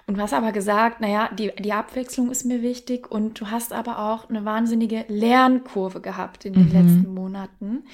Und 0.06 0.16
du 0.16 0.22
hast 0.22 0.32
aber 0.32 0.52
gesagt, 0.52 1.00
naja, 1.00 1.28
die, 1.32 1.52
die 1.58 1.72
Abwechslung 1.72 2.30
ist 2.30 2.44
mir 2.44 2.62
wichtig 2.62 3.10
und 3.10 3.38
du 3.40 3.50
hast 3.50 3.72
aber 3.72 3.98
auch 3.98 4.30
eine 4.30 4.44
wahnsinnige 4.44 5.04
Lernkurve 5.08 6.00
gehabt 6.00 6.46
in 6.46 6.54
den 6.54 6.68
mhm. 6.68 6.72
letzten 6.72 7.14
Monaten. 7.14 7.84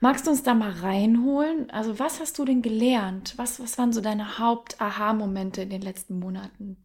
Magst 0.00 0.26
du 0.26 0.30
uns 0.30 0.42
da 0.42 0.54
mal 0.54 0.70
reinholen? 0.70 1.70
Also 1.70 1.98
was 1.98 2.20
hast 2.20 2.38
du 2.38 2.44
denn 2.44 2.60
gelernt? 2.60 3.34
Was, 3.36 3.60
was 3.60 3.78
waren 3.78 3.92
so 3.92 4.02
deine 4.02 4.38
Haupt-Aha-Momente 4.38 5.62
in 5.62 5.70
den 5.70 5.82
letzten 5.82 6.18
Monaten? 6.18 6.76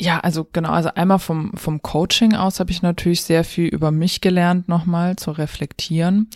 Ja, 0.00 0.20
also 0.20 0.46
genau, 0.52 0.70
also 0.70 0.90
einmal 0.94 1.18
vom, 1.18 1.52
vom 1.54 1.80
Coaching 1.80 2.34
aus 2.34 2.60
habe 2.60 2.70
ich 2.70 2.82
natürlich 2.82 3.22
sehr 3.22 3.44
viel 3.44 3.68
über 3.68 3.90
mich 3.90 4.20
gelernt, 4.20 4.68
nochmal 4.68 5.16
zu 5.16 5.30
reflektieren, 5.30 6.28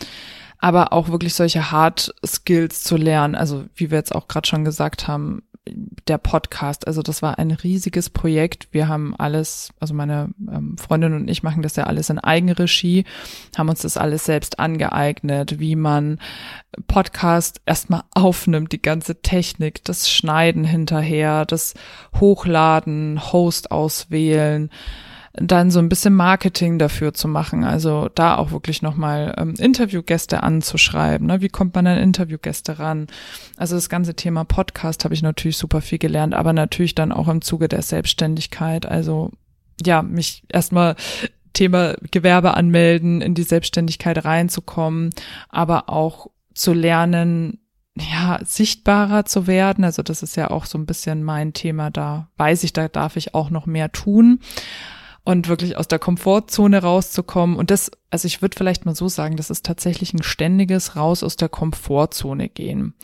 aber 0.57 0.93
auch 0.93 1.09
wirklich 1.09 1.35
solche 1.35 1.71
Hard 1.71 2.13
Skills 2.25 2.83
zu 2.83 2.97
lernen. 2.97 3.35
Also 3.35 3.65
wie 3.75 3.91
wir 3.91 3.99
jetzt 3.99 4.15
auch 4.15 4.27
gerade 4.27 4.47
schon 4.47 4.65
gesagt 4.65 5.07
haben, 5.07 5.43
der 5.67 6.17
Podcast. 6.17 6.87
Also 6.87 7.01
das 7.01 7.21
war 7.21 7.37
ein 7.37 7.51
riesiges 7.51 8.09
Projekt. 8.09 8.67
Wir 8.71 8.87
haben 8.87 9.15
alles, 9.15 9.69
also 9.79 9.93
meine 9.93 10.29
ähm, 10.51 10.75
Freundin 10.77 11.13
und 11.13 11.29
ich 11.29 11.43
machen 11.43 11.61
das 11.61 11.75
ja 11.75 11.83
alles 11.83 12.09
in 12.09 12.17
Eigenregie, 12.17 13.05
haben 13.55 13.69
uns 13.69 13.83
das 13.83 13.97
alles 13.97 14.25
selbst 14.25 14.59
angeeignet, 14.59 15.59
wie 15.59 15.75
man 15.75 16.19
Podcast 16.87 17.61
erstmal 17.65 18.03
aufnimmt, 18.15 18.71
die 18.71 18.81
ganze 18.81 19.21
Technik, 19.21 19.83
das 19.83 20.09
Schneiden 20.09 20.63
hinterher, 20.63 21.45
das 21.45 21.75
Hochladen, 22.19 23.31
Host 23.31 23.71
auswählen 23.71 24.71
dann 25.33 25.71
so 25.71 25.79
ein 25.79 25.89
bisschen 25.89 26.13
Marketing 26.13 26.77
dafür 26.77 27.13
zu 27.13 27.27
machen. 27.27 27.63
Also 27.63 28.09
da 28.13 28.37
auch 28.37 28.51
wirklich 28.51 28.81
nochmal 28.81 29.33
ähm, 29.37 29.53
Interviewgäste 29.57 30.43
anzuschreiben. 30.43 31.27
Ne? 31.27 31.41
Wie 31.41 31.49
kommt 31.49 31.73
man 31.75 31.87
an 31.87 31.97
Interviewgäste 31.97 32.79
ran? 32.79 33.07
Also 33.57 33.75
das 33.75 33.89
ganze 33.89 34.13
Thema 34.13 34.43
Podcast 34.43 35.05
habe 35.05 35.13
ich 35.13 35.21
natürlich 35.21 35.57
super 35.57 35.81
viel 35.81 35.99
gelernt, 35.99 36.33
aber 36.33 36.51
natürlich 36.51 36.95
dann 36.95 37.11
auch 37.11 37.29
im 37.29 37.41
Zuge 37.41 37.69
der 37.69 37.81
Selbstständigkeit. 37.81 38.85
Also 38.85 39.31
ja, 39.85 40.01
mich 40.01 40.43
erstmal 40.49 40.95
Thema 41.53 41.95
Gewerbe 42.11 42.53
anmelden, 42.55 43.21
in 43.21 43.33
die 43.33 43.43
Selbstständigkeit 43.43 44.23
reinzukommen, 44.25 45.11
aber 45.49 45.89
auch 45.89 46.27
zu 46.53 46.73
lernen, 46.73 47.59
ja, 47.95 48.39
sichtbarer 48.43 49.25
zu 49.25 49.47
werden. 49.47 49.83
Also 49.85 50.01
das 50.03 50.23
ist 50.23 50.35
ja 50.35 50.49
auch 50.49 50.65
so 50.65 50.77
ein 50.77 50.85
bisschen 50.85 51.23
mein 51.23 51.53
Thema. 51.53 51.89
Da 51.89 52.29
weiß 52.35 52.63
ich, 52.65 52.73
da 52.73 52.89
darf 52.89 53.15
ich 53.15 53.33
auch 53.33 53.49
noch 53.49 53.65
mehr 53.65 53.91
tun 53.93 54.39
und 55.23 55.47
wirklich 55.47 55.77
aus 55.77 55.87
der 55.87 55.99
Komfortzone 55.99 56.81
rauszukommen. 56.81 57.55
Und 57.55 57.71
das, 57.71 57.91
also 58.09 58.25
ich 58.25 58.41
würde 58.41 58.57
vielleicht 58.57 58.85
mal 58.85 58.95
so 58.95 59.07
sagen, 59.07 59.37
das 59.37 59.49
ist 59.49 59.65
tatsächlich 59.65 60.13
ein 60.13 60.23
ständiges 60.23 60.95
Raus 60.95 61.23
aus 61.23 61.35
der 61.35 61.49
Komfortzone 61.49 62.49
gehen. 62.49 62.95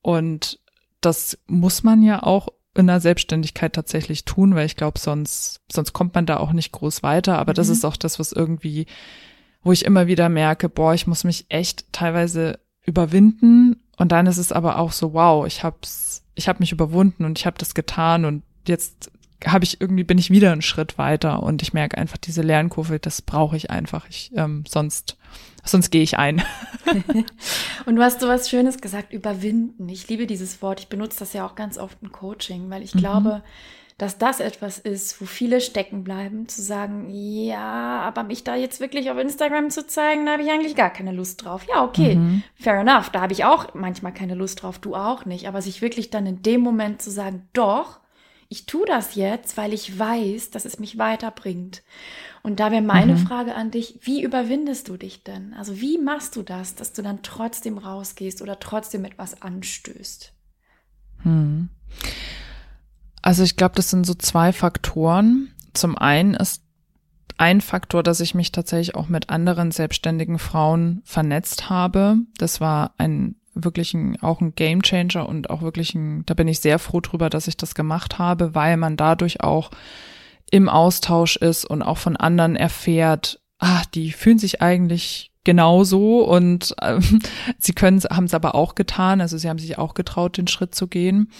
Und 0.00 0.60
das 1.00 1.38
muss 1.46 1.82
man 1.82 2.02
ja 2.02 2.22
auch 2.22 2.48
in 2.74 2.86
der 2.86 3.00
Selbstständigkeit 3.00 3.74
tatsächlich 3.74 4.24
tun, 4.24 4.54
weil 4.54 4.66
ich 4.66 4.76
glaube, 4.76 4.98
sonst, 4.98 5.60
sonst 5.70 5.92
kommt 5.92 6.14
man 6.14 6.26
da 6.26 6.38
auch 6.38 6.52
nicht 6.52 6.72
groß 6.72 7.02
weiter. 7.02 7.38
Aber 7.38 7.52
mhm. 7.52 7.56
das 7.56 7.68
ist 7.68 7.84
auch 7.84 7.96
das, 7.96 8.18
was 8.18 8.32
irgendwie, 8.32 8.86
wo 9.62 9.72
ich 9.72 9.84
immer 9.84 10.06
wieder 10.06 10.28
merke, 10.28 10.68
boah, 10.68 10.94
ich 10.94 11.06
muss 11.06 11.24
mich 11.24 11.46
echt 11.48 11.92
teilweise 11.92 12.60
überwinden. 12.84 13.82
Und 13.96 14.12
dann 14.12 14.26
ist 14.26 14.38
es 14.38 14.52
aber 14.52 14.78
auch 14.78 14.92
so, 14.92 15.12
wow, 15.12 15.46
ich 15.46 15.64
hab's, 15.64 16.24
ich 16.34 16.48
habe 16.48 16.60
mich 16.60 16.72
überwunden 16.72 17.24
und 17.24 17.38
ich 17.38 17.46
habe 17.46 17.58
das 17.58 17.74
getan 17.74 18.24
und 18.24 18.42
jetzt 18.66 19.10
habe 19.44 19.64
ich 19.64 19.80
irgendwie 19.80 20.04
bin 20.04 20.18
ich 20.18 20.30
wieder 20.30 20.52
einen 20.52 20.62
Schritt 20.62 20.98
weiter 20.98 21.42
und 21.42 21.62
ich 21.62 21.72
merke 21.72 21.98
einfach 21.98 22.16
diese 22.16 22.42
Lernkurve, 22.42 22.98
das 22.98 23.22
brauche 23.22 23.56
ich 23.56 23.70
einfach. 23.70 24.06
Ich 24.08 24.32
ähm, 24.34 24.64
sonst 24.66 25.16
sonst 25.64 25.90
gehe 25.90 26.02
ich 26.02 26.18
ein. 26.18 26.42
und 27.86 27.96
du 27.96 28.02
hast 28.02 28.20
so 28.20 28.28
was 28.28 28.48
Schönes 28.48 28.80
gesagt, 28.80 29.12
überwinden. 29.12 29.88
Ich 29.88 30.08
liebe 30.08 30.26
dieses 30.26 30.62
Wort. 30.62 30.80
Ich 30.80 30.88
benutze 30.88 31.20
das 31.20 31.32
ja 31.32 31.46
auch 31.46 31.54
ganz 31.54 31.78
oft 31.78 31.98
im 32.02 32.10
Coaching, 32.10 32.70
weil 32.70 32.82
ich 32.82 32.94
mhm. 32.94 33.00
glaube, 33.00 33.42
dass 33.98 34.16
das 34.16 34.38
etwas 34.38 34.78
ist, 34.78 35.20
wo 35.20 35.24
viele 35.24 35.60
stecken 35.60 36.04
bleiben, 36.04 36.46
zu 36.48 36.62
sagen, 36.62 37.08
ja, 37.10 38.00
aber 38.00 38.22
mich 38.22 38.44
da 38.44 38.54
jetzt 38.54 38.80
wirklich 38.80 39.10
auf 39.10 39.18
Instagram 39.18 39.70
zu 39.70 39.86
zeigen, 39.86 40.24
da 40.24 40.32
habe 40.32 40.42
ich 40.42 40.50
eigentlich 40.50 40.76
gar 40.76 40.90
keine 40.90 41.12
Lust 41.12 41.44
drauf. 41.44 41.66
Ja, 41.68 41.82
okay, 41.82 42.14
mhm. 42.14 42.44
fair 42.54 42.78
enough, 42.78 43.10
da 43.10 43.20
habe 43.20 43.32
ich 43.32 43.44
auch 43.44 43.74
manchmal 43.74 44.14
keine 44.14 44.36
Lust 44.36 44.62
drauf, 44.62 44.78
du 44.78 44.94
auch 44.94 45.24
nicht, 45.24 45.48
aber 45.48 45.62
sich 45.62 45.82
wirklich 45.82 46.10
dann 46.10 46.26
in 46.26 46.42
dem 46.42 46.60
Moment 46.60 47.02
zu 47.02 47.10
sagen, 47.10 47.48
doch, 47.52 47.98
ich 48.48 48.66
tue 48.66 48.86
das 48.86 49.14
jetzt, 49.14 49.56
weil 49.56 49.74
ich 49.74 49.98
weiß, 49.98 50.50
dass 50.50 50.64
es 50.64 50.78
mich 50.78 50.96
weiterbringt. 50.96 51.82
Und 52.42 52.60
da 52.60 52.70
wäre 52.70 52.82
meine 52.82 53.14
mhm. 53.14 53.18
Frage 53.18 53.54
an 53.54 53.70
dich, 53.70 53.98
wie 54.02 54.22
überwindest 54.22 54.88
du 54.88 54.96
dich 54.96 55.22
denn? 55.22 55.52
Also 55.54 55.80
wie 55.80 55.98
machst 55.98 56.34
du 56.36 56.42
das, 56.42 56.74
dass 56.74 56.92
du 56.94 57.02
dann 57.02 57.22
trotzdem 57.22 57.76
rausgehst 57.76 58.40
oder 58.40 58.58
trotzdem 58.58 59.04
etwas 59.04 59.42
anstößt? 59.42 60.32
Hm. 61.24 61.68
Also 63.20 63.42
ich 63.42 63.56
glaube, 63.56 63.74
das 63.74 63.90
sind 63.90 64.06
so 64.06 64.14
zwei 64.14 64.52
Faktoren. 64.52 65.52
Zum 65.74 65.98
einen 65.98 66.34
ist 66.34 66.62
ein 67.36 67.60
Faktor, 67.60 68.02
dass 68.02 68.20
ich 68.20 68.34
mich 68.34 68.50
tatsächlich 68.50 68.94
auch 68.94 69.08
mit 69.08 69.28
anderen 69.28 69.72
selbstständigen 69.72 70.38
Frauen 70.38 71.02
vernetzt 71.04 71.68
habe. 71.68 72.16
Das 72.38 72.60
war 72.60 72.94
ein 72.96 73.36
wirklich 73.64 73.94
ein, 73.94 74.20
auch 74.22 74.40
ein 74.40 74.54
Game 74.54 74.82
Changer 74.82 75.28
und 75.28 75.50
auch 75.50 75.62
wirklich 75.62 75.94
ein, 75.94 76.24
da 76.26 76.34
bin 76.34 76.48
ich 76.48 76.60
sehr 76.60 76.78
froh 76.78 77.00
drüber, 77.00 77.30
dass 77.30 77.48
ich 77.48 77.56
das 77.56 77.74
gemacht 77.74 78.18
habe, 78.18 78.54
weil 78.54 78.76
man 78.76 78.96
dadurch 78.96 79.42
auch 79.42 79.70
im 80.50 80.68
Austausch 80.68 81.36
ist 81.36 81.64
und 81.64 81.82
auch 81.82 81.98
von 81.98 82.16
anderen 82.16 82.56
erfährt, 82.56 83.40
ah, 83.58 83.82
die 83.94 84.12
fühlen 84.12 84.38
sich 84.38 84.62
eigentlich 84.62 85.30
genauso 85.44 86.24
und 86.24 86.74
äh, 86.80 87.00
sie 87.58 87.72
können 87.72 88.00
haben 88.02 88.24
es 88.24 88.34
aber 88.34 88.54
auch 88.54 88.74
getan, 88.74 89.20
also 89.20 89.38
sie 89.38 89.48
haben 89.48 89.58
sich 89.58 89.78
auch 89.78 89.94
getraut, 89.94 90.36
den 90.36 90.46
Schritt 90.46 90.74
zu 90.74 90.86
gehen, 90.88 91.30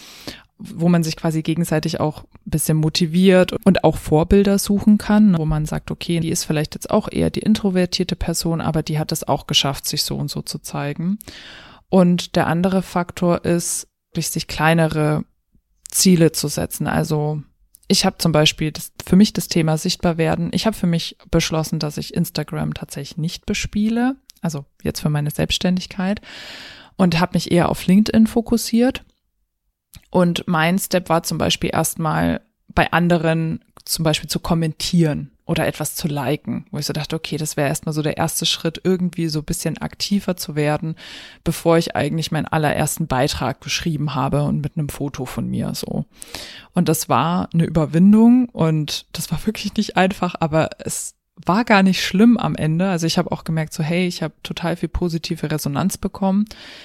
wo 0.58 0.88
man 0.88 1.04
sich 1.04 1.16
quasi 1.16 1.42
gegenseitig 1.42 2.00
auch 2.00 2.24
ein 2.24 2.50
bisschen 2.50 2.78
motiviert 2.78 3.52
und 3.64 3.84
auch 3.84 3.96
Vorbilder 3.96 4.58
suchen 4.58 4.98
kann, 4.98 5.38
wo 5.38 5.44
man 5.44 5.66
sagt, 5.66 5.90
okay, 5.90 6.20
die 6.20 6.30
ist 6.30 6.44
vielleicht 6.44 6.74
jetzt 6.74 6.90
auch 6.90 7.08
eher 7.10 7.30
die 7.30 7.40
introvertierte 7.40 8.16
Person, 8.16 8.60
aber 8.60 8.82
die 8.82 8.98
hat 8.98 9.12
es 9.12 9.26
auch 9.26 9.46
geschafft, 9.46 9.86
sich 9.86 10.02
so 10.02 10.16
und 10.16 10.30
so 10.30 10.42
zu 10.42 10.58
zeigen. 10.58 11.18
Und 11.90 12.36
der 12.36 12.46
andere 12.46 12.82
Faktor 12.82 13.44
ist, 13.44 13.88
sich 14.26 14.48
kleinere 14.48 15.24
Ziele 15.90 16.32
zu 16.32 16.48
setzen. 16.48 16.88
Also 16.88 17.40
ich 17.86 18.04
habe 18.04 18.18
zum 18.18 18.32
Beispiel 18.32 18.72
das, 18.72 18.92
für 19.06 19.14
mich 19.14 19.32
das 19.32 19.46
Thema 19.46 19.78
sichtbar 19.78 20.18
werden. 20.18 20.50
Ich 20.52 20.66
habe 20.66 20.76
für 20.76 20.88
mich 20.88 21.16
beschlossen, 21.30 21.78
dass 21.78 21.98
ich 21.98 22.14
Instagram 22.14 22.74
tatsächlich 22.74 23.16
nicht 23.16 23.46
bespiele. 23.46 24.16
Also 24.40 24.64
jetzt 24.82 25.00
für 25.00 25.08
meine 25.08 25.30
Selbstständigkeit 25.30 26.20
und 26.96 27.20
habe 27.20 27.34
mich 27.34 27.52
eher 27.52 27.68
auf 27.68 27.86
LinkedIn 27.86 28.26
fokussiert. 28.26 29.04
Und 30.10 30.44
mein 30.48 30.78
Step 30.78 31.08
war 31.08 31.22
zum 31.22 31.38
Beispiel 31.38 31.70
erstmal 31.72 32.40
bei 32.68 32.90
anderen 32.92 33.64
zum 33.84 34.02
Beispiel 34.04 34.28
zu 34.28 34.40
kommentieren 34.40 35.30
oder 35.48 35.66
etwas 35.66 35.94
zu 35.94 36.08
liken, 36.08 36.66
wo 36.70 36.78
ich 36.78 36.84
so 36.84 36.92
dachte, 36.92 37.16
okay, 37.16 37.38
das 37.38 37.56
wäre 37.56 37.68
erstmal 37.68 37.94
so 37.94 38.02
der 38.02 38.18
erste 38.18 38.44
Schritt, 38.44 38.82
irgendwie 38.84 39.28
so 39.28 39.42
bisschen 39.42 39.78
aktiver 39.78 40.36
zu 40.36 40.56
werden, 40.56 40.94
bevor 41.42 41.78
ich 41.78 41.96
eigentlich 41.96 42.30
meinen 42.30 42.44
allerersten 42.44 43.06
Beitrag 43.06 43.62
geschrieben 43.62 44.14
habe 44.14 44.42
und 44.42 44.60
mit 44.60 44.76
einem 44.76 44.90
Foto 44.90 45.24
von 45.24 45.48
mir 45.48 45.74
so. 45.74 46.04
Und 46.74 46.90
das 46.90 47.08
war 47.08 47.48
eine 47.54 47.64
Überwindung 47.64 48.50
und 48.50 49.06
das 49.12 49.32
war 49.32 49.38
wirklich 49.46 49.74
nicht 49.74 49.96
einfach, 49.96 50.34
aber 50.38 50.68
es 50.80 51.14
war 51.46 51.64
gar 51.64 51.82
nicht 51.82 52.04
schlimm 52.04 52.36
am 52.36 52.54
Ende. 52.54 52.90
Also 52.90 53.06
ich 53.06 53.16
habe 53.16 53.32
auch 53.32 53.44
gemerkt, 53.44 53.72
so 53.72 53.82
hey, 53.82 54.06
ich 54.06 54.22
habe 54.22 54.34
total 54.42 54.76
viel 54.76 54.90
positive 54.90 55.50
Resonanz 55.50 55.96
bekommen. 55.96 56.44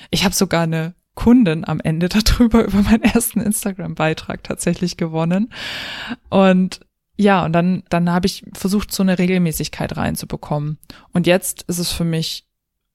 Ich 0.10 0.24
habe 0.24 0.34
sogar 0.34 0.64
eine 0.64 0.94
Kundin 1.16 1.66
am 1.68 1.82
Ende 1.82 2.08
darüber 2.38 2.64
über 2.64 2.82
meinen 2.82 3.04
ersten 3.04 3.42
Instagram-Beitrag 3.42 4.42
tatsächlich 4.42 4.96
gewonnen. 4.96 5.52
Und 6.30 6.80
ja, 7.16 7.46
und 7.46 7.54
dann, 7.54 7.84
dann 7.90 8.10
habe 8.10 8.26
ich 8.26 8.44
versucht, 8.54 8.92
so 8.92 9.04
eine 9.04 9.20
Regelmäßigkeit 9.20 9.96
reinzubekommen. 9.96 10.80
Und 11.12 11.28
jetzt 11.28 11.64
ist 11.64 11.78
es 11.78 11.92
für 11.92 12.06
mich 12.06 12.48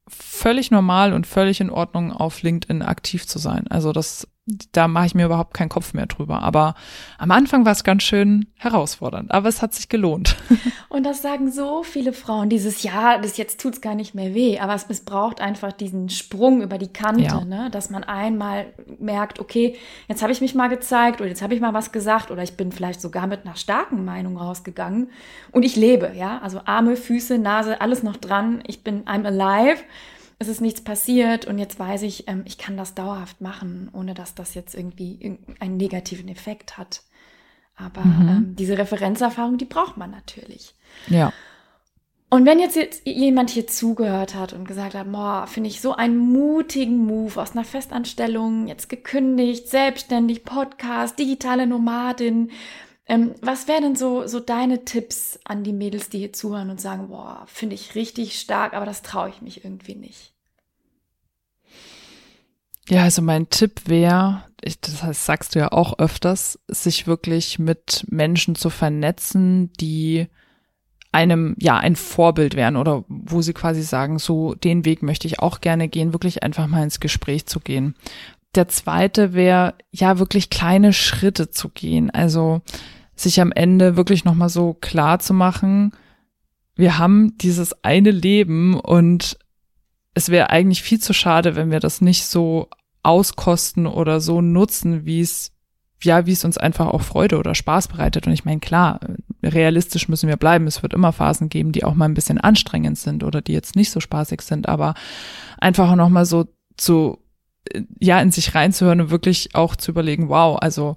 völlig 0.09 0.71
normal 0.71 1.13
und 1.13 1.27
völlig 1.27 1.61
in 1.61 1.71
Ordnung, 1.71 2.13
auf 2.13 2.43
LinkedIn 2.43 2.83
aktiv 2.83 3.27
zu 3.27 3.39
sein. 3.39 3.67
Also 3.69 3.93
das 3.93 4.27
da 4.73 4.89
mache 4.89 5.07
ich 5.07 5.15
mir 5.15 5.27
überhaupt 5.27 5.55
keinen 5.55 5.69
Kopf 5.69 5.93
mehr 5.95 6.07
drüber. 6.07 6.43
Aber 6.43 6.75
am 7.19 7.31
Anfang 7.31 7.65
war 7.65 7.73
es 7.73 7.85
ganz 7.85 8.03
schön 8.03 8.47
herausfordernd, 8.57 9.31
aber 9.31 9.49
es 9.49 9.61
hat 9.63 9.75
sich 9.75 9.89
gelohnt. 9.89 10.37
Und 10.89 11.05
das 11.05 11.23
sagen 11.23 11.51
so 11.51 11.83
viele 11.83 12.13
Frauen, 12.13 12.49
dieses 12.49 12.83
Jahr, 12.83 13.21
das 13.21 13.37
jetzt 13.37 13.61
tut's 13.61 13.81
gar 13.81 13.95
nicht 13.95 14.15
mehr 14.15 14.35
weh, 14.35 14.59
aber 14.59 14.75
es 14.75 15.01
braucht 15.05 15.41
einfach 15.41 15.73
diesen 15.73 16.09
Sprung 16.09 16.63
über 16.63 16.79
die 16.79 16.93
Kante, 16.93 17.23
ja. 17.23 17.45
ne? 17.45 17.69
dass 17.71 17.91
man 17.91 18.05
einmal 18.05 18.67
merkt, 18.99 19.39
okay, 19.39 19.77
jetzt 20.09 20.23
habe 20.23 20.33
ich 20.33 20.41
mich 20.41 20.55
mal 20.55 20.69
gezeigt 20.69 21.21
oder 21.21 21.29
jetzt 21.29 21.43
habe 21.43 21.55
ich 21.55 21.61
mal 21.61 21.75
was 21.75 21.93
gesagt 21.93 22.31
oder 22.31 22.43
ich 22.43 22.57
bin 22.57 22.73
vielleicht 22.73 23.01
sogar 23.01 23.27
mit 23.27 23.45
einer 23.45 23.57
starken 23.57 24.05
Meinung 24.05 24.37
rausgegangen 24.39 25.11
und 25.53 25.65
ich 25.65 25.77
lebe, 25.77 26.13
ja, 26.17 26.39
also 26.43 26.63
Arme, 26.65 26.97
Füße, 26.97 27.39
Nase, 27.39 27.81
alles 27.81 28.03
noch 28.03 28.17
dran, 28.17 28.63
ich 28.67 28.83
bin 28.83 29.05
I'm 29.05 29.27
alive 29.27 29.83
es 30.39 30.49
ist 30.49 30.61
nichts 30.61 30.81
passiert 30.83 31.47
und 31.47 31.59
jetzt 31.59 31.79
weiß 31.79 32.03
ich, 32.03 32.29
ähm, 32.29 32.43
ich 32.47 32.59
kann 32.59 32.77
das 32.77 32.95
dauerhaft 32.95 33.41
machen, 33.41 33.91
ohne 33.93 34.15
dass 34.15 34.35
das 34.35 34.55
jetzt 34.55 34.75
irgendwie 34.75 35.39
einen 35.59 35.77
negativen 35.77 36.29
Effekt 36.29 36.79
hat. 36.79 37.03
Aber 37.77 38.05
mhm. 38.05 38.29
ähm, 38.29 38.57
diese 38.57 38.79
Referenzerfahrung, 38.79 39.59
die 39.59 39.65
braucht 39.65 39.97
man 39.97 40.11
natürlich. 40.11 40.75
Ja. 41.09 41.33
Und 42.31 42.45
wenn 42.45 42.59
jetzt, 42.59 42.77
jetzt 42.77 43.07
jemand 43.07 43.51
hier 43.51 43.67
zugehört 43.67 44.35
hat 44.35 44.53
und 44.53 44.69
gesagt 44.69 44.95
hat, 44.95 45.11
boah, 45.11 45.47
finde 45.47 45.71
ich 45.71 45.81
so 45.81 45.95
einen 45.95 46.19
mutigen 46.19 46.99
Move 46.99 47.41
aus 47.41 47.53
einer 47.53 47.65
Festanstellung, 47.65 48.67
jetzt 48.67 48.89
gekündigt, 48.89 49.69
selbstständig, 49.69 50.45
Podcast, 50.45 51.19
digitale 51.19 51.67
Nomadin, 51.67 52.51
ähm, 53.09 53.35
was 53.41 53.69
wären 53.69 53.83
denn 53.83 53.97
so, 53.97 54.27
so 54.27 54.39
deine 54.39 54.85
Tipps 54.85 55.39
an 55.45 55.65
die 55.65 55.73
Mädels, 55.73 56.11
die 56.11 56.19
hier 56.19 56.33
zuhören 56.33 56.69
und 56.69 56.81
sagen, 56.81 57.09
boah, 57.09 57.45
finde 57.47 57.75
ich 57.75 57.95
richtig 57.95 58.39
stark, 58.39 58.75
aber 58.75 58.85
das 58.85 59.03
traue 59.03 59.31
ich 59.31 59.41
mich 59.41 59.65
irgendwie 59.65 59.95
nicht? 59.95 60.35
Ja, 62.89 63.05
also 63.05 63.23
mein 63.23 63.49
Tipp 63.51 63.83
wäre, 63.87 64.45
das 64.81 65.03
heißt, 65.03 65.25
sagst 65.25 65.55
du 65.55 65.59
ja 65.59 65.73
auch 65.73 65.99
öfters, 65.99 66.59
sich 66.69 67.07
wirklich 67.07 67.59
mit 67.59 68.05
Menschen 68.09 68.55
zu 68.55 68.71
vernetzen, 68.71 69.73
die 69.75 70.27
einem 71.11 71.55
ja 71.59 71.79
ein 71.79 71.97
Vorbild 71.97 72.55
wären 72.55 72.77
oder 72.77 73.05
wo 73.09 73.41
sie 73.41 73.55
quasi 73.55 73.83
sagen, 73.83 74.19
so 74.19 74.55
den 74.55 74.85
Weg 74.85 75.03
möchte 75.03 75.27
ich 75.27 75.41
auch 75.41 75.61
gerne 75.61 75.89
gehen, 75.89 76.13
wirklich 76.13 76.43
einfach 76.43 76.67
mal 76.67 76.83
ins 76.83 77.01
Gespräch 77.01 77.47
zu 77.47 77.61
gehen. 77.61 77.95
Der 78.55 78.69
zweite 78.69 79.33
wäre 79.33 79.75
ja 79.91 80.19
wirklich 80.19 80.51
kleine 80.51 80.93
Schritte 80.93 81.51
zu 81.51 81.69
gehen. 81.71 82.11
Also 82.11 82.63
sich 83.21 83.41
am 83.41 83.53
Ende 83.53 83.97
wirklich 83.97 84.25
nochmal 84.25 84.49
so 84.49 84.75
klar 84.75 85.19
zu 85.19 85.35
machen, 85.35 85.93
wir 86.75 86.99
haben 86.99 87.37
dieses 87.39 87.85
eine 87.85 88.13
Leben 88.13 88.79
und 88.79 89.37
es 90.15 90.29
wäre 90.29 90.51
eigentlich 90.51 90.83
viel 90.83 91.01
zu 91.01 91.13
schade, 91.13 91.57
wenn 91.57 91.71
wir 91.71 91.81
das 91.81 92.01
nicht 92.01 92.25
so 92.25 92.69
auskosten 93.03 93.87
oder 93.87 94.21
so 94.21 94.41
nutzen, 94.41 95.05
wie 95.05 95.21
es 95.21 95.53
ja, 96.03 96.27
wie 96.27 96.33
es 96.33 96.45
uns 96.45 96.59
einfach 96.59 96.87
auch 96.87 97.03
Freude 97.03 97.39
oder 97.39 97.55
Spaß 97.55 97.89
bereitet. 97.89 98.27
Und 98.27 98.33
ich 98.33 98.45
meine, 98.45 98.61
klar, 98.61 99.01
realistisch 99.43 100.09
müssen 100.09 100.29
wir 100.29 100.37
bleiben. 100.37 100.67
Es 100.67 100.83
wird 100.83 100.95
immer 100.95 101.13
Phasen 101.13 101.49
geben, 101.49 101.73
die 101.73 101.85
auch 101.85 101.95
mal 101.95 102.05
ein 102.05 102.15
bisschen 102.15 102.39
anstrengend 102.39 102.99
sind 102.99 103.25
oder 103.25 103.43
die 103.43 103.53
jetzt 103.53 103.75
nicht 103.75 103.91
so 103.91 103.99
spaßig 103.99 104.43
sind, 104.43 104.69
aber 104.69 104.95
einfach 105.59 105.95
nochmal 105.97 106.25
so 106.25 106.47
zu 106.77 107.19
ja, 108.01 108.21
in 108.21 108.31
sich 108.31 108.55
reinzuhören 108.55 109.01
und 109.01 109.11
wirklich 109.11 109.55
auch 109.55 109.77
zu 109.77 109.91
überlegen, 109.91 110.29
wow, 110.29 110.59
also 110.61 110.97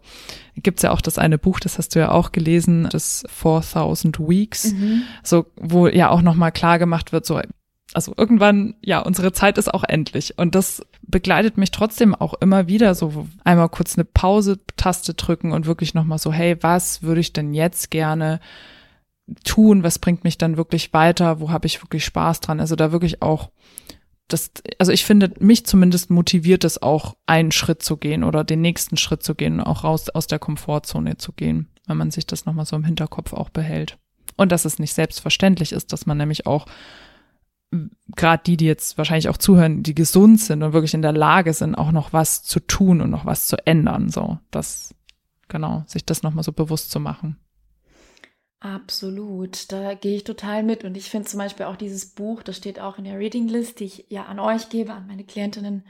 gibt's 0.56 0.84
ja 0.84 0.92
auch 0.92 1.02
das 1.02 1.18
eine 1.18 1.38
Buch, 1.38 1.60
das 1.60 1.78
hast 1.78 1.96
du 1.96 2.00
ja 2.00 2.12
auch 2.12 2.32
gelesen, 2.32 2.88
das 2.92 3.24
4000 3.30 4.20
Weeks, 4.20 4.74
mhm. 4.74 5.04
so, 5.24 5.46
wo 5.56 5.88
ja 5.88 6.10
auch 6.10 6.22
nochmal 6.22 6.52
klar 6.52 6.80
gemacht 6.80 7.12
wird, 7.12 7.26
so, 7.26 7.42
also 7.94 8.14
irgendwann, 8.16 8.76
ja, 8.82 9.00
unsere 9.00 9.34
Zeit 9.34 9.58
ist 9.58 9.74
auch 9.74 9.84
endlich. 9.84 10.38
Und 10.38 10.56
das 10.56 10.86
begleitet 11.02 11.58
mich 11.58 11.72
trotzdem 11.72 12.16
auch 12.16 12.36
immer 12.36 12.68
wieder 12.68 12.96
so 12.96 13.28
einmal 13.44 13.70
kurz 13.70 13.98
eine 13.98 14.06
Pause-Taste 14.06 15.14
drücken 15.14 15.52
und 15.52 15.66
wirklich 15.66 15.94
nochmal 15.94 16.18
so, 16.18 16.32
hey, 16.32 16.58
was 16.62 17.04
würde 17.04 17.22
ich 17.22 17.34
denn 17.34 17.54
jetzt 17.54 17.92
gerne 17.92 18.40
tun? 19.44 19.84
Was 19.84 20.00
bringt 20.00 20.24
mich 20.24 20.38
dann 20.38 20.58
wirklich 20.58 20.94
weiter? 20.94 21.40
Wo 21.40 21.52
habe 21.52 21.68
ich 21.68 21.84
wirklich 21.84 22.06
Spaß 22.06 22.40
dran? 22.40 22.60
Also 22.60 22.76
da 22.76 22.92
wirklich 22.92 23.22
auch 23.22 23.50
das, 24.34 24.52
also 24.80 24.92
ich 24.92 25.06
finde, 25.06 25.34
mich 25.40 25.66
zumindest 25.66 26.10
motiviert 26.10 26.64
es 26.64 26.82
auch, 26.82 27.16
einen 27.26 27.52
Schritt 27.52 27.84
zu 27.84 27.98
gehen 27.98 28.24
oder 28.24 28.44
den 28.44 28.62
nächsten 28.62 28.98
Schritt 28.98 29.24
zu 29.24 29.36
gehen, 29.36 29.60
auch 29.60 29.84
raus 29.84 30.10
aus 30.10 30.28
der 30.28 30.40
Komfortzone 30.40 31.18
zu 31.18 31.34
gehen, 31.34 31.70
wenn 31.88 31.98
man 31.98 32.12
sich 32.12 32.26
das 32.26 32.46
nochmal 32.46 32.66
so 32.66 32.76
im 32.76 32.84
Hinterkopf 32.84 33.34
auch 33.34 33.50
behält. 33.50 33.98
Und 34.38 34.52
dass 34.52 34.66
es 34.66 34.80
nicht 34.80 34.94
selbstverständlich 34.94 35.72
ist, 35.72 35.94
dass 35.94 36.06
man 36.06 36.18
nämlich 36.18 36.48
auch 36.48 36.66
gerade 38.16 38.44
die, 38.46 38.58
die 38.58 38.66
jetzt 38.66 38.98
wahrscheinlich 38.98 39.30
auch 39.30 39.38
zuhören, 39.38 39.84
die 39.84 39.96
gesund 39.96 40.40
sind 40.40 40.62
und 40.64 40.74
wirklich 40.74 40.94
in 40.94 41.02
der 41.02 41.14
Lage 41.14 41.54
sind, 41.54 41.76
auch 41.76 41.92
noch 41.92 42.12
was 42.14 42.44
zu 42.44 42.60
tun 42.60 43.02
und 43.02 43.10
noch 43.10 43.26
was 43.26 43.48
zu 43.48 43.56
ändern, 43.66 44.10
so, 44.10 44.40
das, 44.52 44.94
genau, 45.48 45.84
sich 45.88 46.06
das 46.06 46.24
nochmal 46.24 46.44
so 46.44 46.52
bewusst 46.52 46.92
zu 46.92 47.00
machen. 47.00 47.38
Absolut, 48.62 49.72
da 49.72 49.96
gehe 49.96 50.18
ich 50.18 50.24
total 50.24 50.62
mit. 50.62 50.84
Und 50.84 50.96
ich 50.96 51.10
finde 51.10 51.28
zum 51.28 51.40
Beispiel 51.40 51.66
auch 51.66 51.76
dieses 51.76 52.06
Buch, 52.06 52.44
das 52.44 52.58
steht 52.58 52.80
auch 52.80 53.00
in 53.00 53.06
der 53.06 53.18
Reading 53.18 53.48
List, 53.48 53.80
die 53.80 53.86
ich 53.86 54.06
ja 54.10 54.26
an 54.26 54.40
euch 54.40 54.70
gebe, 54.70 54.94
an 54.94 55.08
meine 55.08 55.24
Klientinnen, 55.24 55.84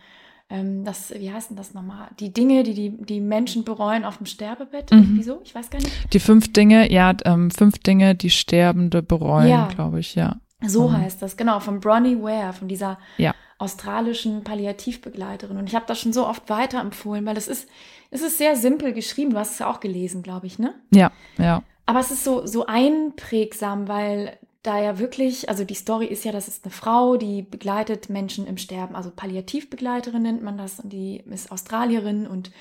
ähm, 0.49 0.85
das, 0.85 1.13
wie 1.13 1.31
heißt 1.31 1.49
denn 1.49 1.57
das 1.57 1.73
nochmal? 1.73 2.07
Die 2.19 2.31
Dinge, 2.33 2.63
die, 2.63 2.73
die 2.73 2.97
die 3.03 3.19
Menschen 3.19 3.65
bereuen 3.65 4.05
auf 4.05 4.17
dem 4.17 4.25
Sterbebett. 4.25 4.91
Mhm. 4.91 5.15
Wieso? 5.17 5.41
Ich 5.43 5.53
weiß 5.53 5.69
gar 5.69 5.79
nicht. 5.79 6.13
Die 6.13 6.19
fünf 6.19 6.51
Dinge, 6.53 6.91
ja, 6.91 7.13
ähm, 7.25 7.51
fünf 7.51 7.77
Dinge, 7.79 8.15
die 8.15 8.29
Sterbende 8.29 9.01
bereuen, 9.01 9.49
ja. 9.49 9.67
glaube 9.67 9.99
ich, 9.99 10.15
ja. 10.15 10.37
So 10.65 10.87
mhm. 10.87 10.97
heißt 10.97 11.21
das, 11.21 11.35
genau, 11.35 11.59
von 11.59 11.79
Bronnie 11.79 12.21
Ware, 12.21 12.53
von 12.53 12.67
dieser 12.67 12.99
ja. 13.17 13.33
australischen 13.57 14.43
Palliativbegleiterin. 14.43 15.57
Und 15.57 15.67
ich 15.67 15.75
habe 15.75 15.85
das 15.87 15.99
schon 15.99 16.13
so 16.13 16.27
oft 16.27 16.49
weiterempfohlen, 16.49 17.25
weil 17.25 17.35
es 17.35 17.47
ist, 17.47 17.67
es 18.11 18.21
ist 18.21 18.37
sehr 18.37 18.55
simpel 18.55 18.93
geschrieben. 18.93 19.31
Du 19.31 19.37
hast 19.37 19.51
es 19.51 19.59
ja 19.59 19.69
auch 19.69 19.79
gelesen, 19.79 20.21
glaube 20.21 20.47
ich, 20.47 20.59
ne? 20.59 20.73
Ja, 20.93 21.11
ja. 21.37 21.63
Aber 21.85 21.99
es 21.99 22.11
ist 22.11 22.23
so, 22.23 22.45
so 22.45 22.65
einprägsam, 22.65 23.87
weil 23.87 24.37
da 24.63 24.79
ja 24.79 24.99
wirklich, 24.99 25.49
also 25.49 25.63
die 25.63 25.73
Story 25.73 26.05
ist 26.05 26.23
ja, 26.23 26.31
das 26.31 26.47
ist 26.47 26.65
eine 26.65 26.71
Frau, 26.71 27.17
die 27.17 27.41
begleitet 27.41 28.09
Menschen 28.09 28.45
im 28.45 28.57
Sterben, 28.57 28.95
also 28.95 29.09
Palliativbegleiterin 29.09 30.21
nennt 30.21 30.43
man 30.43 30.57
das, 30.57 30.79
und 30.79 30.93
die 30.93 31.23
ist 31.31 31.51
Australierin 31.51 32.27
und 32.27 32.51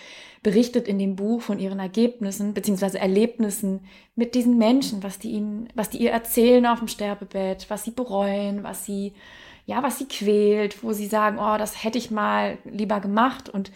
berichtet 0.42 0.88
in 0.88 0.98
dem 0.98 1.16
Buch 1.16 1.42
von 1.42 1.58
ihren 1.58 1.78
Ergebnissen 1.78 2.54
beziehungsweise 2.54 2.98
Erlebnissen 2.98 3.80
mit 4.14 4.34
diesen 4.34 4.56
Menschen, 4.56 5.02
was 5.02 5.18
die 5.18 5.32
ihnen, 5.32 5.68
was 5.74 5.90
die 5.90 5.98
ihr 5.98 6.12
erzählen 6.12 6.64
auf 6.64 6.78
dem 6.78 6.88
Sterbebett, 6.88 7.68
was 7.68 7.84
sie 7.84 7.90
bereuen, 7.90 8.64
was 8.64 8.86
sie, 8.86 9.12
ja, 9.66 9.82
was 9.82 9.98
sie 9.98 10.06
quält, 10.06 10.82
wo 10.82 10.92
sie 10.94 11.06
sagen, 11.06 11.38
oh, 11.38 11.58
das 11.58 11.84
hätte 11.84 11.98
ich 11.98 12.10
mal 12.10 12.56
lieber 12.64 13.00
gemacht. 13.00 13.50
Und 13.50 13.70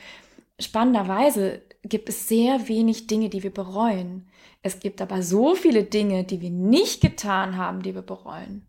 spannenderweise 0.58 1.60
gibt 1.88 2.08
es 2.08 2.28
sehr 2.28 2.68
wenig 2.68 3.06
Dinge, 3.06 3.28
die 3.28 3.42
wir 3.42 3.52
bereuen. 3.52 4.26
Es 4.62 4.80
gibt 4.80 5.02
aber 5.02 5.22
so 5.22 5.54
viele 5.54 5.84
Dinge, 5.84 6.24
die 6.24 6.40
wir 6.40 6.50
nicht 6.50 7.00
getan 7.00 7.56
haben, 7.56 7.82
die 7.82 7.94
wir 7.94 8.02
bereuen. 8.02 8.66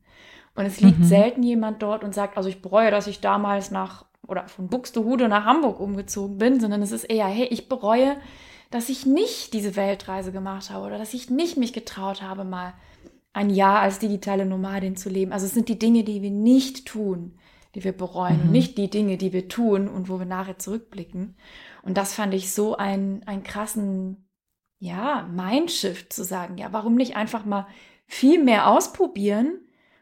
Und 0.55 0.66
es 0.66 0.80
liegt 0.80 0.99
mhm. 0.99 1.05
selten 1.05 1.43
jemand 1.43 1.82
dort 1.82 2.03
und 2.03 2.13
sagt, 2.13 2.38
also 2.38 2.49
ich 2.49 2.61
bereue, 2.61 2.91
dass 2.91 3.07
ich 3.07 3.20
damals 3.20 3.72
nach 3.72 4.05
oder 4.28 4.47
von 4.47 4.68
Buxtehude 4.68 5.28
nach 5.28 5.45
Hamburg 5.45 5.80
umgezogen 5.80 6.38
bin, 6.38 6.59
sondern 6.59 6.82
es 6.82 6.91
ist 6.91 7.03
eher, 7.03 7.28
hey, 7.28 7.45
ich 7.45 7.70
bereue, 7.70 8.18
dass 8.72 8.89
ich 8.89 9.05
nicht 9.05 9.53
diese 9.53 9.76
Weltreise 9.76 10.32
gemacht 10.32 10.70
habe 10.70 10.88
oder 10.88 10.97
dass 10.97 11.13
ich 11.13 11.30
nicht 11.30 11.57
mich 11.57 11.74
getraut 11.74 12.22
habe, 12.22 12.43
mal 12.43 12.74
ein 13.34 13.49
Jahr 13.49 13.80
als 13.80 13.99
digitale 13.99 14.45
Nomadin 14.45 14.95
zu 14.95 15.09
leben. 15.09 15.34
Also 15.34 15.45
es 15.45 15.53
sind 15.53 15.70
die 15.70 15.78
Dinge, 15.78 16.03
die 16.03 16.22
wir 16.22 16.32
nicht 16.32 16.86
tun, 16.86 17.38
die 17.76 17.84
wir 17.84 17.91
bereuen 17.91 18.38
mhm. 18.38 18.43
und 18.43 18.51
nicht 18.51 18.78
die 18.78 18.89
Dinge, 18.89 19.18
die 19.18 19.34
wir 19.34 19.47
tun 19.47 19.88
und 19.88 20.09
wo 20.09 20.20
wir 20.20 20.26
nachher 20.26 20.57
zurückblicken. 20.57 21.36
Und 21.86 21.95
das 21.95 22.15
fand 22.15 22.33
ich 22.33 22.51
so 22.51 22.75
einen, 22.75 23.23
einen 23.27 23.43
krassen 23.43 24.27
ja, 24.79 25.29
Mindshift 25.31 26.11
zu 26.11 26.23
sagen, 26.23 26.57
ja, 26.57 26.73
warum 26.73 26.95
nicht 26.95 27.15
einfach 27.15 27.45
mal 27.45 27.67
viel 28.07 28.43
mehr 28.43 28.67
ausprobieren 28.67 29.59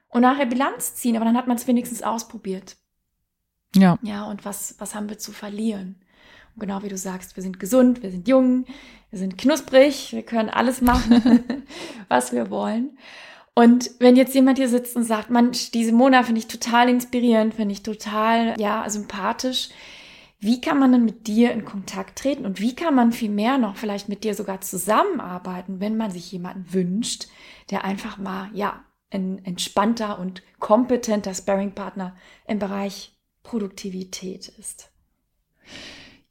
und 0.07 0.21
nachher 0.21 0.45
Bilanz 0.45 0.95
ziehen, 0.95 1.17
aber 1.17 1.25
dann 1.25 1.37
hat 1.37 1.47
man 1.47 1.57
es 1.57 1.67
wenigstens 1.67 2.01
ausprobiert. 2.01 2.77
Ja. 3.75 3.99
Ja, 4.01 4.23
und 4.25 4.45
was, 4.45 4.75
was 4.79 4.95
haben 4.95 5.09
wir 5.09 5.17
zu 5.17 5.33
verlieren? 5.33 5.97
Und 6.55 6.61
genau 6.61 6.83
wie 6.83 6.89
du 6.89 6.97
sagst, 6.97 7.35
wir 7.35 7.43
sind 7.43 7.59
gesund, 7.59 8.01
wir 8.01 8.11
sind 8.11 8.29
jung, 8.29 8.65
wir 9.09 9.19
sind 9.19 9.37
knusprig, 9.37 10.13
wir 10.13 10.23
können 10.23 10.49
alles 10.49 10.81
machen, 10.81 11.43
was 12.07 12.31
wir 12.31 12.49
wollen. 12.49 12.97
Und 13.55 13.91
wenn 13.99 14.15
jetzt 14.15 14.33
jemand 14.33 14.57
hier 14.57 14.69
sitzt 14.69 14.95
und 14.95 15.03
sagt, 15.03 15.29
Mensch, 15.29 15.71
diese 15.71 15.91
Mona 15.91 16.23
finde 16.23 16.39
ich 16.39 16.47
total 16.47 16.87
inspirierend, 16.87 17.55
finde 17.55 17.73
ich 17.73 17.83
total, 17.83 18.59
ja, 18.59 18.89
sympathisch, 18.89 19.69
wie 20.43 20.61
kann 20.61 20.79
man 20.79 20.91
denn 20.91 21.05
mit 21.05 21.27
dir 21.27 21.51
in 21.51 21.65
Kontakt 21.65 22.19
treten 22.19 22.45
und 22.45 22.59
wie 22.59 22.75
kann 22.75 22.95
man 22.95 23.11
viel 23.11 23.29
mehr 23.29 23.57
noch 23.57 23.77
vielleicht 23.77 24.09
mit 24.09 24.23
dir 24.23 24.35
sogar 24.35 24.61
zusammenarbeiten, 24.61 25.79
wenn 25.79 25.97
man 25.97 26.11
sich 26.11 26.31
jemanden 26.31 26.73
wünscht, 26.73 27.27
der 27.69 27.85
einfach 27.85 28.17
mal, 28.17 28.49
ja, 28.53 28.83
ein 29.09 29.43
entspannter 29.45 30.19
und 30.19 30.41
kompetenter 30.59 31.33
Sparringpartner 31.33 32.15
im 32.47 32.59
Bereich 32.59 33.15
Produktivität 33.43 34.47
ist? 34.47 34.91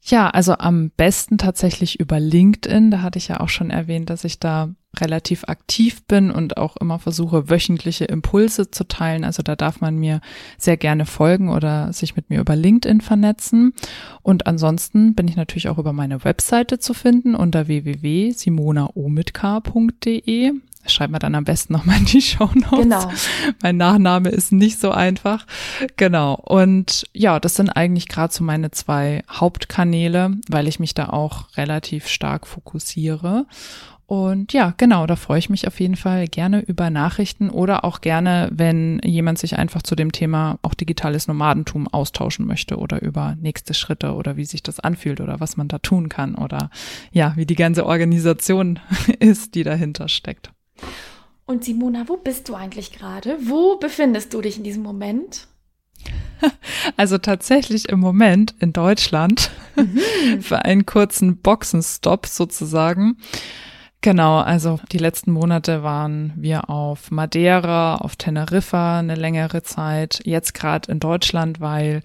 Ja, 0.05 0.29
also 0.29 0.57
am 0.57 0.89
besten 0.89 1.37
tatsächlich 1.37 1.97
über 1.97 2.19
LinkedIn. 2.19 2.91
Da 2.91 3.01
hatte 3.01 3.17
ich 3.17 3.29
ja 3.29 3.39
auch 3.39 3.47
schon 3.47 3.69
erwähnt, 3.69 4.09
dass 4.09 4.25
ich 4.25 4.37
da 4.37 4.75
relativ 4.97 5.45
aktiv 5.45 6.05
bin 6.05 6.29
und 6.29 6.57
auch 6.57 6.75
immer 6.75 6.99
versuche, 6.99 7.49
wöchentliche 7.49 8.03
Impulse 8.05 8.69
zu 8.69 8.85
teilen. 8.85 9.23
Also 9.23 9.43
da 9.43 9.55
darf 9.55 9.79
man 9.79 9.97
mir 9.97 10.19
sehr 10.57 10.75
gerne 10.75 11.05
folgen 11.05 11.47
oder 11.49 11.93
sich 11.93 12.17
mit 12.17 12.29
mir 12.29 12.41
über 12.41 12.57
LinkedIn 12.57 12.99
vernetzen. 12.99 13.73
Und 14.21 14.45
ansonsten 14.45 15.15
bin 15.15 15.29
ich 15.29 15.37
natürlich 15.37 15.69
auch 15.69 15.77
über 15.77 15.93
meine 15.93 16.25
Webseite 16.25 16.79
zu 16.79 16.93
finden 16.93 17.33
unter 17.33 17.67
www.simonaomidk.de 17.67 20.51
schreibt 20.85 21.11
man 21.11 21.19
dann 21.19 21.35
am 21.35 21.43
besten 21.43 21.73
nochmal 21.73 21.97
in 21.97 22.05
die 22.05 22.21
Show 22.21 22.49
Notes. 22.53 22.79
Genau. 22.79 23.11
Mein 23.61 23.77
Nachname 23.77 24.29
ist 24.29 24.51
nicht 24.51 24.79
so 24.79 24.91
einfach. 24.91 25.45
Genau. 25.97 26.35
Und 26.35 27.05
ja, 27.13 27.39
das 27.39 27.55
sind 27.55 27.69
eigentlich 27.69 28.07
gerade 28.07 28.33
so 28.33 28.43
meine 28.43 28.71
zwei 28.71 29.23
Hauptkanäle, 29.29 30.31
weil 30.49 30.67
ich 30.67 30.79
mich 30.79 30.93
da 30.93 31.09
auch 31.09 31.55
relativ 31.57 32.07
stark 32.07 32.47
fokussiere. 32.47 33.45
Und 34.05 34.53
ja, 34.53 34.73
genau, 34.77 35.07
da 35.07 35.15
freue 35.15 35.39
ich 35.39 35.49
mich 35.49 35.65
auf 35.65 35.79
jeden 35.79 35.95
Fall 35.95 36.27
gerne 36.27 36.59
über 36.59 36.89
Nachrichten 36.89 37.49
oder 37.49 37.85
auch 37.85 38.01
gerne, 38.01 38.49
wenn 38.51 38.99
jemand 39.03 39.39
sich 39.39 39.57
einfach 39.57 39.81
zu 39.81 39.95
dem 39.95 40.11
Thema 40.11 40.59
auch 40.61 40.73
digitales 40.73 41.27
Nomadentum 41.27 41.87
austauschen 41.87 42.45
möchte 42.45 42.77
oder 42.77 43.01
über 43.01 43.35
nächste 43.39 43.73
Schritte 43.73 44.13
oder 44.13 44.35
wie 44.35 44.45
sich 44.45 44.61
das 44.61 44.79
anfühlt 44.79 45.21
oder 45.21 45.39
was 45.39 45.57
man 45.57 45.69
da 45.69 45.79
tun 45.79 46.09
kann 46.09 46.35
oder 46.35 46.69
ja, 47.11 47.33
wie 47.37 47.45
die 47.45 47.55
ganze 47.55 47.85
Organisation 47.85 48.79
ist, 49.19 49.55
die 49.55 49.63
dahinter 49.63 50.09
steckt. 50.09 50.51
Und 51.45 51.65
Simona, 51.65 52.05
wo 52.07 52.17
bist 52.17 52.47
du 52.49 52.55
eigentlich 52.55 52.91
gerade? 52.91 53.37
Wo 53.41 53.77
befindest 53.77 54.33
du 54.33 54.41
dich 54.41 54.57
in 54.57 54.63
diesem 54.63 54.83
Moment? 54.83 55.47
Also 56.97 57.17
tatsächlich 57.17 57.87
im 57.87 58.01
Moment 58.01 58.53
in 58.59 58.73
Deutschland 58.73 59.49
mhm. 59.77 60.41
für 60.41 60.65
einen 60.65 60.85
kurzen 60.85 61.37
Boxenstopp 61.37 62.27
sozusagen. 62.27 63.17
Genau, 64.01 64.39
also 64.39 64.81
die 64.91 64.97
letzten 64.97 65.31
Monate 65.31 65.81
waren 65.81 66.33
wir 66.35 66.69
auf 66.69 67.09
Madeira, 67.09 67.95
auf 67.95 68.17
Teneriffa 68.17 68.99
eine 68.99 69.15
längere 69.15 69.63
Zeit, 69.63 70.19
jetzt 70.25 70.53
gerade 70.53 70.91
in 70.91 70.99
Deutschland, 70.99 71.61
weil 71.61 72.03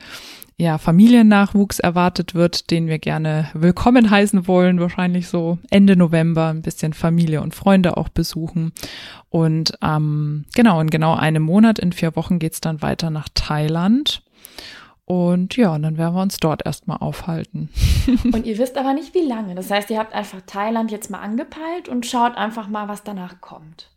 ja, 0.60 0.76
Familiennachwuchs 0.76 1.78
erwartet 1.78 2.34
wird, 2.34 2.72
den 2.72 2.88
wir 2.88 2.98
gerne 2.98 3.48
willkommen 3.54 4.10
heißen 4.10 4.48
wollen, 4.48 4.80
wahrscheinlich 4.80 5.28
so 5.28 5.58
Ende 5.70 5.94
November 5.94 6.48
ein 6.48 6.62
bisschen 6.62 6.94
Familie 6.94 7.42
und 7.42 7.54
Freunde 7.54 7.96
auch 7.96 8.08
besuchen. 8.08 8.72
Und 9.30 9.78
ähm, 9.82 10.46
genau, 10.56 10.80
in 10.80 10.90
genau 10.90 11.14
einem 11.14 11.44
Monat, 11.44 11.78
in 11.78 11.92
vier 11.92 12.16
Wochen 12.16 12.40
geht's 12.40 12.60
dann 12.60 12.82
weiter 12.82 13.10
nach 13.10 13.28
Thailand. 13.34 14.22
Und 15.04 15.56
ja, 15.56 15.78
dann 15.78 15.96
werden 15.96 16.16
wir 16.16 16.22
uns 16.22 16.38
dort 16.38 16.66
erstmal 16.66 16.98
aufhalten. 16.98 17.70
und 18.32 18.44
ihr 18.44 18.58
wisst 18.58 18.76
aber 18.76 18.94
nicht, 18.94 19.14
wie 19.14 19.26
lange. 19.26 19.54
Das 19.54 19.70
heißt, 19.70 19.88
ihr 19.90 19.98
habt 19.98 20.12
einfach 20.12 20.40
Thailand 20.44 20.90
jetzt 20.90 21.08
mal 21.08 21.20
angepeilt 21.20 21.88
und 21.88 22.04
schaut 22.04 22.36
einfach 22.36 22.66
mal, 22.68 22.88
was 22.88 23.04
danach 23.04 23.40
kommt. 23.40 23.90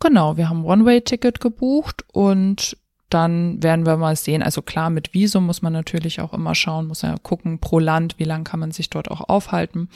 Genau, 0.00 0.36
wir 0.36 0.50
haben 0.50 0.66
One-Way-Ticket 0.66 1.40
gebucht 1.40 2.04
und 2.12 2.76
dann 3.10 3.62
werden 3.62 3.86
wir 3.86 3.96
mal 3.96 4.16
sehen. 4.16 4.42
Also 4.42 4.62
klar, 4.62 4.90
mit 4.90 5.14
Visum 5.14 5.46
muss 5.46 5.62
man 5.62 5.72
natürlich 5.72 6.20
auch 6.20 6.32
immer 6.32 6.54
schauen, 6.54 6.86
muss 6.86 7.02
ja 7.02 7.16
gucken 7.22 7.58
pro 7.58 7.78
Land, 7.78 8.18
wie 8.18 8.24
lange 8.24 8.44
kann 8.44 8.60
man 8.60 8.70
sich 8.70 8.90
dort 8.90 9.10
auch 9.10 9.28
aufhalten. 9.28 9.88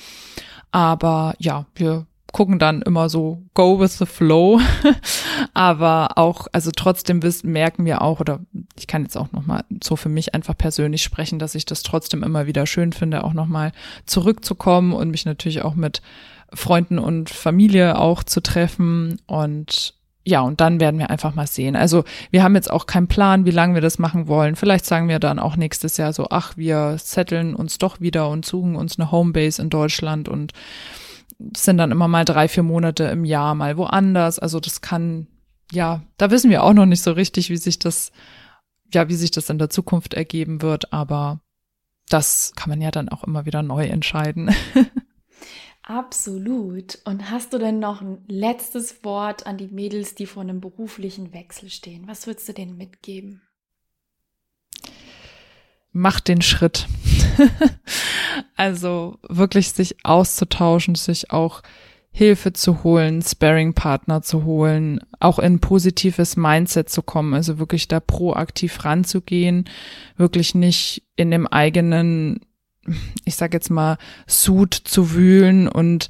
Aber 0.70 1.34
ja, 1.38 1.66
wir 1.74 2.06
gucken 2.32 2.58
dann 2.58 2.82
immer 2.82 3.08
so 3.08 3.42
go 3.54 3.78
with 3.78 3.98
the 3.98 4.06
flow. 4.06 4.58
Aber 5.54 6.16
auch, 6.16 6.46
also 6.52 6.70
trotzdem 6.74 7.22
wissen, 7.22 7.52
merken 7.52 7.84
wir 7.84 8.02
auch, 8.02 8.20
oder 8.20 8.40
ich 8.76 8.86
kann 8.86 9.02
jetzt 9.02 9.16
auch 9.16 9.30
nochmal 9.32 9.64
so 9.82 9.96
für 9.96 10.08
mich 10.08 10.34
einfach 10.34 10.56
persönlich 10.56 11.02
sprechen, 11.02 11.38
dass 11.38 11.54
ich 11.54 11.66
das 11.66 11.82
trotzdem 11.82 12.22
immer 12.22 12.46
wieder 12.46 12.66
schön 12.66 12.92
finde, 12.92 13.24
auch 13.24 13.34
nochmal 13.34 13.72
zurückzukommen 14.06 14.92
und 14.92 15.10
mich 15.10 15.26
natürlich 15.26 15.62
auch 15.62 15.74
mit 15.74 16.00
Freunden 16.54 16.98
und 16.98 17.30
Familie 17.30 17.98
auch 17.98 18.22
zu 18.22 18.42
treffen 18.42 19.20
und 19.26 19.94
ja, 20.24 20.40
und 20.40 20.60
dann 20.60 20.78
werden 20.78 21.00
wir 21.00 21.10
einfach 21.10 21.34
mal 21.34 21.48
sehen. 21.48 21.74
Also 21.74 22.04
wir 22.30 22.44
haben 22.44 22.54
jetzt 22.54 22.70
auch 22.70 22.86
keinen 22.86 23.08
Plan, 23.08 23.44
wie 23.44 23.50
lange 23.50 23.74
wir 23.74 23.80
das 23.80 23.98
machen 23.98 24.28
wollen. 24.28 24.54
Vielleicht 24.54 24.86
sagen 24.86 25.08
wir 25.08 25.18
dann 25.18 25.40
auch 25.40 25.56
nächstes 25.56 25.96
Jahr 25.96 26.12
so, 26.12 26.28
ach, 26.30 26.56
wir 26.56 26.96
setteln 26.98 27.56
uns 27.56 27.78
doch 27.78 28.00
wieder 28.00 28.28
und 28.28 28.44
suchen 28.44 28.76
uns 28.76 28.98
eine 28.98 29.10
Homebase 29.10 29.60
in 29.60 29.68
Deutschland 29.70 30.28
und 30.28 30.52
sind 31.56 31.78
dann 31.78 31.90
immer 31.90 32.06
mal 32.06 32.24
drei, 32.24 32.46
vier 32.46 32.62
Monate 32.62 33.04
im 33.04 33.24
Jahr 33.24 33.56
mal 33.56 33.76
woanders. 33.76 34.38
Also 34.38 34.60
das 34.60 34.80
kann, 34.80 35.26
ja, 35.72 36.02
da 36.18 36.30
wissen 36.30 36.50
wir 36.50 36.62
auch 36.62 36.72
noch 36.72 36.86
nicht 36.86 37.02
so 37.02 37.12
richtig, 37.12 37.50
wie 37.50 37.56
sich 37.56 37.80
das, 37.80 38.12
ja, 38.94 39.08
wie 39.08 39.16
sich 39.16 39.32
das 39.32 39.50
in 39.50 39.58
der 39.58 39.70
Zukunft 39.70 40.14
ergeben 40.14 40.62
wird. 40.62 40.92
Aber 40.92 41.40
das 42.08 42.52
kann 42.54 42.70
man 42.70 42.80
ja 42.80 42.92
dann 42.92 43.08
auch 43.08 43.24
immer 43.24 43.44
wieder 43.44 43.64
neu 43.64 43.86
entscheiden. 43.86 44.54
Absolut. 45.82 46.98
Und 47.04 47.30
hast 47.30 47.52
du 47.52 47.58
denn 47.58 47.80
noch 47.80 48.00
ein 48.02 48.24
letztes 48.28 49.02
Wort 49.04 49.46
an 49.46 49.58
die 49.58 49.66
Mädels, 49.66 50.14
die 50.14 50.26
vor 50.26 50.42
einem 50.42 50.60
beruflichen 50.60 51.32
Wechsel 51.32 51.70
stehen? 51.70 52.06
Was 52.06 52.26
würdest 52.26 52.48
du 52.48 52.52
denen 52.52 52.76
mitgeben? 52.76 53.42
Macht 55.90 56.28
den 56.28 56.40
Schritt. 56.40 56.86
also 58.56 59.18
wirklich 59.28 59.72
sich 59.72 59.96
auszutauschen, 60.04 60.94
sich 60.94 61.32
auch 61.32 61.62
Hilfe 62.14 62.52
zu 62.52 62.84
holen, 62.84 63.22
Sparing-Partner 63.22 64.20
zu 64.20 64.44
holen, 64.44 65.00
auch 65.18 65.38
in 65.38 65.60
positives 65.60 66.36
Mindset 66.36 66.90
zu 66.90 67.02
kommen, 67.02 67.32
also 67.32 67.58
wirklich 67.58 67.88
da 67.88 68.00
proaktiv 68.00 68.84
ranzugehen, 68.84 69.68
wirklich 70.18 70.54
nicht 70.54 71.04
in 71.16 71.30
dem 71.30 71.46
eigenen, 71.46 72.40
ich 73.24 73.36
sag 73.36 73.52
jetzt 73.54 73.70
mal, 73.70 73.98
Sud 74.26 74.74
zu 74.74 75.12
wühlen 75.12 75.68
und 75.68 76.08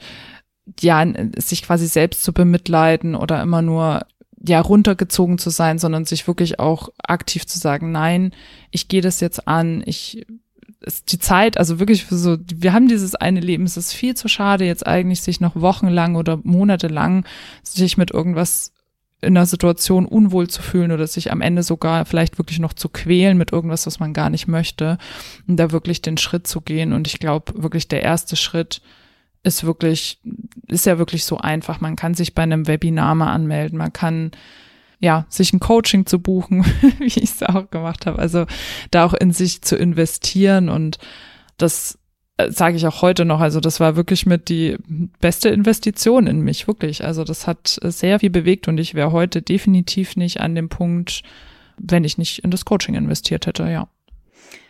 ja, 0.80 1.04
sich 1.36 1.62
quasi 1.62 1.86
selbst 1.86 2.22
zu 2.22 2.32
bemitleiden 2.32 3.14
oder 3.14 3.42
immer 3.42 3.62
nur 3.62 4.02
ja 4.44 4.60
runtergezogen 4.60 5.38
zu 5.38 5.50
sein, 5.50 5.78
sondern 5.78 6.04
sich 6.04 6.26
wirklich 6.26 6.58
auch 6.58 6.88
aktiv 6.98 7.46
zu 7.46 7.58
sagen, 7.58 7.92
nein, 7.92 8.32
ich 8.70 8.88
gehe 8.88 9.00
das 9.00 9.20
jetzt 9.20 9.46
an, 9.46 9.82
ich 9.86 10.26
ist 10.80 11.12
die 11.12 11.18
Zeit, 11.18 11.58
also 11.58 11.78
wirklich 11.78 12.04
für 12.04 12.16
so, 12.16 12.36
wir 12.52 12.72
haben 12.72 12.88
dieses 12.88 13.14
eine 13.14 13.38
Leben, 13.38 13.64
es 13.64 13.76
ist 13.76 13.92
viel 13.92 14.16
zu 14.16 14.28
schade, 14.28 14.64
jetzt 14.64 14.86
eigentlich 14.86 15.22
sich 15.22 15.40
noch 15.40 15.54
wochenlang 15.54 16.16
oder 16.16 16.40
monatelang 16.42 17.24
sich 17.62 17.96
mit 17.96 18.10
irgendwas 18.10 18.72
in 19.22 19.36
einer 19.36 19.46
Situation 19.46 20.04
unwohl 20.04 20.48
zu 20.48 20.62
fühlen 20.62 20.92
oder 20.92 21.06
sich 21.06 21.30
am 21.30 21.40
Ende 21.40 21.62
sogar 21.62 22.04
vielleicht 22.04 22.38
wirklich 22.38 22.58
noch 22.58 22.72
zu 22.72 22.88
quälen 22.88 23.38
mit 23.38 23.52
irgendwas, 23.52 23.86
was 23.86 24.00
man 24.00 24.12
gar 24.12 24.30
nicht 24.30 24.48
möchte 24.48 24.98
und 25.46 25.56
da 25.56 25.70
wirklich 25.70 26.02
den 26.02 26.18
Schritt 26.18 26.46
zu 26.46 26.60
gehen. 26.60 26.92
Und 26.92 27.06
ich 27.06 27.20
glaube, 27.20 27.62
wirklich 27.62 27.88
der 27.88 28.02
erste 28.02 28.36
Schritt 28.36 28.82
ist 29.44 29.64
wirklich, 29.64 30.20
ist 30.66 30.86
ja 30.86 30.98
wirklich 30.98 31.24
so 31.24 31.38
einfach. 31.38 31.80
Man 31.80 31.96
kann 31.96 32.14
sich 32.14 32.34
bei 32.34 32.42
einem 32.42 32.66
Webinar 32.66 33.14
mal 33.14 33.32
anmelden, 33.32 33.78
man 33.78 33.92
kann 33.92 34.32
ja, 34.98 35.26
sich 35.28 35.52
ein 35.52 35.58
Coaching 35.58 36.06
zu 36.06 36.20
buchen, 36.20 36.64
wie 36.98 37.06
ich 37.06 37.16
es 37.16 37.42
auch 37.42 37.70
gemacht 37.70 38.06
habe. 38.06 38.20
Also 38.20 38.46
da 38.92 39.04
auch 39.04 39.14
in 39.14 39.32
sich 39.32 39.62
zu 39.62 39.76
investieren 39.76 40.68
und 40.68 40.98
das 41.58 41.98
sage 42.48 42.76
ich 42.76 42.86
auch 42.86 43.02
heute 43.02 43.24
noch. 43.24 43.40
Also 43.40 43.60
das 43.60 43.80
war 43.80 43.96
wirklich 43.96 44.26
mit 44.26 44.48
die 44.48 44.76
beste 45.20 45.48
Investition 45.48 46.26
in 46.26 46.40
mich, 46.40 46.66
wirklich. 46.66 47.04
Also 47.04 47.24
das 47.24 47.46
hat 47.46 47.78
sehr 47.82 48.20
viel 48.20 48.30
bewegt 48.30 48.68
und 48.68 48.78
ich 48.78 48.94
wäre 48.94 49.12
heute 49.12 49.42
definitiv 49.42 50.16
nicht 50.16 50.40
an 50.40 50.54
dem 50.54 50.68
Punkt, 50.68 51.22
wenn 51.78 52.04
ich 52.04 52.18
nicht 52.18 52.40
in 52.40 52.50
das 52.50 52.64
Coaching 52.64 52.94
investiert 52.94 53.46
hätte, 53.46 53.68
ja. 53.68 53.88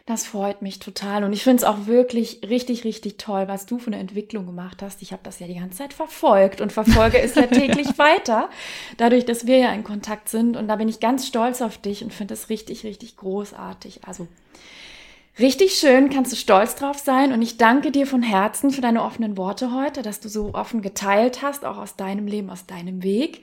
Das 0.07 0.27
freut 0.27 0.63
mich 0.63 0.81
total. 0.81 1.23
Und 1.23 1.33
ich 1.33 1.45
finde 1.45 1.59
es 1.59 1.65
auch 1.65 1.87
wirklich 1.87 2.41
richtig, 2.49 2.83
richtig 2.83 3.19
toll, 3.19 3.47
was 3.47 3.67
du 3.67 3.79
für 3.79 3.87
eine 3.87 4.01
Entwicklung 4.01 4.47
gemacht 4.47 4.83
hast. 4.83 5.01
Ich 5.01 5.13
habe 5.13 5.23
das 5.23 5.39
ja 5.39 5.47
die 5.47 5.55
ganze 5.55 5.79
Zeit 5.79 5.93
verfolgt 5.93 6.61
und 6.61 6.73
verfolge 6.73 7.21
es 7.21 7.37
ja 7.37 7.47
täglich 7.47 7.99
weiter, 7.99 8.51
dadurch, 8.97 9.25
dass 9.25 9.47
wir 9.47 9.59
ja 9.59 9.73
in 9.73 9.85
Kontakt 9.85 10.29
sind. 10.29 10.57
Und 10.57 10.67
da 10.67 10.75
bin 10.75 10.89
ich 10.89 10.99
ganz 10.99 11.29
stolz 11.29 11.63
auf 11.63 11.79
dich 11.79 12.03
und 12.03 12.13
finde 12.13 12.35
es 12.35 12.49
richtig, 12.49 12.83
richtig 12.83 13.17
großartig. 13.17 14.01
Also 14.05 14.27
richtig 15.39 15.75
schön, 15.75 16.11
kannst 16.11 16.33
du 16.33 16.37
stolz 16.37 16.75
drauf 16.75 16.99
sein. 16.99 17.33
Und 17.33 17.43
ich 17.43 17.57
danke 17.57 17.91
dir 17.91 18.07
von 18.07 18.23
Herzen 18.23 18.71
für 18.71 18.81
deine 18.81 19.03
offenen 19.03 19.37
Worte 19.37 19.73
heute, 19.73 20.03
dass 20.03 20.21
du 20.21 20.29
so 20.29 20.55
offen 20.55 20.83
geteilt 20.83 21.43
hast, 21.43 21.65
auch 21.65 21.79
aus 21.79 21.97
deinem 21.97 22.27
Leben, 22.27 22.51
aus 22.51 22.67
deinem 22.67 23.03
Weg. 23.03 23.43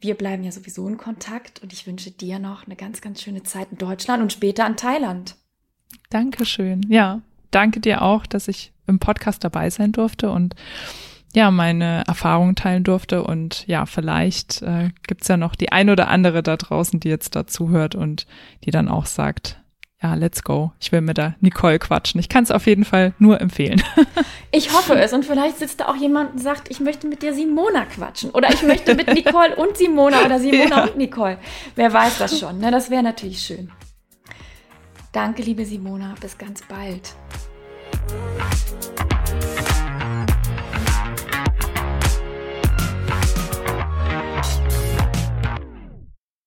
Wir 0.00 0.14
bleiben 0.14 0.42
ja 0.44 0.52
sowieso 0.52 0.88
in 0.88 0.96
Kontakt 0.96 1.62
und 1.62 1.72
ich 1.72 1.86
wünsche 1.86 2.10
dir 2.10 2.38
noch 2.38 2.66
eine 2.66 2.76
ganz, 2.76 3.00
ganz 3.00 3.22
schöne 3.22 3.42
Zeit 3.42 3.68
in 3.70 3.78
Deutschland 3.78 4.22
und 4.22 4.32
später 4.32 4.66
in 4.66 4.76
Thailand. 4.76 5.36
Dankeschön. 6.08 6.86
Ja, 6.88 7.20
danke 7.50 7.80
dir 7.80 8.02
auch, 8.02 8.26
dass 8.26 8.48
ich 8.48 8.72
im 8.86 8.98
Podcast 8.98 9.44
dabei 9.44 9.68
sein 9.70 9.92
durfte 9.92 10.30
und 10.30 10.54
ja, 11.32 11.50
meine 11.50 12.02
Erfahrungen 12.06 12.56
teilen 12.56 12.82
durfte. 12.82 13.22
Und 13.22 13.66
ja, 13.68 13.86
vielleicht 13.86 14.62
äh, 14.62 14.90
gibt's 15.06 15.28
ja 15.28 15.36
noch 15.36 15.54
die 15.54 15.70
ein 15.70 15.90
oder 15.90 16.08
andere 16.08 16.42
da 16.42 16.56
draußen, 16.56 16.98
die 16.98 17.08
jetzt 17.08 17.36
dazu 17.36 17.70
hört 17.70 17.94
und 17.94 18.26
die 18.64 18.70
dann 18.70 18.88
auch 18.88 19.06
sagt, 19.06 19.59
ja, 20.02 20.14
let's 20.14 20.42
go. 20.42 20.72
Ich 20.80 20.92
will 20.92 21.02
mit 21.02 21.18
der 21.18 21.34
Nicole 21.40 21.78
quatschen. 21.78 22.20
Ich 22.20 22.30
kann 22.30 22.44
es 22.44 22.50
auf 22.50 22.66
jeden 22.66 22.84
Fall 22.84 23.12
nur 23.18 23.40
empfehlen. 23.40 23.82
Ich 24.52 24.72
hoffe 24.72 24.98
es. 24.98 25.12
Und 25.12 25.24
vielleicht 25.24 25.58
sitzt 25.58 25.78
da 25.78 25.86
auch 25.86 25.94
jemand 25.94 26.32
und 26.32 26.38
sagt, 26.38 26.70
ich 26.70 26.80
möchte 26.80 27.06
mit 27.06 27.22
dir 27.22 27.32
Simona 27.32 27.84
quatschen. 27.84 28.30
Oder 28.30 28.52
ich 28.52 28.62
möchte 28.64 28.96
mit 28.96 29.06
Nicole 29.06 29.54
und 29.54 29.76
Simona 29.76 30.24
oder 30.24 30.40
Simona 30.40 30.78
ja. 30.78 30.82
und 30.82 30.96
Nicole. 30.96 31.38
Wer 31.76 31.92
weiß 31.92 32.18
das 32.18 32.40
schon. 32.40 32.58
Ne? 32.58 32.72
Das 32.72 32.90
wäre 32.90 33.04
natürlich 33.04 33.40
schön. 33.40 33.70
Danke, 35.12 35.42
liebe 35.42 35.64
Simona. 35.64 36.16
Bis 36.20 36.36
ganz 36.36 36.62
bald. 36.66 37.14